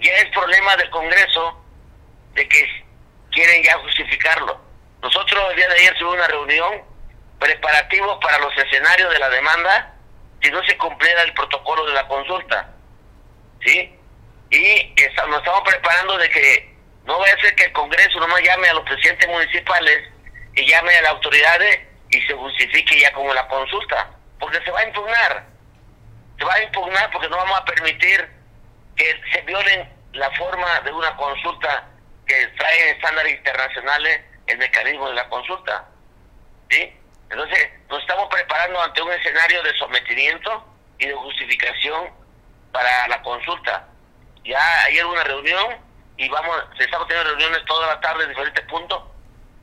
Ya 0.00 0.12
es 0.14 0.28
problema 0.30 0.76
del 0.76 0.90
Congreso 0.90 1.64
de 2.32 2.48
que 2.48 2.84
quieren 3.30 3.62
ya 3.62 3.78
justificarlo. 3.78 4.60
Nosotros 5.02 5.50
el 5.50 5.56
día 5.56 5.68
de 5.68 5.74
ayer 5.74 5.94
tuvimos 5.94 6.16
una 6.16 6.26
reunión 6.26 6.89
preparativos 7.40 8.18
para 8.22 8.38
los 8.38 8.56
escenarios 8.56 9.10
de 9.12 9.18
la 9.18 9.28
demanda 9.30 9.94
si 10.42 10.50
no 10.50 10.62
se 10.64 10.76
cumpliera 10.78 11.22
el 11.22 11.34
protocolo 11.34 11.84
de 11.86 11.94
la 11.94 12.06
consulta. 12.06 12.70
¿Sí? 13.64 13.96
Y 14.50 14.94
esta- 14.96 15.26
nos 15.26 15.38
estamos 15.38 15.62
preparando 15.68 16.16
de 16.18 16.28
que 16.30 16.74
no 17.04 17.18
vaya 17.18 17.34
a 17.34 17.40
ser 17.40 17.54
que 17.56 17.64
el 17.64 17.72
Congreso 17.72 18.20
nomás 18.20 18.40
llame 18.42 18.68
a 18.68 18.74
los 18.74 18.84
presidentes 18.84 19.28
municipales 19.28 20.08
y 20.54 20.66
llame 20.66 20.96
a 20.96 21.02
las 21.02 21.12
autoridades 21.12 21.80
y 22.10 22.20
se 22.22 22.34
justifique 22.34 22.98
ya 23.00 23.12
como 23.12 23.32
la 23.34 23.46
consulta, 23.48 24.10
porque 24.38 24.60
se 24.64 24.70
va 24.70 24.80
a 24.80 24.84
impugnar. 24.86 25.44
Se 26.38 26.44
va 26.44 26.54
a 26.54 26.62
impugnar 26.62 27.10
porque 27.10 27.28
no 27.28 27.36
vamos 27.36 27.58
a 27.60 27.64
permitir 27.64 28.28
que 28.96 29.20
se 29.32 29.40
violen 29.42 29.88
la 30.12 30.30
forma 30.32 30.80
de 30.80 30.92
una 30.92 31.14
consulta 31.16 31.86
que 32.26 32.46
trae 32.58 32.90
estándares 32.90 33.32
internacionales 33.32 34.20
el 34.46 34.58
mecanismo 34.58 35.08
de 35.08 35.14
la 35.14 35.28
consulta. 35.28 35.84
¿Sí? 36.70 36.96
Entonces, 37.30 37.70
nos 37.88 38.00
estamos 38.00 38.28
preparando 38.28 38.82
ante 38.82 39.02
un 39.02 39.12
escenario 39.12 39.62
de 39.62 39.76
sometimiento 39.78 40.64
y 40.98 41.06
de 41.06 41.14
justificación 41.14 42.10
para 42.72 43.08
la 43.08 43.22
consulta. 43.22 43.88
Ya 44.44 44.84
ayer 44.84 45.04
una 45.06 45.24
reunión 45.24 45.76
y 46.16 46.28
vamos, 46.28 46.56
estamos 46.78 47.06
teniendo 47.06 47.30
reuniones 47.30 47.64
toda 47.66 47.86
la 47.86 48.00
tarde 48.00 48.24
en 48.24 48.30
diferentes 48.30 48.64
puntos 48.66 49.02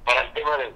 para 0.06 0.22
el 0.22 0.34
tema 0.34 0.58
de 0.58 0.74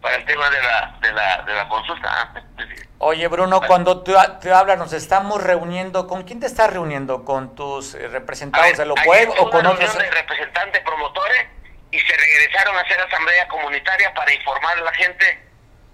para 0.00 0.14
el 0.14 0.24
tema 0.26 0.48
de 0.48 0.62
la 0.62 0.98
de 1.00 1.12
la, 1.12 1.42
de 1.42 1.54
la 1.54 1.68
consulta. 1.68 2.08
¿ah? 2.10 2.42
Oye, 3.00 3.28
Bruno, 3.28 3.60
cuando 3.60 4.02
tú, 4.02 4.14
te 4.40 4.52
hablas, 4.52 4.78
nos 4.78 4.92
estamos 4.92 5.42
reuniendo, 5.42 6.08
¿con 6.08 6.24
quién 6.24 6.40
te 6.40 6.46
estás 6.46 6.72
reuniendo? 6.72 7.24
¿Con 7.24 7.54
tus 7.54 7.94
eh, 7.94 8.08
representados 8.08 8.66
ver, 8.70 8.76
de 8.76 8.86
los 8.86 9.00
pueblos 9.04 9.36
o 9.38 9.50
con 9.50 9.66
otros? 9.66 9.98
de 9.98 10.10
representantes 10.10 10.82
promotores 10.82 11.46
y 11.90 11.98
se 12.00 12.16
regresaron 12.16 12.76
a 12.76 12.80
hacer 12.80 13.00
asamblea 13.00 13.46
comunitaria 13.48 14.12
para 14.14 14.32
informar 14.32 14.78
a 14.78 14.80
la 14.80 14.92
gente 14.94 15.47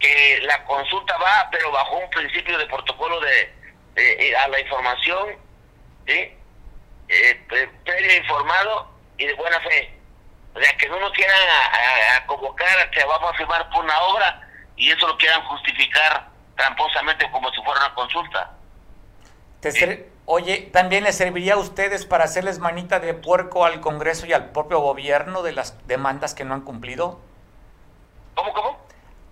que 0.04 0.40
la 0.42 0.64
consulta 0.64 1.16
va, 1.18 1.48
pero 1.50 1.70
bajo 1.72 1.96
un 1.96 2.10
principio 2.10 2.58
de 2.58 2.66
protocolo 2.66 3.20
de, 3.20 3.52
de- 3.94 4.28
eh, 4.30 4.36
a 4.36 4.48
la 4.48 4.60
información, 4.60 5.36
¿sí? 6.06 6.36
Eh, 7.08 7.44
pre- 7.48 7.68
previo 7.84 8.16
informado 8.16 8.90
y 9.18 9.26
de 9.26 9.34
buena 9.34 9.60
fe. 9.60 9.98
O 10.54 10.60
sea, 10.60 10.76
que 10.76 10.88
no 10.88 11.00
nos 11.00 11.12
quieran 11.12 11.36
a, 11.36 12.14
a- 12.14 12.16
a 12.18 12.26
convocar 12.26 12.78
a 12.78 12.90
que 12.90 13.04
vamos 13.04 13.32
a 13.32 13.36
firmar 13.36 13.68
por 13.70 13.84
una 13.84 13.98
obra 14.02 14.48
y 14.76 14.90
eso 14.90 15.06
lo 15.06 15.16
quieran 15.16 15.42
justificar 15.46 16.28
tramposamente 16.56 17.30
como 17.30 17.50
si 17.50 17.62
fuera 17.62 17.86
una 17.86 17.94
consulta. 17.94 18.50
Te 19.60 19.72
ser- 19.72 20.08
Oye, 20.26 20.70
¿también 20.72 21.04
les 21.04 21.16
serviría 21.18 21.54
a 21.54 21.58
ustedes 21.58 22.06
para 22.06 22.24
hacerles 22.24 22.58
manita 22.58 22.98
de 22.98 23.12
puerco 23.12 23.66
al 23.66 23.80
Congreso 23.82 24.24
y 24.26 24.32
al 24.32 24.50
propio 24.52 24.78
gobierno 24.80 25.42
de 25.42 25.52
las 25.52 25.86
demandas 25.86 26.34
que 26.34 26.44
no 26.44 26.54
han 26.54 26.62
cumplido? 26.62 27.20
¿Cómo, 28.34 28.52
cómo? 28.54 28.83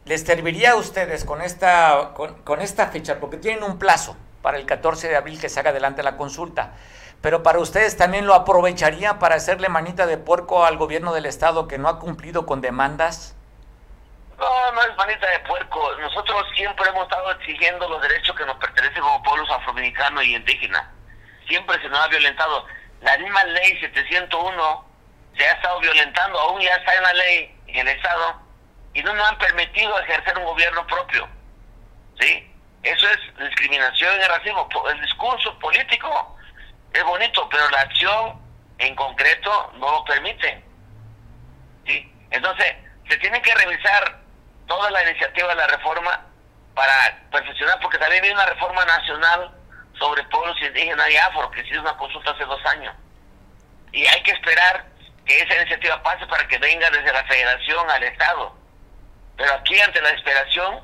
¿Les 0.04 0.24
serviría 0.24 0.72
a 0.72 0.76
ustedes 0.76 1.24
con 1.24 1.42
esta, 1.42 2.12
con, 2.14 2.60
esta 2.60 2.88
fecha? 2.88 3.20
Porque 3.20 3.36
tienen 3.36 3.62
un 3.62 3.78
plazo 3.78 4.16
para 4.42 4.58
el 4.58 4.66
14 4.66 5.08
de 5.08 5.16
abril 5.16 5.40
que 5.40 5.48
se 5.48 5.60
haga 5.60 5.70
adelante 5.70 6.02
la 6.02 6.16
consulta. 6.16 6.72
Pero 7.20 7.44
para 7.44 7.60
ustedes 7.60 7.96
también 7.96 8.26
lo 8.26 8.34
aprovecharía 8.34 9.20
para 9.20 9.36
hacerle 9.36 9.68
manita 9.68 10.06
de 10.06 10.18
puerco 10.18 10.64
al 10.64 10.76
gobierno 10.76 11.14
del 11.14 11.26
Estado 11.26 11.68
que 11.68 11.78
no 11.78 11.88
ha 11.88 12.00
cumplido 12.00 12.46
con 12.46 12.60
demandas. 12.60 13.36
No, 14.36 14.72
no 14.72 14.82
es 14.82 14.96
manita 14.96 15.30
de 15.30 15.38
puerco. 15.40 15.94
Nosotros 16.00 16.46
siempre 16.56 16.88
hemos 16.88 17.04
estado 17.04 17.30
exigiendo 17.30 17.88
los 17.88 18.02
derechos 18.02 18.36
que 18.36 18.44
nos 18.44 18.56
pertenecen 18.56 19.02
como 19.02 19.22
pueblos 19.22 19.48
afroamericanos 19.52 20.24
y 20.24 20.34
indígenas. 20.34 20.84
Siempre 21.46 21.80
se 21.80 21.88
nos 21.88 22.00
ha 22.00 22.08
violentado. 22.08 22.66
La 23.02 23.16
misma 23.18 23.44
ley 23.44 23.78
701 23.78 24.84
se 25.36 25.46
ha 25.46 25.52
estado 25.52 25.78
violentando, 25.78 26.38
aún 26.40 26.60
ya 26.60 26.74
está 26.74 26.94
en 26.94 27.02
la 27.02 27.12
ley, 27.14 27.56
en 27.68 27.88
el 27.88 27.96
Estado, 27.96 28.41
y 28.94 29.02
no 29.02 29.14
nos 29.14 29.28
han 29.28 29.38
permitido 29.38 29.98
ejercer 30.00 30.38
un 30.38 30.44
gobierno 30.44 30.86
propio. 30.86 31.28
¿Sí? 32.20 32.48
Eso 32.82 33.08
es 33.08 33.18
discriminación 33.38 34.20
y 34.20 34.24
racismo. 34.24 34.68
El 34.90 35.00
discurso 35.00 35.58
político 35.58 36.36
es 36.92 37.04
bonito, 37.04 37.48
pero 37.48 37.68
la 37.70 37.80
acción 37.80 38.40
en 38.78 38.94
concreto 38.94 39.72
no 39.76 39.90
lo 39.92 40.04
permite. 40.04 40.62
¿Sí? 41.86 42.12
Entonces, 42.30 42.74
se 43.08 43.16
tiene 43.18 43.40
que 43.42 43.54
revisar 43.54 44.20
toda 44.66 44.90
la 44.90 45.02
iniciativa 45.08 45.48
de 45.48 45.54
la 45.54 45.66
reforma 45.68 46.26
para 46.74 47.18
perfeccionar, 47.30 47.78
porque 47.80 47.98
también 47.98 48.22
viene 48.22 48.36
una 48.36 48.46
reforma 48.46 48.84
nacional 48.84 49.50
sobre 49.98 50.24
pueblos 50.24 50.56
indígenas 50.62 51.10
y 51.10 51.16
afro, 51.16 51.50
que 51.50 51.60
hizo 51.60 51.80
una 51.80 51.96
consulta 51.96 52.30
hace 52.30 52.44
dos 52.44 52.64
años. 52.66 52.94
Y 53.92 54.06
hay 54.06 54.22
que 54.22 54.32
esperar 54.32 54.84
que 55.26 55.40
esa 55.40 55.54
iniciativa 55.56 56.02
pase 56.02 56.26
para 56.26 56.46
que 56.48 56.58
venga 56.58 56.90
desde 56.90 57.12
la 57.12 57.24
federación 57.24 57.90
al 57.90 58.02
Estado. 58.02 58.61
Pero 59.36 59.52
aquí, 59.54 59.80
ante 59.80 60.00
la 60.00 60.10
esperación 60.10 60.80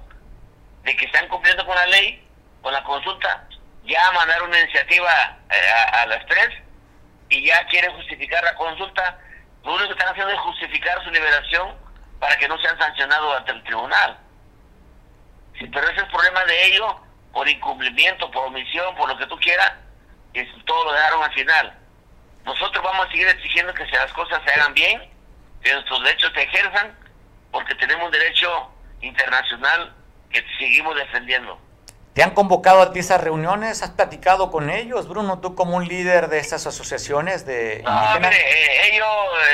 de 0.82 0.96
que 0.96 1.04
están 1.04 1.28
cumpliendo 1.28 1.64
con 1.66 1.76
la 1.76 1.86
ley, 1.86 2.26
con 2.62 2.72
la 2.72 2.82
consulta, 2.82 3.46
ya 3.84 4.10
mandar 4.12 4.42
una 4.42 4.58
iniciativa 4.60 5.38
eh, 5.50 5.68
a, 5.68 6.02
a, 6.02 6.06
las 6.06 6.24
tres 6.26 6.48
y 7.28 7.46
ya 7.46 7.66
quieren 7.66 7.92
justificar 7.94 8.42
la 8.44 8.54
consulta, 8.54 9.18
lo 9.64 9.74
único 9.74 9.88
que 9.88 9.94
están 9.94 10.08
haciendo 10.08 10.32
es 10.32 10.40
justificar 10.40 11.02
su 11.04 11.10
liberación 11.10 11.74
para 12.18 12.36
que 12.36 12.48
no 12.48 12.58
sean 12.58 12.78
sancionados 12.78 13.38
ante 13.38 13.52
el 13.52 13.62
tribunal. 13.64 14.18
Pero 15.58 15.80
ese 15.82 15.96
es 15.96 16.02
el 16.02 16.08
problema 16.08 16.44
de 16.44 16.66
ellos, 16.66 16.94
por 17.32 17.48
incumplimiento, 17.48 18.30
por 18.30 18.46
omisión, 18.46 18.94
por 18.96 19.08
lo 19.08 19.18
que 19.18 19.26
tú 19.26 19.38
quieras, 19.38 19.72
y 20.32 20.44
todo 20.64 20.84
lo 20.84 20.92
dejaron 20.92 21.22
al 21.22 21.32
final. 21.32 21.78
Nosotros 22.44 22.82
vamos 22.82 23.06
a 23.06 23.10
seguir 23.10 23.28
exigiendo 23.28 23.74
que 23.74 23.84
las 23.86 24.12
cosas 24.12 24.40
se 24.44 24.52
hagan 24.52 24.72
bien, 24.74 25.10
que 25.62 25.72
nuestros 25.72 26.02
derechos 26.02 26.32
se 26.34 26.42
ejerzan, 26.42 26.96
porque 27.50 27.74
tenemos 27.74 28.06
un 28.06 28.12
derecho 28.12 28.70
internacional 29.00 29.94
que 30.30 30.44
seguimos 30.58 30.94
defendiendo. 30.96 31.58
¿Te 32.14 32.24
han 32.24 32.34
convocado 32.34 32.82
a 32.82 32.92
ti 32.92 32.98
esas 32.98 33.20
reuniones? 33.20 33.82
¿Has 33.82 33.90
platicado 33.90 34.50
con 34.50 34.70
ellos, 34.70 35.06
Bruno, 35.08 35.40
tú 35.40 35.54
como 35.54 35.76
un 35.76 35.86
líder 35.86 36.28
de 36.28 36.38
estas 36.38 36.66
asociaciones 36.66 37.46
de 37.46 37.80
No, 37.84 38.18
mire, 38.18 38.36
eh, 38.36 38.90
ellos 38.92 39.06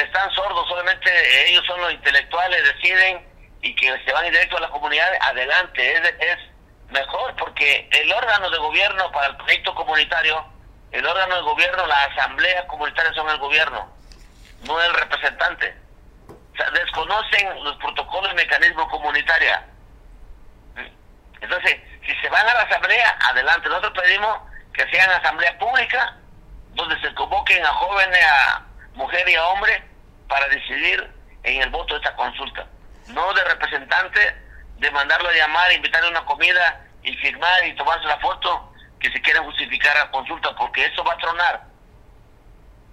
están 0.02 0.30
sordos, 0.30 0.66
solamente 0.66 1.10
ellos 1.50 1.62
son 1.66 1.78
los 1.82 1.92
intelectuales, 1.92 2.62
deciden 2.74 3.22
y 3.60 3.74
que 3.74 3.92
se 4.04 4.12
van 4.12 4.24
directo 4.24 4.56
a 4.56 4.60
la 4.60 4.70
comunidad, 4.70 5.06
adelante, 5.20 5.92
es, 5.92 6.00
es 6.20 6.38
mejor 6.90 7.34
porque 7.36 7.86
el 7.90 8.10
órgano 8.10 8.48
de 8.48 8.58
gobierno 8.58 9.12
para 9.12 9.26
el 9.26 9.36
proyecto 9.36 9.74
comunitario, 9.74 10.42
el 10.92 11.04
órgano 11.04 11.36
de 11.36 11.42
gobierno, 11.42 11.86
la 11.86 12.04
asamblea 12.04 12.66
comunitaria 12.66 13.12
son 13.12 13.28
el 13.28 13.38
gobierno, 13.38 13.92
no 14.62 14.82
el 14.82 14.94
representante. 14.94 15.83
Desconocen 16.72 17.64
los 17.64 17.76
protocolos 17.76 18.32
y 18.32 18.36
mecanismos 18.36 18.88
comunitarios. 18.88 19.58
Entonces, 21.40 21.76
si 22.06 22.14
se 22.16 22.28
van 22.28 22.48
a 22.48 22.54
la 22.54 22.60
asamblea, 22.62 23.18
adelante. 23.30 23.68
Nosotros 23.68 23.92
pedimos 24.02 24.38
que 24.72 24.88
sean 24.90 25.10
asamblea 25.10 25.58
pública, 25.58 26.16
donde 26.70 27.00
se 27.00 27.12
convoquen 27.14 27.64
a 27.64 27.68
jóvenes, 27.68 28.24
a 28.24 28.62
mujeres 28.94 29.32
y 29.32 29.36
a 29.36 29.46
hombres 29.48 29.82
para 30.28 30.48
decidir 30.48 31.12
en 31.42 31.62
el 31.62 31.70
voto 31.70 31.94
de 31.94 32.00
esta 32.00 32.16
consulta. 32.16 32.66
No 33.08 33.32
de 33.34 33.44
representante, 33.44 34.36
de 34.78 34.90
mandarlo 34.90 35.28
a 35.28 35.32
llamar, 35.32 35.72
invitarle 35.72 36.08
a 36.08 36.10
una 36.10 36.24
comida 36.24 36.80
y 37.02 37.14
firmar 37.16 37.66
y 37.66 37.74
tomarse 37.74 38.06
la 38.06 38.18
foto 38.18 38.72
que 38.98 39.10
se 39.10 39.20
quiera 39.20 39.42
justificar 39.42 39.94
la 39.96 40.10
consulta, 40.10 40.54
porque 40.56 40.86
eso 40.86 41.04
va 41.04 41.12
a 41.12 41.18
tronar. 41.18 41.62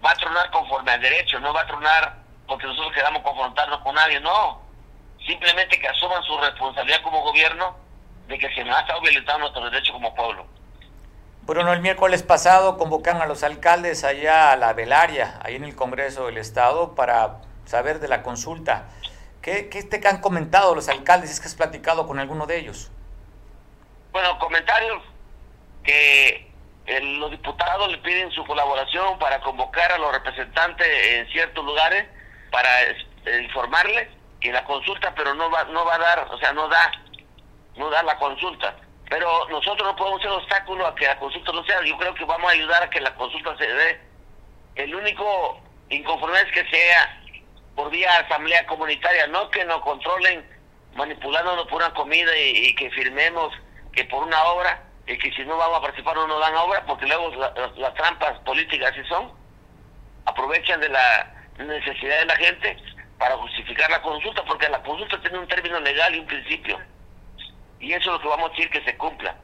Va 0.04 0.12
a 0.12 0.16
tronar 0.16 0.52
conforme 0.52 0.92
al 0.92 1.02
derecho, 1.02 1.40
no 1.40 1.54
va 1.54 1.62
a 1.62 1.68
tronar 1.68 2.21
porque 2.52 2.68
nosotros 2.68 2.92
queramos 2.94 3.22
confrontarnos 3.22 3.80
con 3.80 3.96
nadie, 3.96 4.20
no. 4.20 4.62
Simplemente 5.26 5.80
que 5.80 5.88
asuman 5.88 6.22
su 6.24 6.38
responsabilidad 6.38 7.02
como 7.02 7.22
gobierno 7.22 7.78
de 8.28 8.38
que 8.38 8.54
se 8.54 8.62
nos 8.66 8.76
ha 8.76 8.82
estado 8.82 9.00
violentando 9.00 9.40
nuestro 9.40 9.70
derecho 9.70 9.94
como 9.94 10.14
pueblo. 10.14 10.46
Bruno, 11.44 11.72
el 11.72 11.80
miércoles 11.80 12.24
pasado 12.24 12.78
convocan 12.78 13.22
a 13.22 13.26
los 13.26 13.44
alcaldes 13.44 14.04
allá 14.04 14.52
a 14.52 14.58
la 14.58 14.74
velaria, 14.74 15.40
ahí 15.46 15.56
en 15.56 15.64
el 15.64 15.78
Congreso 15.78 16.26
del 16.26 16.38
Estado, 16.38 16.94
para 16.94 17.38
saber 17.64 18.02
de 18.02 18.10
la 18.10 18.22
consulta. 18.22 18.90
¿Qué, 19.42 19.70
qué 19.70 19.84
te 19.84 20.06
han 20.06 20.20
comentado 20.20 20.76
los 20.76 20.90
alcaldes? 20.90 21.32
¿Es 21.32 21.40
que 21.40 21.48
has 21.48 21.56
platicado 21.56 22.06
con 22.06 22.20
alguno 22.20 22.48
de 22.48 22.60
ellos? 22.60 22.92
Bueno, 24.12 24.38
comentarios 24.40 25.02
que 25.86 26.52
el, 26.86 27.18
los 27.18 27.32
diputados 27.32 27.90
le 27.90 28.00
piden 28.00 28.30
su 28.32 28.44
colaboración 28.44 29.18
para 29.20 29.40
convocar 29.40 29.94
a 29.94 29.98
los 29.98 30.12
representantes 30.12 30.86
en 31.14 31.28
ciertos 31.30 31.64
lugares 31.64 32.08
para 32.52 32.70
informarles 33.42 34.10
que 34.40 34.52
la 34.52 34.64
consulta, 34.66 35.14
pero 35.16 35.34
no 35.34 35.50
va, 35.50 35.64
no 35.66 35.86
va 35.86 35.96
a 35.96 36.00
dar, 36.00 36.28
o 36.30 36.38
sea, 36.38 36.52
no 36.54 36.68
da 36.68 36.92
no 37.76 37.90
da 37.90 38.04
la 38.04 38.18
consulta. 38.18 38.76
Pero 39.10 39.48
nosotros 39.50 39.88
no 39.88 39.96
podemos 39.96 40.22
ser 40.22 40.32
obstáculo 40.32 40.88
a 40.88 40.96
que 40.96 41.06
la 41.06 41.20
consulta 41.20 41.52
no 41.52 41.64
sea. 41.66 41.84
Yo 41.84 41.98
creo 41.98 42.14
que 42.14 42.26
vamos 42.26 42.50
a 42.50 42.54
ayudar 42.54 42.84
a 42.84 42.90
que 42.90 43.02
la 43.02 43.14
consulta 43.16 43.58
se 43.58 43.68
dé. 43.68 44.02
El 44.76 44.96
único 44.96 45.62
inconforme 45.90 46.40
es 46.40 46.52
que 46.52 46.70
sea 46.70 47.22
por 47.76 47.90
vía 47.90 48.10
asamblea 48.20 48.66
comunitaria, 48.68 49.28
no 49.28 49.50
que 49.50 49.66
nos 49.66 49.82
controlen 49.82 50.46
manipulándonos 50.96 51.68
por 51.68 51.82
una 51.82 51.94
comida 51.94 52.38
y, 52.38 52.68
y, 52.68 52.76
que 52.76 52.90
firmemos 52.92 53.54
que 53.94 54.06
por 54.06 54.24
una 54.24 54.44
obra 54.44 54.84
y 55.08 55.18
que 55.18 55.32
si 55.32 55.44
no 55.44 55.58
vamos 55.58 55.80
a 55.80 55.82
participar 55.82 56.16
no 56.16 56.28
nos 56.28 56.40
dan 56.40 56.56
obra, 56.56 56.86
porque 56.86 57.06
luego 57.06 57.34
la, 57.36 57.54
la, 57.56 57.68
las 57.76 57.94
trampas 57.96 58.40
políticas 58.40 58.92
así 58.92 59.04
son. 59.08 59.32
Aprovechan 60.26 60.80
de 60.80 60.90
la 60.90 61.41
necesidad 61.68 62.20
de 62.20 62.26
la 62.26 62.36
gente 62.36 62.78
para 63.18 63.38
justificar 63.38 63.90
la 63.90 64.02
consulta, 64.02 64.44
porque 64.46 64.70
la 64.70 64.82
consulta 64.82 65.20
tiene 65.22 65.40
un 65.40 65.48
término 65.48 65.80
legal 65.80 66.16
y 66.16 66.20
un 66.20 66.28
principio 66.28 66.80
y 67.82 67.94
eso 67.94 68.12
es 68.12 68.18
lo 68.18 68.22
que 68.22 68.28
vamos 68.28 68.50
a 68.50 68.54
decir 68.54 68.70
que 68.70 68.84
se 68.84 68.96
cumpla. 68.96 69.36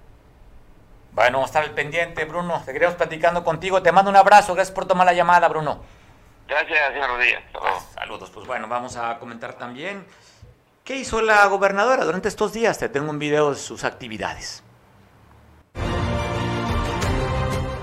Bueno, 1.14 1.40
vamos 1.40 1.50
a 1.50 1.60
estar 1.60 1.64
al 1.64 1.72
pendiente, 1.72 2.24
Bruno. 2.26 2.64
Seguiremos 2.64 2.96
platicando 2.96 3.44
contigo. 3.44 3.82
Te 3.82 3.92
mando 3.92 4.12
un 4.12 4.18
abrazo. 4.18 4.54
Gracias 4.54 4.74
por 4.74 4.86
tomar 4.86 5.08
la 5.08 5.14
llamada, 5.14 5.48
Bruno. 5.48 5.82
Gracias, 6.48 6.94
señor 6.94 7.10
Rodríguez. 7.10 7.40
Saludos. 7.96 8.30
Pues 8.30 8.46
bueno, 8.46 8.68
vamos 8.68 8.96
a 8.96 9.18
comentar 9.18 9.54
también 9.54 10.06
qué 10.84 10.96
hizo 10.96 11.22
la 11.22 11.46
gobernadora 11.48 12.06
durante 12.06 12.28
estos 12.28 12.54
días. 12.54 12.78
Te 12.78 12.88
tengo 12.90 13.10
un 13.10 13.18
video 13.18 13.50
de 13.50 13.58
sus 13.58 13.84
actividades. 13.84 14.64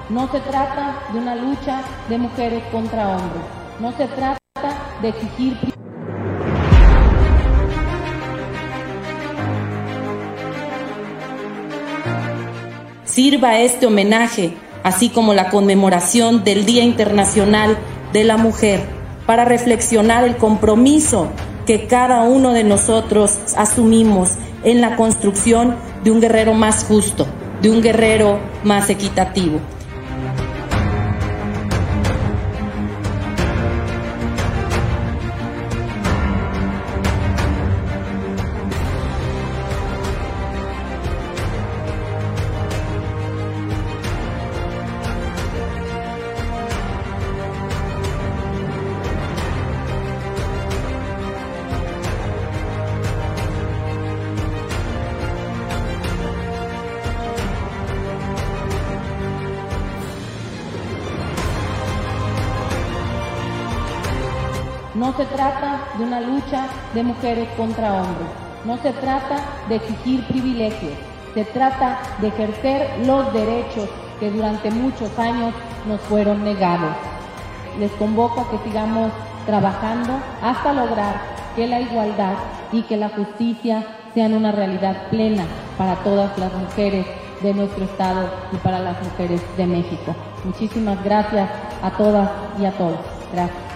No 0.08 0.30
se 0.30 0.38
trata 0.40 1.02
de 1.12 1.18
una 1.18 1.34
lucha 1.34 1.82
de 2.08 2.18
mujeres 2.18 2.62
contra 2.70 3.08
hombres. 3.08 3.42
No 3.80 3.90
se 3.96 4.06
trata 4.06 4.38
de 5.02 5.08
exigir 5.08 5.56
sirva 13.14 13.60
este 13.60 13.86
homenaje, 13.86 14.54
así 14.82 15.08
como 15.08 15.34
la 15.34 15.48
conmemoración 15.48 16.42
del 16.42 16.66
Día 16.66 16.82
Internacional 16.82 17.78
de 18.12 18.24
la 18.24 18.36
Mujer, 18.36 18.80
para 19.24 19.44
reflexionar 19.44 20.24
el 20.24 20.36
compromiso 20.36 21.28
que 21.64 21.86
cada 21.86 22.22
uno 22.22 22.52
de 22.52 22.64
nosotros 22.64 23.54
asumimos 23.56 24.30
en 24.64 24.80
la 24.80 24.96
construcción 24.96 25.76
de 26.02 26.10
un 26.10 26.20
guerrero 26.20 26.54
más 26.54 26.84
justo, 26.84 27.24
de 27.62 27.70
un 27.70 27.82
guerrero 27.82 28.40
más 28.64 28.90
equitativo. 28.90 29.60
No 65.04 65.12
se 65.18 65.26
trata 65.26 65.80
de 65.98 66.04
una 66.04 66.18
lucha 66.18 66.64
de 66.94 67.02
mujeres 67.02 67.46
contra 67.58 67.92
hombres. 67.92 68.26
No 68.64 68.78
se 68.78 68.90
trata 68.90 69.36
de 69.68 69.76
exigir 69.76 70.26
privilegios. 70.28 70.94
Se 71.34 71.44
trata 71.44 71.98
de 72.22 72.28
ejercer 72.28 73.04
los 73.04 73.30
derechos 73.34 73.86
que 74.18 74.30
durante 74.30 74.70
muchos 74.70 75.10
años 75.18 75.52
nos 75.86 76.00
fueron 76.00 76.42
negados. 76.42 76.96
Les 77.78 77.92
convoco 77.92 78.40
a 78.40 78.50
que 78.50 78.66
sigamos 78.66 79.12
trabajando 79.44 80.14
hasta 80.42 80.72
lograr 80.72 81.20
que 81.54 81.66
la 81.66 81.80
igualdad, 81.82 82.36
y 82.72 82.82
que 82.84 82.96
la 82.96 83.10
justicia 83.10 83.84
sean 84.14 84.32
una 84.32 84.52
realidad 84.52 85.08
plena 85.10 85.44
para 85.76 85.96
todas 85.96 86.36
las 86.38 86.52
mujeres 86.54 87.04
de 87.42 87.52
nuestro 87.52 87.84
Estado 87.84 88.26
y 88.52 88.56
para 88.56 88.78
las 88.78 88.96
mujeres 89.02 89.42
de 89.58 89.66
México. 89.66 90.16
Muchísimas 90.44 91.04
gracias 91.04 91.50
a 91.82 91.90
todas 91.90 92.30
y 92.58 92.64
a 92.64 92.72
todos. 92.72 93.00
Gracias. 93.34 93.73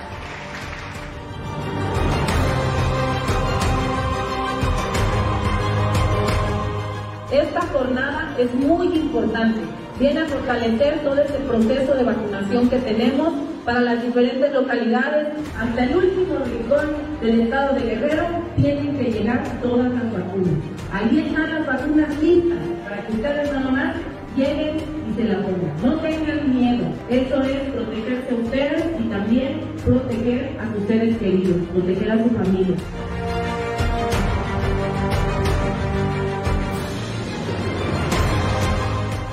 Es 8.39 8.55
muy 8.55 8.87
importante. 8.95 9.61
Viene 9.99 10.21
a 10.21 10.27
fortalecer 10.27 11.01
todo 11.01 11.21
este 11.21 11.39
proceso 11.41 11.95
de 11.95 12.05
vacunación 12.05 12.71
que 12.71 12.79
tenemos 12.79 13.33
para 13.65 13.81
las 13.81 14.03
diferentes 14.03 14.53
localidades. 14.53 15.29
Hasta 15.59 15.85
el 15.85 15.97
último 15.97 16.39
rincón 16.45 16.89
del 17.21 17.41
estado 17.41 17.75
de 17.75 17.81
Guerrero 17.81 18.25
tienen 18.57 18.97
que 18.97 19.11
llegar 19.11 19.43
todas 19.61 19.93
las 19.93 20.13
vacunas. 20.13 20.55
Ahí 20.93 21.25
están 21.27 21.51
las 21.53 21.67
vacunas 21.67 22.23
listas 22.23 22.59
para 22.85 23.07
que 23.07 23.13
ustedes 23.13 23.53
nada 23.53 23.71
más 23.71 23.97
lleguen 24.37 24.77
y 25.11 25.15
se 25.17 25.25
la 25.25 25.43
pongan. 25.43 25.73
No 25.83 25.97
tengan 25.97 26.57
miedo. 26.57 26.85
Eso 27.11 27.43
es 27.43 27.59
protegerse 27.73 28.31
a 28.31 28.35
ustedes 28.37 28.85
y 29.01 29.09
también 29.09 29.61
proteger 29.85 30.57
a 30.61 30.73
sus 30.73 30.87
seres 30.87 31.19
queridos, 31.19 31.57
proteger 31.73 32.13
a 32.13 32.23
su 32.23 32.31
familia. 32.31 32.77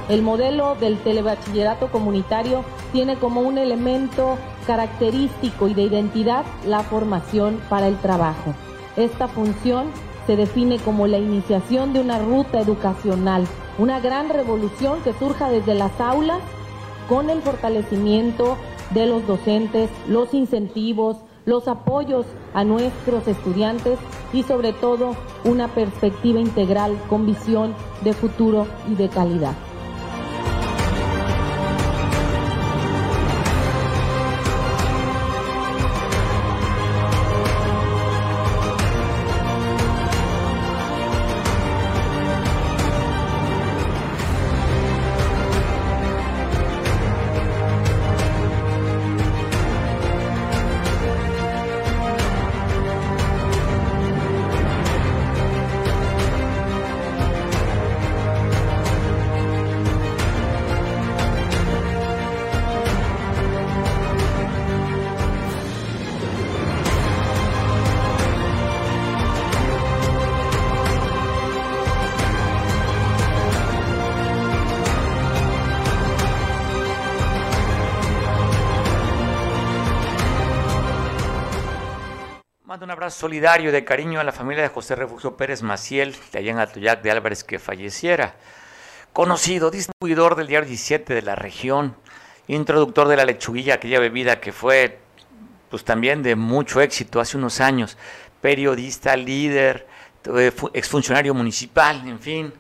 El 0.08 0.22
modelo 0.22 0.76
del 0.76 1.00
telebachillerato 1.00 1.92
comunitario 1.92 2.64
tiene 2.92 3.16
como 3.16 3.42
un 3.42 3.58
elemento 3.58 4.38
característico 4.68 5.68
y 5.68 5.74
de 5.74 5.82
identidad 5.82 6.46
la 6.66 6.82
formación 6.82 7.60
para 7.70 7.88
el 7.88 7.98
trabajo. 7.98 8.54
Esta 8.98 9.28
función 9.28 9.88
se 10.28 10.36
define 10.36 10.78
como 10.78 11.08
la 11.08 11.18
iniciación 11.18 11.92
de 11.94 12.02
una 12.02 12.20
ruta 12.20 12.60
educacional, 12.60 13.48
una 13.80 14.00
gran 14.00 14.30
revolución 14.30 15.02
que 15.04 15.14
surja 15.14 15.50
desde 15.50 15.74
las 15.74 16.00
aulas 16.00 16.40
con 17.10 17.32
el 17.32 17.42
fortalecimiento 17.42 18.58
de 18.92 19.08
los 19.08 19.26
docentes, 19.26 19.90
los 20.08 20.36
incentivos, 20.36 21.18
los 21.46 21.68
apoyos 21.68 22.28
a 22.54 22.64
nuestros 22.64 23.28
estudiantes 23.28 23.98
y 24.34 24.44
sobre 24.44 24.72
todo 24.72 25.16
una 25.44 25.68
perspectiva 25.68 26.40
integral 26.40 26.96
con 27.10 27.26
visión 27.26 27.74
de 28.04 28.14
futuro 28.14 28.68
y 28.92 28.96
de 28.96 29.10
calidad. 29.10 29.56
Solidario 83.10 83.72
de 83.72 83.86
cariño 83.86 84.20
a 84.20 84.24
la 84.24 84.32
familia 84.32 84.64
de 84.64 84.70
José 84.70 84.96
Refugio 84.96 85.38
Pérez 85.38 85.62
Maciel, 85.62 86.16
de 86.32 86.40
allá 86.40 86.52
en 86.52 86.60
Atoyac 86.60 87.02
de 87.02 87.12
Álvarez, 87.12 87.44
que 87.44 87.60
falleciera. 87.60 88.36
Conocido, 89.14 89.72
distribuidor 89.72 90.36
del 90.36 90.48
diario 90.48 90.68
17 90.68 91.14
de 91.14 91.22
la 91.22 91.36
región, 91.36 91.96
introductor 92.48 93.08
de 93.08 93.16
la 93.16 93.26
lechuguilla, 93.26 93.76
aquella 93.76 94.00
bebida 94.00 94.40
que 94.40 94.52
fue 94.52 95.00
pues 95.70 95.84
también 95.84 96.24
de 96.24 96.36
mucho 96.36 96.82
éxito 96.82 97.20
hace 97.20 97.38
unos 97.38 97.60
años, 97.60 97.98
periodista, 98.42 99.16
líder, 99.16 99.88
eh, 100.36 100.52
exfuncionario 100.74 101.34
municipal, 101.34 102.08
en 102.08 102.20
fin, 102.20 102.54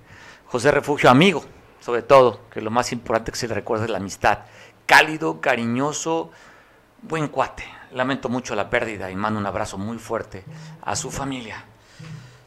José 0.47 0.71
Refugio, 0.71 1.09
amigo, 1.09 1.45
sobre 1.79 2.01
todo, 2.01 2.41
que 2.49 2.61
lo 2.61 2.71
más 2.71 2.91
importante 2.91 3.31
que 3.31 3.37
se 3.37 3.47
le 3.47 3.53
recuerda 3.53 3.85
es 3.85 3.91
la 3.91 3.97
amistad, 3.97 4.39
cálido, 4.85 5.39
cariñoso, 5.41 6.31
buen 7.01 7.27
cuate. 7.27 7.74
Lamento 7.95 8.27
mucho 8.27 8.55
la 8.55 8.69
pérdida 8.69 9.09
y 9.09 9.15
mando 9.15 9.39
un 9.39 9.45
abrazo 9.45 9.77
muy 9.77 9.97
fuerte 9.99 10.43
a 10.81 10.97
su 10.97 11.09
familia. 11.11 11.63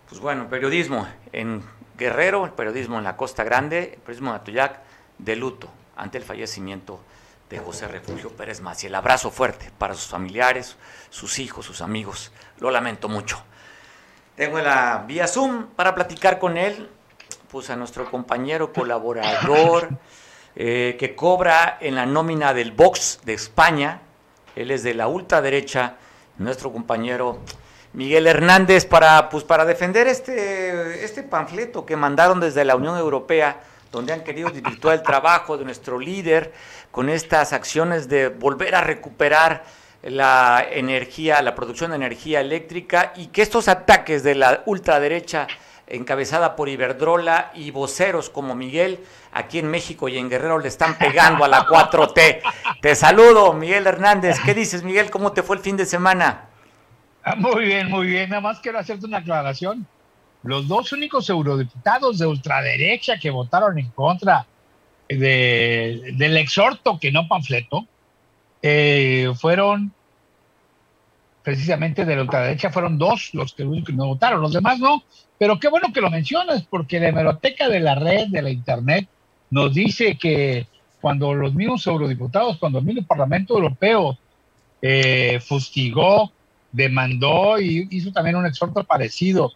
Pues 0.07 0.21
bueno, 0.21 0.47
periodismo 0.47 1.09
en 1.33 1.65
Guerrero, 1.97 2.45
el 2.45 2.53
periodismo 2.53 2.99
en 2.99 3.05
la 3.05 3.17
Costa 3.17 3.45
Grande, 3.45 3.95
el 3.95 4.01
periodismo 4.01 4.29
en 4.29 4.37
Atoyac, 4.37 4.81
de 5.17 5.37
luto 5.37 5.71
ante 5.97 6.19
el 6.19 6.25
fallecimiento 6.25 7.01
de 7.49 7.61
José 7.61 7.89
Refugio 7.89 8.29
Pérez 8.29 8.61
Maciel. 8.61 8.95
Abrazo 8.95 9.31
fuerte 9.31 9.71
para 9.79 9.95
sus 9.95 10.09
familiares, 10.09 10.77
sus 11.09 11.39
hijos, 11.39 11.65
sus 11.65 11.81
amigos. 11.81 12.31
Lo 12.59 12.71
lamento 12.71 13.09
mucho. 13.09 13.43
Tengo 14.37 14.59
la 14.59 15.03
vía 15.09 15.27
Zoom 15.27 15.69
para 15.69 15.95
platicar 15.95 16.39
con 16.39 16.59
él, 16.59 16.91
pues 17.51 17.71
a 17.71 17.77
nuestro 17.77 18.11
compañero 18.11 18.71
colaborador 18.71 19.89
eh, 20.55 20.99
que 21.01 21.17
cobra 21.17 21.79
en 21.81 21.95
la 21.95 22.05
nómina 22.05 22.53
del 22.53 22.73
Vox 22.73 23.21
de 23.25 23.33
España. 23.33 24.03
Él 24.59 24.73
es 24.73 24.83
de 24.83 24.93
la 24.93 25.07
ultraderecha, 25.07 25.95
nuestro 26.39 26.73
compañero 26.73 27.39
Miguel 27.93 28.27
Hernández, 28.27 28.87
para, 28.87 29.29
pues, 29.29 29.45
para 29.45 29.65
defender 29.65 30.09
este, 30.09 31.05
este 31.05 31.23
panfleto 31.23 31.87
que 31.87 31.95
mandaron 31.95 32.41
desde 32.41 32.65
la 32.65 32.75
Unión 32.75 32.99
Europea, 32.99 33.61
donde 33.93 34.13
han 34.13 34.25
querido 34.25 34.51
desvirtuar 34.51 34.97
el 34.97 35.03
trabajo 35.05 35.57
de 35.57 35.65
nuestro 35.65 36.01
líder 36.01 36.53
con 36.91 37.09
estas 37.09 37.53
acciones 37.53 38.09
de 38.09 38.31
volver 38.31 38.75
a 38.75 38.81
recuperar 38.81 39.63
la 40.03 40.67
energía, 40.69 41.41
la 41.41 41.55
producción 41.55 41.91
de 41.91 41.97
energía 41.97 42.41
eléctrica 42.41 43.13
y 43.15 43.29
que 43.29 43.43
estos 43.43 43.69
ataques 43.69 44.25
de 44.25 44.35
la 44.35 44.63
ultraderecha 44.67 45.47
encabezada 45.87 46.57
por 46.57 46.69
Iberdrola 46.69 47.53
y 47.55 47.71
voceros 47.71 48.29
como 48.29 48.57
Miguel, 48.57 48.99
aquí 49.39 49.59
en 49.61 49.71
México 49.71 50.09
y 50.09 50.19
en 50.19 50.29
Guerrero 50.29 50.59
le 50.59 50.69
están 50.69 50.97
pegando 50.99 51.45
a 51.45 51.49
la 51.49 51.65
4T. 51.67 52.41
Te 52.81 52.95
saludo, 52.95 53.53
Miguel 53.55 53.87
Hernández. 53.87 54.39
¿Qué 54.45 54.55
dices, 54.55 54.83
Miguel? 54.83 55.11
¿Cómo 55.11 55.33
te 55.33 55.43
fue 55.43 55.57
el 55.57 55.63
fin 55.63 55.77
de 55.77 55.87
semana? 55.87 56.47
Ah, 57.25 57.35
Muy 57.37 57.65
bien, 57.65 57.89
muy 57.91 58.07
bien. 58.07 58.31
Nada 58.31 58.41
más 58.43 58.61
quiero 58.61 58.79
hacerte 58.79 59.07
una 59.07 59.19
aclaración. 59.19 59.87
Los 60.43 60.69
dos 60.69 60.93
únicos 60.93 61.29
eurodiputados 61.31 62.19
de 62.19 62.27
ultraderecha 62.27 63.19
que 63.19 63.31
votaron 63.31 63.79
en 63.79 63.89
contra 63.91 64.47
de- 65.09 66.13
del 66.17 66.37
exhorto 66.37 66.99
que 67.01 67.11
no 67.11 67.27
panfleto 67.27 67.87
eh, 68.63 69.33
fueron 69.41 69.93
precisamente 71.43 72.05
de 72.05 72.17
la 72.17 72.23
ultraderecha, 72.23 72.71
fueron 72.71 72.99
dos 72.99 73.31
los 73.33 73.55
que, 73.55 73.65
que 73.87 73.93
no 73.93 74.07
votaron, 74.07 74.41
los 74.41 74.53
demás 74.53 74.79
no. 74.79 75.03
Pero 75.39 75.59
qué 75.59 75.69
bueno 75.69 75.93
que 75.95 76.01
lo 76.01 76.11
mencionas, 76.11 76.65
porque 76.69 77.01
la 77.01 77.09
hemeroteca 77.09 77.69
de 77.69 77.81
la 77.81 77.95
red, 77.95 78.29
de 78.29 78.43
la 78.43 78.51
internet, 78.51 79.09
nos 79.51 79.75
dice 79.75 80.17
que 80.17 80.67
cuando 81.01 81.35
los 81.35 81.55
mismos 81.55 81.87
eurodiputados, 81.87 82.59
cuando 82.59 82.79
el 82.79 82.85
mismo 82.85 83.07
Parlamento 83.07 83.55
Europeo 83.55 84.19
eh, 84.83 85.41
fustigó, 85.41 86.33
demandó 86.73 87.61
y 87.61 87.87
hizo 87.91 88.13
también 88.13 88.37
un 88.37 88.47
exhorto 88.47 88.85
parecido 88.85 89.53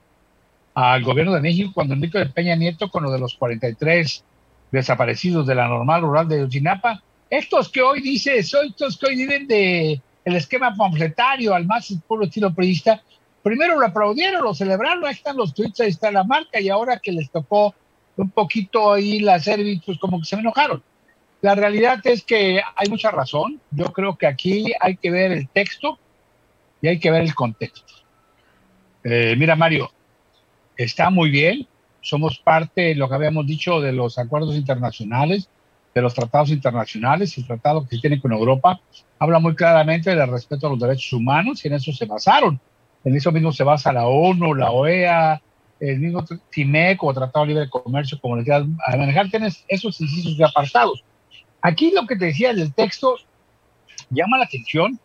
al 0.75 1.03
gobierno 1.03 1.35
de 1.35 1.41
México 1.41 1.73
cuando 1.75 1.95
Enrique 1.95 2.19
de 2.19 2.27
Peña 2.27 2.57
Nieto 2.57 2.89
con 2.91 3.03
lo 3.03 3.11
de 3.11 3.19
los 3.19 3.35
43 3.35 4.25
desaparecidos 4.71 5.47
de 5.47 5.55
la 5.55 5.69
normal 5.69 6.01
rural 6.03 6.29
de 6.29 6.37
Ayotzinapa, 6.37 7.03
estos 7.29 7.69
que 7.69 7.83
hoy 7.83 8.01
dice, 8.01 8.39
estos 8.39 8.97
que 8.97 9.07
hoy 9.07 9.17
viven 9.17 9.47
de 9.47 10.01
el 10.25 10.37
esquema 10.37 10.75
panfletario 10.75 11.55
al 11.55 11.67
más 11.67 11.93
puro 12.07 12.25
estilo 12.25 12.55
periodista, 12.55 13.03
primero 13.43 13.79
lo 13.79 13.87
aplaudieron, 13.87 14.43
lo 14.43 14.55
celebraron, 14.55 15.05
ahí 15.05 15.15
están 15.15 15.37
los 15.37 15.53
tweets, 15.53 15.81
ahí 15.81 15.89
está 15.91 16.11
la 16.11 16.25
marca, 16.25 16.61
y 16.61 16.69
ahora 16.69 16.99
que 16.99 17.13
les 17.13 17.31
tocó 17.31 17.75
un 18.17 18.31
poquito 18.31 18.93
ahí 18.93 19.21
la 19.21 19.39
service, 19.41 19.83
pues 19.85 19.99
como 19.99 20.19
que 20.19 20.27
se 20.27 20.37
me 20.37 20.43
enojaron. 20.43 20.83
La 21.41 21.55
realidad 21.55 22.01
es 22.05 22.23
que 22.23 22.61
hay 22.77 22.89
mucha 22.89 23.11
razón. 23.11 23.61
Yo 23.71 23.87
creo 23.87 24.17
que 24.17 24.27
aquí 24.27 24.73
hay 24.81 24.97
que 24.97 25.11
ver 25.11 25.33
el 25.33 25.49
texto 25.49 25.99
y 26.81 26.89
hay 26.89 26.99
que 26.99 27.11
ver 27.11 27.23
el 27.23 27.35
contexto. 27.35 27.93
Eh, 29.05 29.35
mira, 29.37 29.57
Mario, 29.57 29.91
está 30.77 31.11
muy 31.11 31.31
bien. 31.31 31.67
Somos 32.01 32.39
parte, 32.39 32.95
lo 32.95 33.09
que 33.09 33.15
habíamos 33.15 33.47
dicho, 33.47 33.81
de 33.81 33.93
los 33.93 34.19
acuerdos 34.19 34.55
internacionales, 34.55 35.49
de 35.95 36.03
los 36.03 36.15
tratados 36.15 36.51
internacionales. 36.51 37.37
El 37.39 37.47
tratado 37.47 37.83
que 37.83 37.97
se 37.97 38.01
tiene 38.01 38.21
con 38.21 38.33
Europa 38.33 38.81
habla 39.19 39.39
muy 39.39 39.55
claramente 39.55 40.15
del 40.15 40.29
respeto 40.29 40.67
a 40.67 40.71
los 40.71 40.81
derechos 40.81 41.13
humanos 41.13 41.65
y 41.65 41.69
en 41.69 41.75
eso 41.75 41.93
se 41.93 42.07
basaron 42.07 42.61
en 43.05 43.17
eso 43.17 43.33
mismo 43.33 43.53
se 43.53 43.65
basa 43.65 43.93
la 43.93 44.07
ONU, 44.07 44.55
la 44.55 44.71
OEA, 44.71 45.43
el 45.83 45.99
mismo 45.99 46.25
TIMEC 46.51 47.03
o 47.03 47.13
Tratado 47.13 47.45
Libre 47.45 47.65
de 47.65 47.71
Comercio, 47.71 48.19
como 48.21 48.37
le 48.37 48.45
quieras 48.45 48.67
a 48.87 48.97
manejar, 48.97 49.29
tienes 49.31 49.65
esos 49.67 50.01
incisos 50.01 50.37
de 50.37 50.45
apartados. 50.45 51.03
Aquí 51.61 51.91
lo 51.91 52.07
que 52.07 52.17
te 52.17 52.27
decía 52.27 52.55
del 52.55 52.73
texto 52.73 53.17
llama 54.11 54.39
la 54.39 54.45
atención 54.45 54.99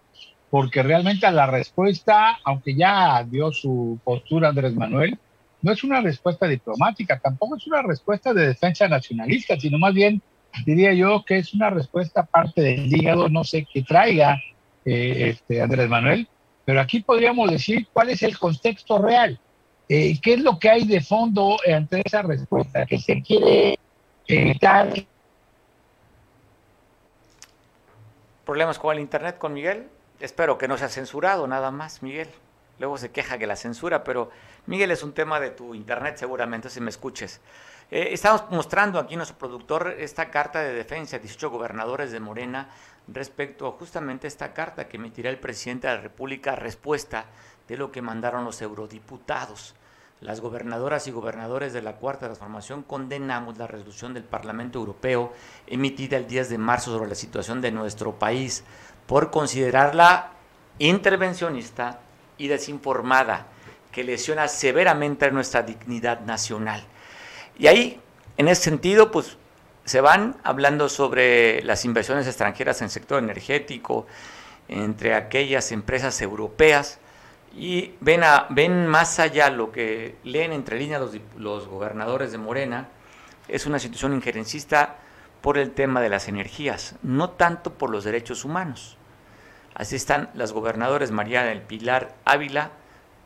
porque 0.51 0.83
realmente 0.83 1.25
a 1.25 1.31
la 1.31 1.47
respuesta, 1.47 2.37
aunque 2.43 2.75
ya 2.75 3.23
dio 3.23 3.51
su 3.51 3.99
postura 4.03 4.49
Andrés 4.49 4.75
Manuel, 4.75 5.17
no 5.63 5.71
es 5.71 5.83
una 5.83 5.99
respuesta 5.99 6.47
diplomática, 6.47 7.19
tampoco 7.19 7.57
es 7.57 7.65
una 7.65 7.81
respuesta 7.81 8.33
de 8.33 8.47
defensa 8.47 8.87
nacionalista, 8.87 9.59
sino 9.59 9.79
más 9.79 9.93
bien 9.93 10.21
diría 10.65 10.93
yo 10.93 11.23
que 11.25 11.39
es 11.39 11.53
una 11.55 11.71
respuesta 11.71 12.23
parte 12.23 12.61
del 12.61 12.85
hígado, 12.85 13.29
no 13.29 13.43
sé 13.43 13.67
qué 13.71 13.81
traiga 13.81 14.39
eh, 14.85 15.29
este 15.31 15.59
Andrés 15.61 15.89
Manuel, 15.89 16.27
pero 16.65 16.79
aquí 16.79 17.01
podríamos 17.01 17.49
decir 17.49 17.87
cuál 17.91 18.11
es 18.11 18.21
el 18.21 18.37
contexto 18.37 18.99
real, 18.99 19.39
eh, 19.89 20.19
qué 20.21 20.33
es 20.33 20.41
lo 20.41 20.59
que 20.59 20.69
hay 20.69 20.85
de 20.85 21.01
fondo 21.01 21.57
ante 21.73 22.01
esa 22.03 22.21
respuesta, 22.21 22.85
que 22.85 22.99
se 22.99 23.21
quiere 23.21 23.79
evitar. 24.27 24.93
¿Problemas 28.45 28.79
con 28.79 28.95
el 28.95 29.01
Internet 29.01 29.37
con 29.37 29.53
Miguel? 29.53 29.87
Espero 30.19 30.57
que 30.57 30.67
no 30.67 30.77
sea 30.77 30.89
censurado 30.89 31.47
nada 31.47 31.71
más, 31.71 32.01
Miguel. 32.01 32.29
Luego 32.79 32.97
se 32.97 33.11
queja 33.11 33.37
que 33.37 33.47
la 33.47 33.55
censura, 33.55 34.03
pero 34.03 34.29
Miguel 34.65 34.91
es 34.91 35.03
un 35.03 35.13
tema 35.13 35.39
de 35.39 35.49
tu 35.51 35.73
Internet 35.73 36.17
seguramente, 36.17 36.69
si 36.69 36.79
me 36.79 36.89
escuches. 36.89 37.41
Eh, 37.89 38.09
estamos 38.11 38.43
mostrando 38.51 38.99
aquí 38.99 39.15
nuestro 39.15 39.37
productor 39.37 39.95
esta 39.97 40.29
carta 40.29 40.59
de 40.59 40.73
defensa, 40.73 41.17
18 41.17 41.49
gobernadores 41.49 42.11
de 42.11 42.19
Morena, 42.19 42.69
respecto 43.07 43.67
a 43.67 43.71
justamente 43.71 44.27
esta 44.27 44.53
carta 44.53 44.87
que 44.87 44.97
emitirá 44.97 45.29
el 45.29 45.39
presidente 45.39 45.87
de 45.87 45.95
la 45.95 46.01
República, 46.01 46.55
respuesta 46.55 47.25
de 47.67 47.77
lo 47.77 47.91
que 47.91 48.01
mandaron 48.01 48.45
los 48.45 48.61
eurodiputados. 48.61 49.75
Las 50.19 50.41
gobernadoras 50.41 51.07
y 51.07 51.11
gobernadores 51.11 51.73
de 51.73 51.83
la 51.83 51.97
Cuarta 51.97 52.25
Transformación 52.25 52.81
condenamos 52.81 53.57
la 53.57 53.67
resolución 53.67 54.15
del 54.15 54.23
Parlamento 54.23 54.79
Europeo 54.79 55.31
emitida 55.67 56.17
el 56.17 56.27
10 56.27 56.49
de 56.49 56.57
marzo 56.57 56.91
sobre 56.91 57.09
la 57.09 57.15
situación 57.15 57.61
de 57.61 57.71
nuestro 57.71 58.17
país 58.17 58.63
por 59.05 59.29
considerarla 59.29 60.31
intervencionista 60.79 61.99
y 62.37 62.47
desinformada, 62.47 63.47
que 63.91 64.03
lesiona 64.03 64.47
severamente 64.47 65.29
nuestra 65.31 65.61
dignidad 65.61 66.21
nacional. 66.21 66.83
Y 67.59 67.67
ahí, 67.67 68.01
en 68.37 68.47
ese 68.47 68.63
sentido, 68.63 69.11
pues 69.11 69.37
se 69.85 70.01
van 70.01 70.35
hablando 70.43 70.89
sobre 70.89 71.63
las 71.63 71.85
inversiones 71.85 72.27
extranjeras 72.27 72.81
en 72.81 72.85
el 72.85 72.91
sector 72.91 73.23
energético, 73.23 74.05
entre 74.67 75.15
aquellas 75.15 75.71
empresas 75.71 76.21
europeas, 76.21 76.99
y 77.55 77.93
ven, 78.01 78.23
a, 78.23 78.47
ven 78.49 78.87
más 78.87 79.19
allá 79.19 79.49
lo 79.49 79.71
que 79.71 80.17
leen 80.23 80.51
entre 80.51 80.77
líneas 80.77 81.01
los, 81.01 81.17
los 81.37 81.67
gobernadores 81.67 82.31
de 82.31 82.37
Morena, 82.37 82.89
es 83.47 83.65
una 83.65 83.79
situación 83.79 84.13
injerencista 84.13 84.97
por 85.41 85.57
el 85.57 85.71
tema 85.71 86.01
de 86.01 86.09
las 86.09 86.27
energías, 86.27 86.95
no 87.03 87.31
tanto 87.31 87.73
por 87.73 87.89
los 87.89 88.03
derechos 88.03 88.45
humanos. 88.45 88.97
Así 89.73 89.95
están 89.95 90.29
las 90.33 90.51
gobernadoras 90.51 91.11
María 91.11 91.43
del 91.43 91.61
Pilar 91.61 92.15
Ávila, 92.25 92.71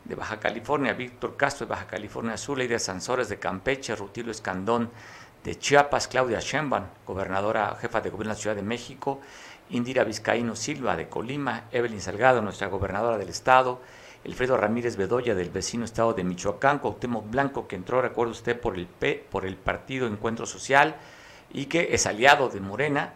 de 0.04 0.14
Baja 0.14 0.40
California, 0.40 0.92
Víctor 0.92 1.36
Castro 1.36 1.66
de 1.66 1.70
Baja 1.70 1.86
California 1.86 2.36
Sur, 2.36 2.58
Lidia 2.58 2.78
Sansores 2.78 3.28
de 3.28 3.38
Campeche, 3.38 3.94
Rutilio 3.94 4.32
Escandón 4.32 4.90
de 5.44 5.58
Chiapas, 5.58 6.08
Claudia 6.08 6.40
Sheinbaum, 6.40 6.84
gobernadora 7.06 7.76
jefa 7.80 8.00
de 8.00 8.10
gobierno 8.10 8.32
de 8.32 8.36
la 8.36 8.40
Ciudad 8.40 8.56
de 8.56 8.62
México, 8.62 9.20
Indira 9.70 10.04
Vizcaíno 10.04 10.54
Silva 10.56 10.96
de 10.96 11.08
Colima, 11.08 11.64
Evelyn 11.72 12.00
Salgado, 12.00 12.42
nuestra 12.42 12.66
gobernadora 12.66 13.18
del 13.18 13.28
estado, 13.28 13.80
Alfredo 14.24 14.56
Ramírez 14.56 14.96
Bedoya 14.96 15.34
del 15.34 15.50
vecino 15.50 15.84
estado 15.84 16.14
de 16.14 16.22
Michoacán, 16.24 16.78
Cuauhtémoc 16.78 17.28
Blanco 17.30 17.66
que 17.66 17.76
entró, 17.76 18.00
recuerda 18.00 18.32
usted, 18.32 18.58
por 18.58 18.76
el 18.76 18.86
P, 18.86 19.26
por 19.30 19.44
el 19.44 19.56
Partido 19.56 20.06
Encuentro 20.06 20.46
Social 20.46 20.96
y 21.52 21.66
que 21.66 21.88
es 21.92 22.06
aliado 22.06 22.48
de 22.48 22.60
Morena, 22.60 23.14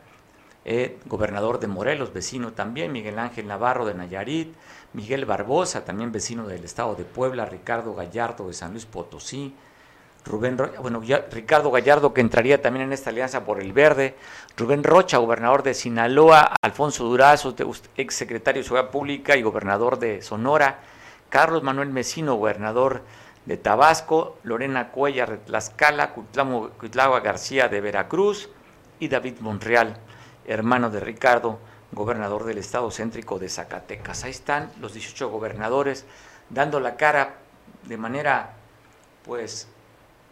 eh, 0.65 0.99
gobernador 1.07 1.61
de 1.61 1.69
Morelos, 1.69 2.13
vecino 2.13 2.53
también, 2.53 2.91
Miguel 2.91 3.21
Ángel 3.21 3.47
Navarro 3.47 3.87
de 3.87 3.95
Nayarit, 3.95 4.53
Miguel 4.95 5.25
Barbosa, 5.25 5.85
también 5.85 6.11
vecino 6.11 6.47
del 6.49 6.65
estado 6.65 6.97
de 6.97 7.05
Puebla, 7.05 7.47
Ricardo 7.47 7.95
Gallardo 7.95 8.49
de 8.49 8.53
San 8.53 8.73
Luis 8.73 8.85
Potosí, 8.85 9.55
Rubén 10.25 10.59
Rocha, 10.59 10.81
bueno, 10.81 11.01
Ricardo 11.31 11.71
Gallardo 11.71 12.13
que 12.13 12.21
entraría 12.21 12.61
también 12.61 12.87
en 12.87 12.93
esta 12.93 13.11
alianza 13.11 13.45
por 13.45 13.61
el 13.61 13.73
Verde, 13.73 14.17
Rubén 14.57 14.83
Rocha, 14.83 15.19
gobernador 15.19 15.63
de 15.63 15.73
Sinaloa, 15.73 16.57
Alfonso 16.61 17.05
Durazo, 17.05 17.55
ex 17.97 18.15
secretario 18.15 18.61
de 18.61 18.65
Seguridad 18.65 18.91
Pública 18.91 19.37
y 19.37 19.43
gobernador 19.43 20.01
de 20.01 20.21
Sonora, 20.21 20.81
Carlos 21.29 21.63
Manuel 21.63 21.91
Mesino, 21.91 22.37
gobernador 22.37 23.03
de 23.45 23.57
Tabasco, 23.57 24.39
Lorena 24.43 24.91
Cuellar 24.91 25.31
de 25.31 25.37
Tlaxcala, 25.39 26.13
Cuitlagua 26.13 27.21
García 27.21 27.69
de 27.69 27.81
Veracruz 27.81 28.51
y 28.99 29.09
David 29.09 29.39
Monreal, 29.41 29.97
hermano 30.47 30.91
de 30.91 31.01
Ricardo, 31.01 31.59
gobernador 31.93 32.45
del 32.45 32.59
estado 32.59 32.91
céntrico 32.91 33.39
de 33.39 33.49
Zacatecas. 33.49 34.25
Ahí 34.25 34.33
están 34.33 34.73
los 34.81 34.93
18 34.93 35.29
gobernadores 35.31 36.05
dando 36.51 36.81
la 36.81 36.97
cara 36.97 37.37
de 37.85 37.97
manera 37.97 38.53
pues 39.25 39.69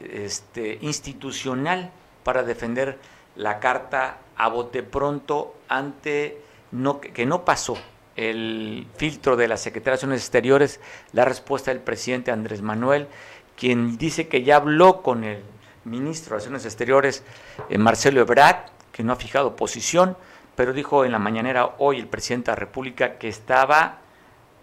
este, 0.01 0.79
institucional 0.81 1.91
para 2.25 2.43
defender 2.43 2.99
la 3.37 3.61
carta 3.61 4.19
a 4.37 4.49
bote 4.49 4.83
pronto 4.83 5.57
ante 5.69 6.41
no, 6.73 7.01
que 7.01 7.27
no 7.27 7.45
pasó 7.45 7.77
el 8.17 8.87
filtro 8.97 9.37
de 9.37 9.49
las 9.49 9.61
secretaciones 9.61 10.21
exteriores, 10.21 10.81
la 11.13 11.25
respuesta 11.25 11.71
del 11.71 11.81
presidente 11.81 12.31
Andrés 12.31 12.63
Manuel, 12.63 13.09
quien 13.57 13.99
dice 13.99 14.29
que 14.29 14.43
ya 14.43 14.57
habló 14.57 15.03
con 15.03 15.25
el 15.25 15.43
ministro 15.85 16.31
de 16.31 16.37
Relaciones 16.37 16.65
Exteriores, 16.65 17.25
eh, 17.69 17.79
Marcelo 17.79 18.21
Ebrard, 18.21 18.71
que 18.93 19.03
no 19.03 19.13
ha 19.13 19.17
fijado 19.17 19.57
posición, 19.57 20.17
pero 20.57 20.73
dijo 20.73 21.05
en 21.05 21.13
la 21.13 21.19
mañanera 21.19 21.75
hoy 21.79 21.99
el 21.99 22.07
presidente 22.07 22.51
de 22.51 22.57
la 22.57 22.61
República 22.61 23.19
que 23.19 23.29
estaba 23.29 23.99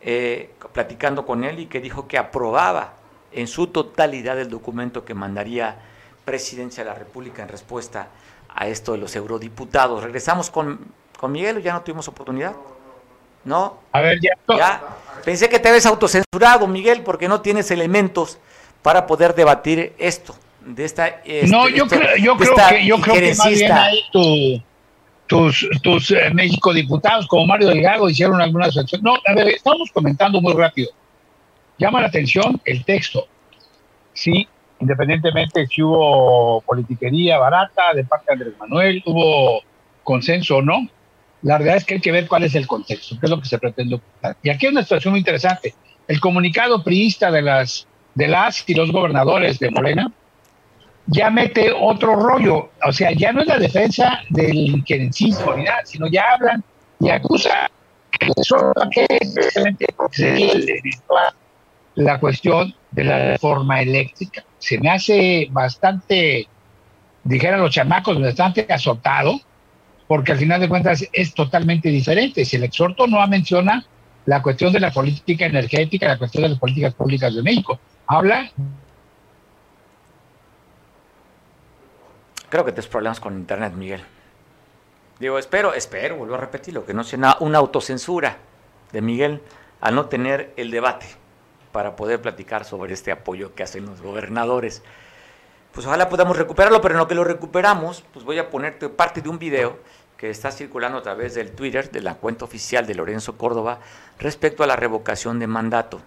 eh, 0.02 0.52
platicando 0.74 1.26
con 1.26 1.43
él 1.43 1.60
y 1.60 1.66
que 1.68 1.82
dijo 1.82 2.08
que 2.08 2.18
aprobaba 2.18 2.93
en 3.32 3.47
su 3.47 3.68
totalidad 3.68 4.39
el 4.39 4.49
documento 4.49 5.06
que 5.06 5.14
mandaría 5.14 5.78
Presidencia 6.26 6.84
de 6.84 6.89
la 6.89 6.95
República 6.95 7.41
en 7.41 7.49
respuesta 7.49 8.08
a 8.47 8.68
esto 8.68 8.91
de 8.91 8.99
los 8.99 9.16
eurodiputados. 9.16 10.04
¿Regresamos 10.04 10.52
con, 10.52 10.80
con 11.20 11.32
Miguel 11.32 11.62
ya 11.64 11.74
no 11.74 11.82
tuvimos 11.82 12.08
oportunidad? 12.08 12.56
¿No? 13.44 13.80
A 13.92 14.02
ver, 14.02 14.20
ya. 14.22 14.32
ya. 14.56 14.82
Pensé 15.24 15.50
que 15.50 15.60
te 15.60 15.70
habías 15.70 15.86
autocensurado, 15.86 16.68
Miguel, 16.68 17.02
porque 17.02 17.28
no 17.28 17.42
tienes 17.42 17.72
elementos 17.72 18.39
para 18.82 19.08
poder 19.08 19.36
debatir 19.36 19.94
esto. 19.98 20.36
De 20.66 20.86
esta, 20.86 21.08
este, 21.08 21.48
no, 21.48 21.68
yo 21.68 21.88
creo, 21.88 22.18
yo 22.18 22.38
creo 22.38 22.56
que, 22.70 22.86
yo 22.86 23.00
creo 23.00 23.16
que 23.16 23.34
más 23.34 23.50
bien 23.50 23.72
ahí 23.72 24.00
tu, 24.12 24.62
tus, 25.26 25.68
tus 25.82 26.12
eh, 26.12 26.30
México 26.34 26.72
diputados 26.72 27.26
como 27.26 27.48
Mario 27.48 27.70
Delgado 27.70 28.08
hicieron 28.08 28.39
algunas 28.39 28.76
No, 29.02 29.16
a 29.26 29.34
ver, 29.34 29.48
estamos 29.48 29.89
comentando 29.92 30.39
muy 30.39 30.54
rápido. 30.54 30.92
Llama 31.80 32.02
la 32.02 32.08
atención 32.08 32.62
el 32.64 32.86
texto. 32.86 33.26
Sí, 34.14 34.48
independientemente 34.80 35.66
si 35.66 35.82
hubo 35.82 36.62
politiquería 36.62 37.39
barata 37.39 37.94
de 37.96 38.04
parte 38.04 38.26
de 38.28 38.34
Andrés 38.34 38.54
Manuel, 38.60 39.02
hubo 39.06 39.64
consenso 40.04 40.58
o 40.58 40.62
no, 40.62 40.88
la 41.44 41.58
verdad 41.58 41.78
es 41.78 41.86
que 41.86 41.96
hay 41.96 42.02
que 42.02 42.12
ver 42.12 42.28
cuál 42.28 42.44
es 42.44 42.56
el 42.56 42.68
contexto, 42.68 43.18
qué 43.20 43.26
es 43.26 43.30
lo 43.30 43.39
que 43.39 43.48
se 43.48 43.58
pretende 43.58 43.96
ocultar. 43.96 44.38
Y 44.44 44.50
aquí 44.50 44.68
hay 44.68 44.72
una 44.72 44.84
situación 44.84 45.14
muy 45.14 45.20
interesante. 45.20 45.74
El 46.08 46.20
comunicado 46.20 46.84
priista 46.84 47.32
de 47.32 47.42
las, 47.42 47.88
de 48.16 48.28
las 48.28 48.64
y 48.68 48.74
los 48.74 48.92
gobernadores 48.92 49.60
de 49.60 49.72
Morena 49.72 50.12
ya 51.08 51.30
mete 51.30 51.72
otro 51.72 52.16
rollo. 52.16 52.70
O 52.86 52.92
sea, 52.92 53.12
ya 53.12 53.32
no 53.32 53.42
es 53.42 53.48
la 53.48 53.58
defensa 53.58 54.22
del 54.30 54.56
injerencismo 54.56 55.56
ni 55.56 55.64
nada, 55.64 55.82
sino 55.86 56.08
ya 56.08 56.24
hablan 56.34 56.64
y 57.00 57.10
acusan 57.10 57.70
la 61.96 62.20
cuestión 62.20 62.74
de 62.92 63.04
la 63.04 63.32
reforma 63.32 63.82
eléctrica. 63.82 64.44
Se 64.60 64.80
me 64.80 64.89
hace 64.89 65.48
bastante, 65.50 66.48
dijeran 67.24 67.62
los 67.62 67.72
chamacos, 67.72 68.22
bastante 68.22 68.66
azotado, 68.70 69.39
porque 70.12 70.34
al 70.34 70.39
final 70.39 70.59
de 70.59 70.68
cuentas 70.68 71.07
es 71.14 71.34
totalmente 71.34 71.88
diferente. 71.88 72.43
Si 72.43 72.57
el 72.57 72.66
exhorto 72.66 73.07
no 73.07 73.26
menciona 73.28 73.86
la 74.26 74.41
cuestión 74.41 74.74
de 74.74 74.82
la 74.82 74.91
política 74.91 75.45
energética, 75.45 76.05
la 76.05 76.18
cuestión 76.18 76.43
de 76.43 76.49
las 76.49 76.59
políticas 76.59 76.93
públicas 76.93 77.34
de 77.34 77.41
México, 77.41 77.80
habla 78.07 78.51
Creo 82.49 82.66
que 82.66 82.74
tienes 82.74 82.89
problemas 82.89 83.22
con 83.22 83.38
internet, 83.38 83.72
Miguel. 83.72 84.01
Digo, 85.18 85.39
espero, 85.39 85.74
espero, 85.74 86.18
vuelvo 86.18 86.36
a 86.36 86.39
repetirlo, 86.39 86.86
que 86.86 86.93
no 86.93 87.05
sea 87.05 87.38
una, 87.39 87.57
autocensura 87.59 88.38
de 88.91 89.01
Miguel 89.01 89.41
a 89.80 89.91
no 89.91 90.07
tener 90.07 90.51
el 90.57 90.72
debate 90.72 91.05
para 91.72 91.95
poder 91.95 92.22
platicar 92.22 92.66
sobre 92.66 92.93
este 92.93 93.14
apoyo 93.14 93.55
que 93.55 93.64
hacen 93.64 93.86
los 93.86 94.01
gobernadores. 94.01 94.84
Pues 95.72 95.88
ojalá 95.88 96.09
podamos 96.09 96.36
recuperarlo, 96.36 96.82
pero 96.82 96.95
en 96.95 96.99
lo 96.99 97.07
que 97.07 97.16
lo 97.16 97.24
recuperamos, 97.24 98.03
pues 98.12 98.26
voy 98.26 98.39
a 98.39 98.49
ponerte 98.49 98.89
parte 98.89 99.22
de 99.22 99.30
un 99.30 99.39
video 99.39 99.80
que 100.22 100.30
está 100.30 100.52
circulando 100.52 101.00
a 101.00 101.02
través 101.02 101.34
del 101.34 101.50
Twitter 101.50 101.90
de 101.90 102.00
la 102.00 102.14
cuenta 102.14 102.46
oficial 102.46 102.86
de 102.86 102.94
Lorenzo 102.94 103.40
Córdoba 103.40 103.80
respecto 104.20 104.62
a 104.62 104.68
la 104.68 104.76
revocación 104.76 105.40
de 105.40 105.48
mandato. 105.48 106.00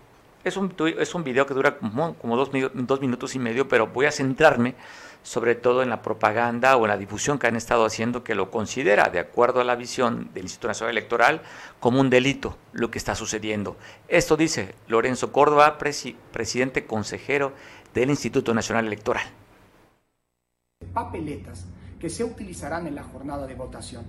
Es 0.44 0.56
un, 0.56 0.72
es 1.00 1.16
un 1.16 1.24
video 1.24 1.46
que 1.46 1.54
dura 1.54 1.78
como, 1.78 2.36
dos 2.36 3.00
minutos 3.00 3.34
y 3.34 3.40
medio, 3.40 3.66
pero 3.66 3.88
voy 3.88 4.06
a 4.06 4.12
centrarme 4.12 4.76
sobre 5.24 5.56
todo 5.56 5.82
en 5.82 5.88
la 5.88 6.00
propaganda 6.00 6.76
o 6.76 6.84
en 6.84 6.90
la 6.90 6.96
difusión 6.96 7.40
que 7.40 7.48
han 7.48 7.56
estado 7.56 7.84
haciendo 7.84 8.22
que 8.22 8.36
lo 8.36 8.52
considera, 8.52 9.08
de 9.08 9.18
acuerdo 9.18 9.60
a 9.60 9.64
la 9.64 9.74
visión 9.74 10.30
del 10.32 10.44
Instituto 10.44 10.68
Nacional 10.68 10.96
Electoral, 10.96 11.42
como 11.80 11.98
un 11.98 12.08
delito 12.08 12.56
lo 12.72 12.92
que 12.92 12.98
está 12.98 13.16
sucediendo. 13.16 13.76
Esto 14.06 14.36
dice 14.36 14.76
Lorenzo 14.86 15.32
Córdoba, 15.32 15.76
presidente 15.76 16.86
consejero 16.86 17.52
del 17.94 18.10
Instituto 18.10 18.54
Nacional 18.54 18.86
Electoral. 18.86 19.26
Papeletas 20.92 21.66
que 22.04 22.10
se 22.10 22.22
utilizarán 22.22 22.86
en 22.86 22.96
la 22.96 23.02
jornada 23.02 23.46
de 23.46 23.54
votación 23.54 24.04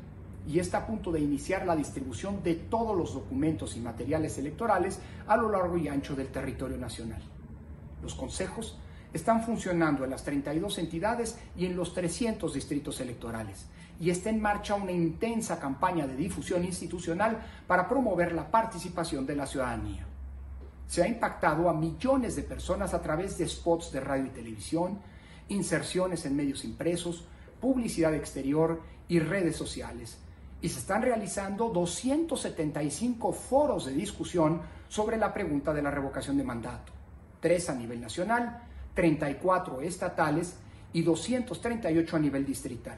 y 0.46 0.60
está 0.60 0.80
a 0.80 0.86
punto 0.86 1.14
de 1.14 1.22
iniciar 1.22 1.66
la 1.66 1.78
distribución 1.78 2.44
de 2.44 2.56
todos 2.56 2.94
los 2.94 3.14
documentos 3.14 3.78
y 3.78 3.80
materiales 3.80 4.38
electorales 4.38 5.00
a 5.28 5.38
lo 5.38 5.50
largo 5.50 5.78
y 5.78 5.88
ancho 5.88 6.14
del 6.14 6.28
territorio 6.28 6.76
nacional. 6.76 7.22
Los 8.04 8.14
consejos 8.14 8.78
están 9.14 9.46
funcionando 9.46 10.04
en 10.04 10.10
las 10.10 10.26
32 10.26 10.78
entidades 10.80 11.40
y 11.56 11.68
en 11.68 11.78
los 11.78 11.94
300 11.94 12.54
distritos 12.54 13.00
electorales 13.00 13.66
y 13.98 14.10
está 14.10 14.30
en 14.30 14.42
marcha 14.42 14.76
una 14.76 14.92
intensa 14.92 15.58
campaña 15.58 16.06
de 16.06 16.18
difusión 16.18 16.66
institucional 16.66 17.46
para 17.66 17.88
promover 17.88 18.34
la 18.34 18.52
participación 18.52 19.26
de 19.26 19.38
la 19.38 19.48
ciudadanía. 19.48 20.06
Se 20.90 21.02
ha 21.02 21.08
impactado 21.08 21.70
a 21.70 21.74
millones 21.74 22.36
de 22.36 22.44
personas 22.44 22.94
a 22.94 23.02
través 23.02 23.38
de 23.38 23.48
spots 23.48 23.94
de 23.94 24.02
radio 24.02 24.26
y 24.26 24.32
televisión, 24.32 25.00
inserciones 25.48 26.26
en 26.26 26.36
medios 26.36 26.66
impresos, 26.66 27.24
publicidad 27.60 28.14
exterior 28.14 28.82
y 29.08 29.20
redes 29.20 29.56
sociales. 29.56 30.18
Y 30.62 30.70
se 30.70 30.80
están 30.80 31.02
realizando 31.02 31.70
275 31.70 33.34
foros 33.34 33.86
de 33.86 33.94
discusión 33.94 34.62
sobre 34.88 35.18
la 35.18 35.34
pregunta 35.34 35.74
de 35.74 35.82
la 35.82 35.92
revocación 35.92 36.38
de 36.38 36.44
mandato, 36.44 36.92
tres 37.40 37.70
a 37.70 37.76
nivel 37.76 38.02
nacional 38.02 38.62
34 38.96 39.82
estatales 39.82 40.56
y 40.94 41.04
238 41.04 42.16
a 42.16 42.20
nivel 42.20 42.46
distrital. 42.46 42.98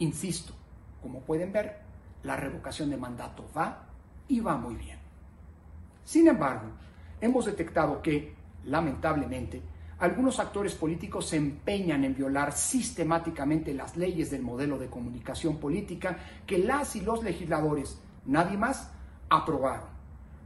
Insisto, 0.00 0.52
como 1.00 1.20
pueden 1.20 1.52
ver, 1.52 1.78
la 2.24 2.36
revocación 2.36 2.90
de 2.90 2.96
mandato 2.96 3.48
va 3.56 3.86
y 4.28 4.40
va 4.40 4.56
muy 4.56 4.74
bien. 4.74 4.98
Sin 6.04 6.28
embargo, 6.28 6.66
hemos 7.20 7.46
detectado 7.46 8.02
que, 8.02 8.34
lamentablemente, 8.64 9.62
algunos 10.02 10.40
actores 10.40 10.74
políticos 10.74 11.28
se 11.28 11.36
empeñan 11.36 12.02
en 12.02 12.16
violar 12.16 12.52
sistemáticamente 12.54 13.72
las 13.72 13.96
leyes 13.96 14.32
del 14.32 14.42
modelo 14.42 14.76
de 14.76 14.88
comunicación 14.88 15.58
política 15.58 16.18
que 16.44 16.58
las 16.58 16.96
y 16.96 17.02
los 17.02 17.22
legisladores, 17.22 18.00
nadie 18.26 18.58
más, 18.58 18.90
aprobaron, 19.30 19.86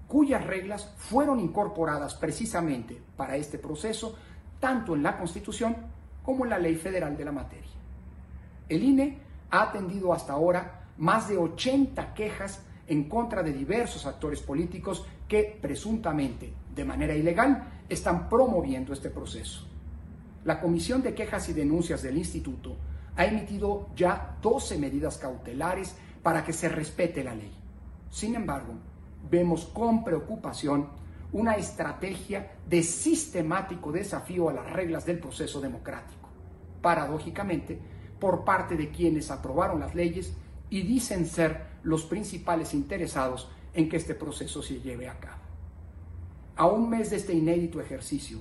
cuyas 0.09 0.45
reglas 0.45 0.93
fueron 0.99 1.41
incorporadas 1.41 2.15
precisamente 2.17 3.01
para 3.17 3.37
este 3.37 3.57
proceso 3.57 4.19
tanto 4.61 4.95
en 4.95 5.03
la 5.03 5.17
Constitución 5.17 5.75
como 6.23 6.45
en 6.45 6.51
la 6.51 6.59
ley 6.59 6.75
federal 6.75 7.17
de 7.17 7.25
la 7.25 7.33
materia. 7.33 7.73
El 8.69 8.83
INE 8.83 9.21
ha 9.51 9.63
atendido 9.63 10.13
hasta 10.13 10.35
ahora 10.35 10.85
más 10.99 11.29
de 11.29 11.39
80 11.39 12.13
quejas 12.13 12.63
en 12.89 13.09
contra 13.09 13.43
de 13.43 13.55
diversos 13.55 14.05
actores 14.05 14.43
políticos 14.43 15.07
que 15.27 15.59
presuntamente, 15.63 16.53
de 16.75 16.85
manera 16.85 17.15
ilegal, 17.15 17.76
están 17.89 18.29
promoviendo 18.29 18.93
este 18.93 19.11
proceso. 19.11 19.67
La 20.45 20.61
Comisión 20.61 21.03
de 21.03 21.15
Quejas 21.15 21.49
y 21.49 21.53
Denuncias 21.53 22.03
del 22.03 22.19
Instituto 22.19 22.77
ha 23.17 23.25
emitido 23.25 23.89
ya 23.97 24.37
12 24.43 24.79
medidas 24.79 25.19
cautelares 25.19 25.97
para 26.23 26.45
que 26.45 26.53
se 26.53 26.69
respete 26.69 27.25
la 27.25 27.35
ley. 27.35 27.53
Sin 28.11 28.35
embargo, 28.35 28.75
vemos 29.31 29.67
con 29.67 30.05
preocupación 30.05 30.89
una 31.33 31.55
estrategia 31.55 32.53
de 32.69 32.83
sistemático 32.83 33.93
desafío 33.93 34.49
a 34.49 34.53
las 34.53 34.71
reglas 34.73 35.05
del 35.05 35.19
proceso 35.19 35.61
democrático, 35.61 36.29
paradójicamente, 36.81 37.79
por 38.21 38.45
parte 38.45 38.77
de 38.77 38.91
quienes 38.91 39.31
aprobaron 39.31 39.81
las 39.81 39.95
leyes 39.95 40.33
y 40.71 40.83
dicen 40.83 41.27
ser 41.27 41.67
los 41.83 42.05
principales 42.05 42.75
interesados 42.75 43.51
en 43.75 43.89
que 43.89 43.97
este 43.97 44.15
proceso 44.15 44.63
se 44.63 44.81
lleve 44.81 45.09
a 45.09 45.19
cabo. 45.19 45.46
A 46.57 46.67
un 46.67 46.89
mes 46.89 47.11
de 47.11 47.17
este 47.17 47.35
inédito 47.35 47.83
ejercicio, 47.83 48.39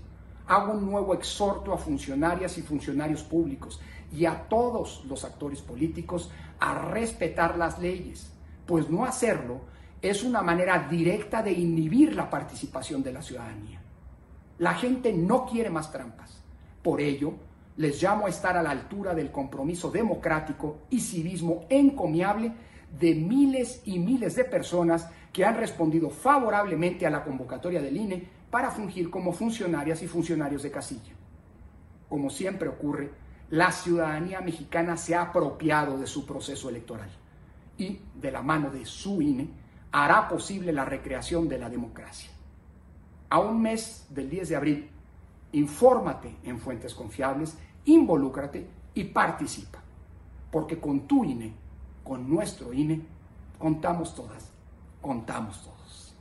hago 0.48 0.72
un 0.72 0.86
nuevo 0.86 1.14
exhorto 1.14 1.74
a 1.74 1.78
funcionarias 1.78 2.58
y 2.58 2.62
funcionarios 2.62 3.24
públicos 3.24 3.82
y 4.10 4.26
a 4.26 4.48
todos 4.48 5.04
los 5.06 5.26
actores 5.26 5.62
políticos 5.62 6.32
a 6.60 6.76
respetar 6.76 7.58
las 7.58 7.78
leyes, 7.78 8.32
pues 8.66 8.90
no 8.90 9.04
hacerlo 9.04 9.62
es 10.02 10.24
una 10.24 10.42
manera 10.42 10.88
directa 10.90 11.44
de 11.44 11.52
inhibir 11.52 12.16
la 12.16 12.30
participación 12.30 13.04
de 13.04 13.12
la 13.12 13.22
ciudadanía. 13.22 13.82
La 14.60 14.76
gente 14.76 15.12
no 15.12 15.46
quiere 15.46 15.70
más 15.70 15.92
trampas. 15.92 16.42
Por 16.82 17.02
ello, 17.02 17.34
les 17.76 18.02
llamo 18.02 18.28
a 18.28 18.30
estar 18.30 18.56
a 18.56 18.64
la 18.64 18.72
altura 18.72 19.14
del 19.14 19.32
compromiso 19.32 19.92
democrático 19.92 20.84
y 20.90 21.02
civismo 21.02 21.66
encomiable 21.70 22.54
de 22.98 23.16
miles 23.16 23.82
y 23.84 24.00
miles 24.00 24.36
de 24.36 24.46
personas 24.46 25.10
que 25.36 25.44
han 25.44 25.58
respondido 25.58 26.10
favorablemente 26.10 27.06
a 27.06 27.10
la 27.10 27.22
convocatoria 27.22 27.82
del 27.82 27.98
INE 27.98 28.26
para 28.50 28.72
fungir 28.72 29.10
como 29.10 29.34
funcionarias 29.34 30.02
y 30.02 30.08
funcionarios 30.08 30.64
de 30.64 30.72
casilla. 30.72 31.12
Como 32.08 32.30
siempre 32.30 32.70
ocurre, 32.70 33.12
la 33.50 33.74
ciudadanía 33.74 34.40
mexicana 34.40 34.96
se 34.96 35.14
ha 35.14 35.24
apropiado 35.24 35.98
de 35.98 36.08
su 36.08 36.26
proceso 36.26 36.70
electoral 36.70 37.10
y, 37.78 38.00
de 38.16 38.32
la 38.32 38.42
mano 38.42 38.70
de 38.70 38.86
su 38.86 39.22
INE, 39.22 39.50
hará 39.92 40.30
posible 40.30 40.72
la 40.72 40.86
recreación 40.86 41.50
de 41.50 41.60
la 41.60 41.70
democracia. 41.70 42.30
A 43.30 43.40
un 43.40 43.62
mes 43.62 44.08
del 44.12 44.30
10 44.30 44.48
de 44.48 44.56
abril, 44.56 44.90
infórmate 45.52 46.34
en 46.46 46.60
fuentes 46.60 46.96
confiables, 46.96 47.58
involúcrate 47.84 48.66
y 48.94 49.04
participa, 49.04 49.84
porque 50.50 50.80
con 50.80 51.02
tu 51.02 51.26
INE, 51.26 51.52
con 52.06 52.30
nuestro 52.30 52.72
INE, 52.72 53.02
contamos 53.60 54.16
todas, 54.16 54.55
contamos 55.06 55.62
todos. 55.62 56.16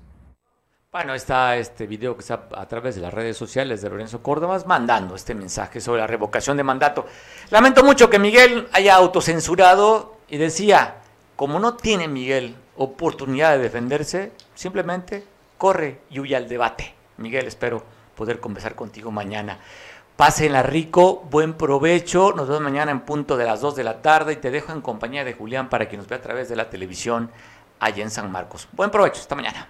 Bueno, 0.93 1.15
está 1.15 1.57
este 1.57 1.87
video 1.87 2.15
que 2.15 2.21
está 2.21 2.49
a 2.55 2.69
través 2.69 2.95
de 2.95 3.01
las 3.01 3.13
redes 3.13 3.37
sociales 3.37 3.81
de 3.81 3.89
Lorenzo 3.89 4.23
Córdoba 4.23 4.63
mandando 4.67 5.17
este 5.17 5.35
mensaje 5.35 5.81
sobre 5.81 6.03
la 6.03 6.07
revocación 6.07 6.57
de 6.57 6.65
mandato. 6.65 7.07
Lamento 7.51 7.83
mucho 7.83 8.11
que 8.11 8.19
Miguel 8.19 8.69
haya 8.73 8.95
autocensurado 8.95 10.19
y 10.29 10.37
decía, 10.37 10.97
como 11.35 11.59
no 11.59 11.75
tiene 11.75 12.09
Miguel 12.09 12.57
oportunidad 12.77 13.53
de 13.53 13.63
defenderse, 13.63 14.33
simplemente 14.55 15.25
corre 15.57 16.01
y 16.11 16.21
huye 16.21 16.37
al 16.37 16.47
debate. 16.47 16.95
Miguel, 17.17 17.47
espero 17.47 17.83
poder 18.15 18.39
conversar 18.39 18.75
contigo 18.75 19.11
mañana. 19.11 19.59
Pásenla 20.17 20.63
rico, 20.63 21.25
buen 21.29 21.55
provecho. 21.55 22.35
Nos 22.37 22.47
vemos 22.47 22.63
mañana 22.63 22.93
en 22.93 23.01
punto 23.01 23.37
de 23.37 23.47
las 23.47 23.63
2 23.63 23.75
de 23.75 23.83
la 23.83 24.01
tarde 24.01 24.35
y 24.35 24.37
te 24.37 24.53
dejo 24.53 24.73
en 24.73 24.81
compañía 24.81 25.25
de 25.25 25.33
Julián 25.33 25.69
para 25.69 25.89
que 25.89 25.97
nos 25.97 26.07
vea 26.07 26.19
a 26.19 26.23
través 26.23 26.49
de 26.49 26.55
la 26.55 26.71
televisión 26.71 27.31
allá 27.85 28.03
en 28.03 28.11
San 28.11 28.31
Marcos. 28.33 28.67
Buen 28.73 28.91
provecho, 28.91 29.21
hasta 29.21 29.35
mañana. 29.35 29.69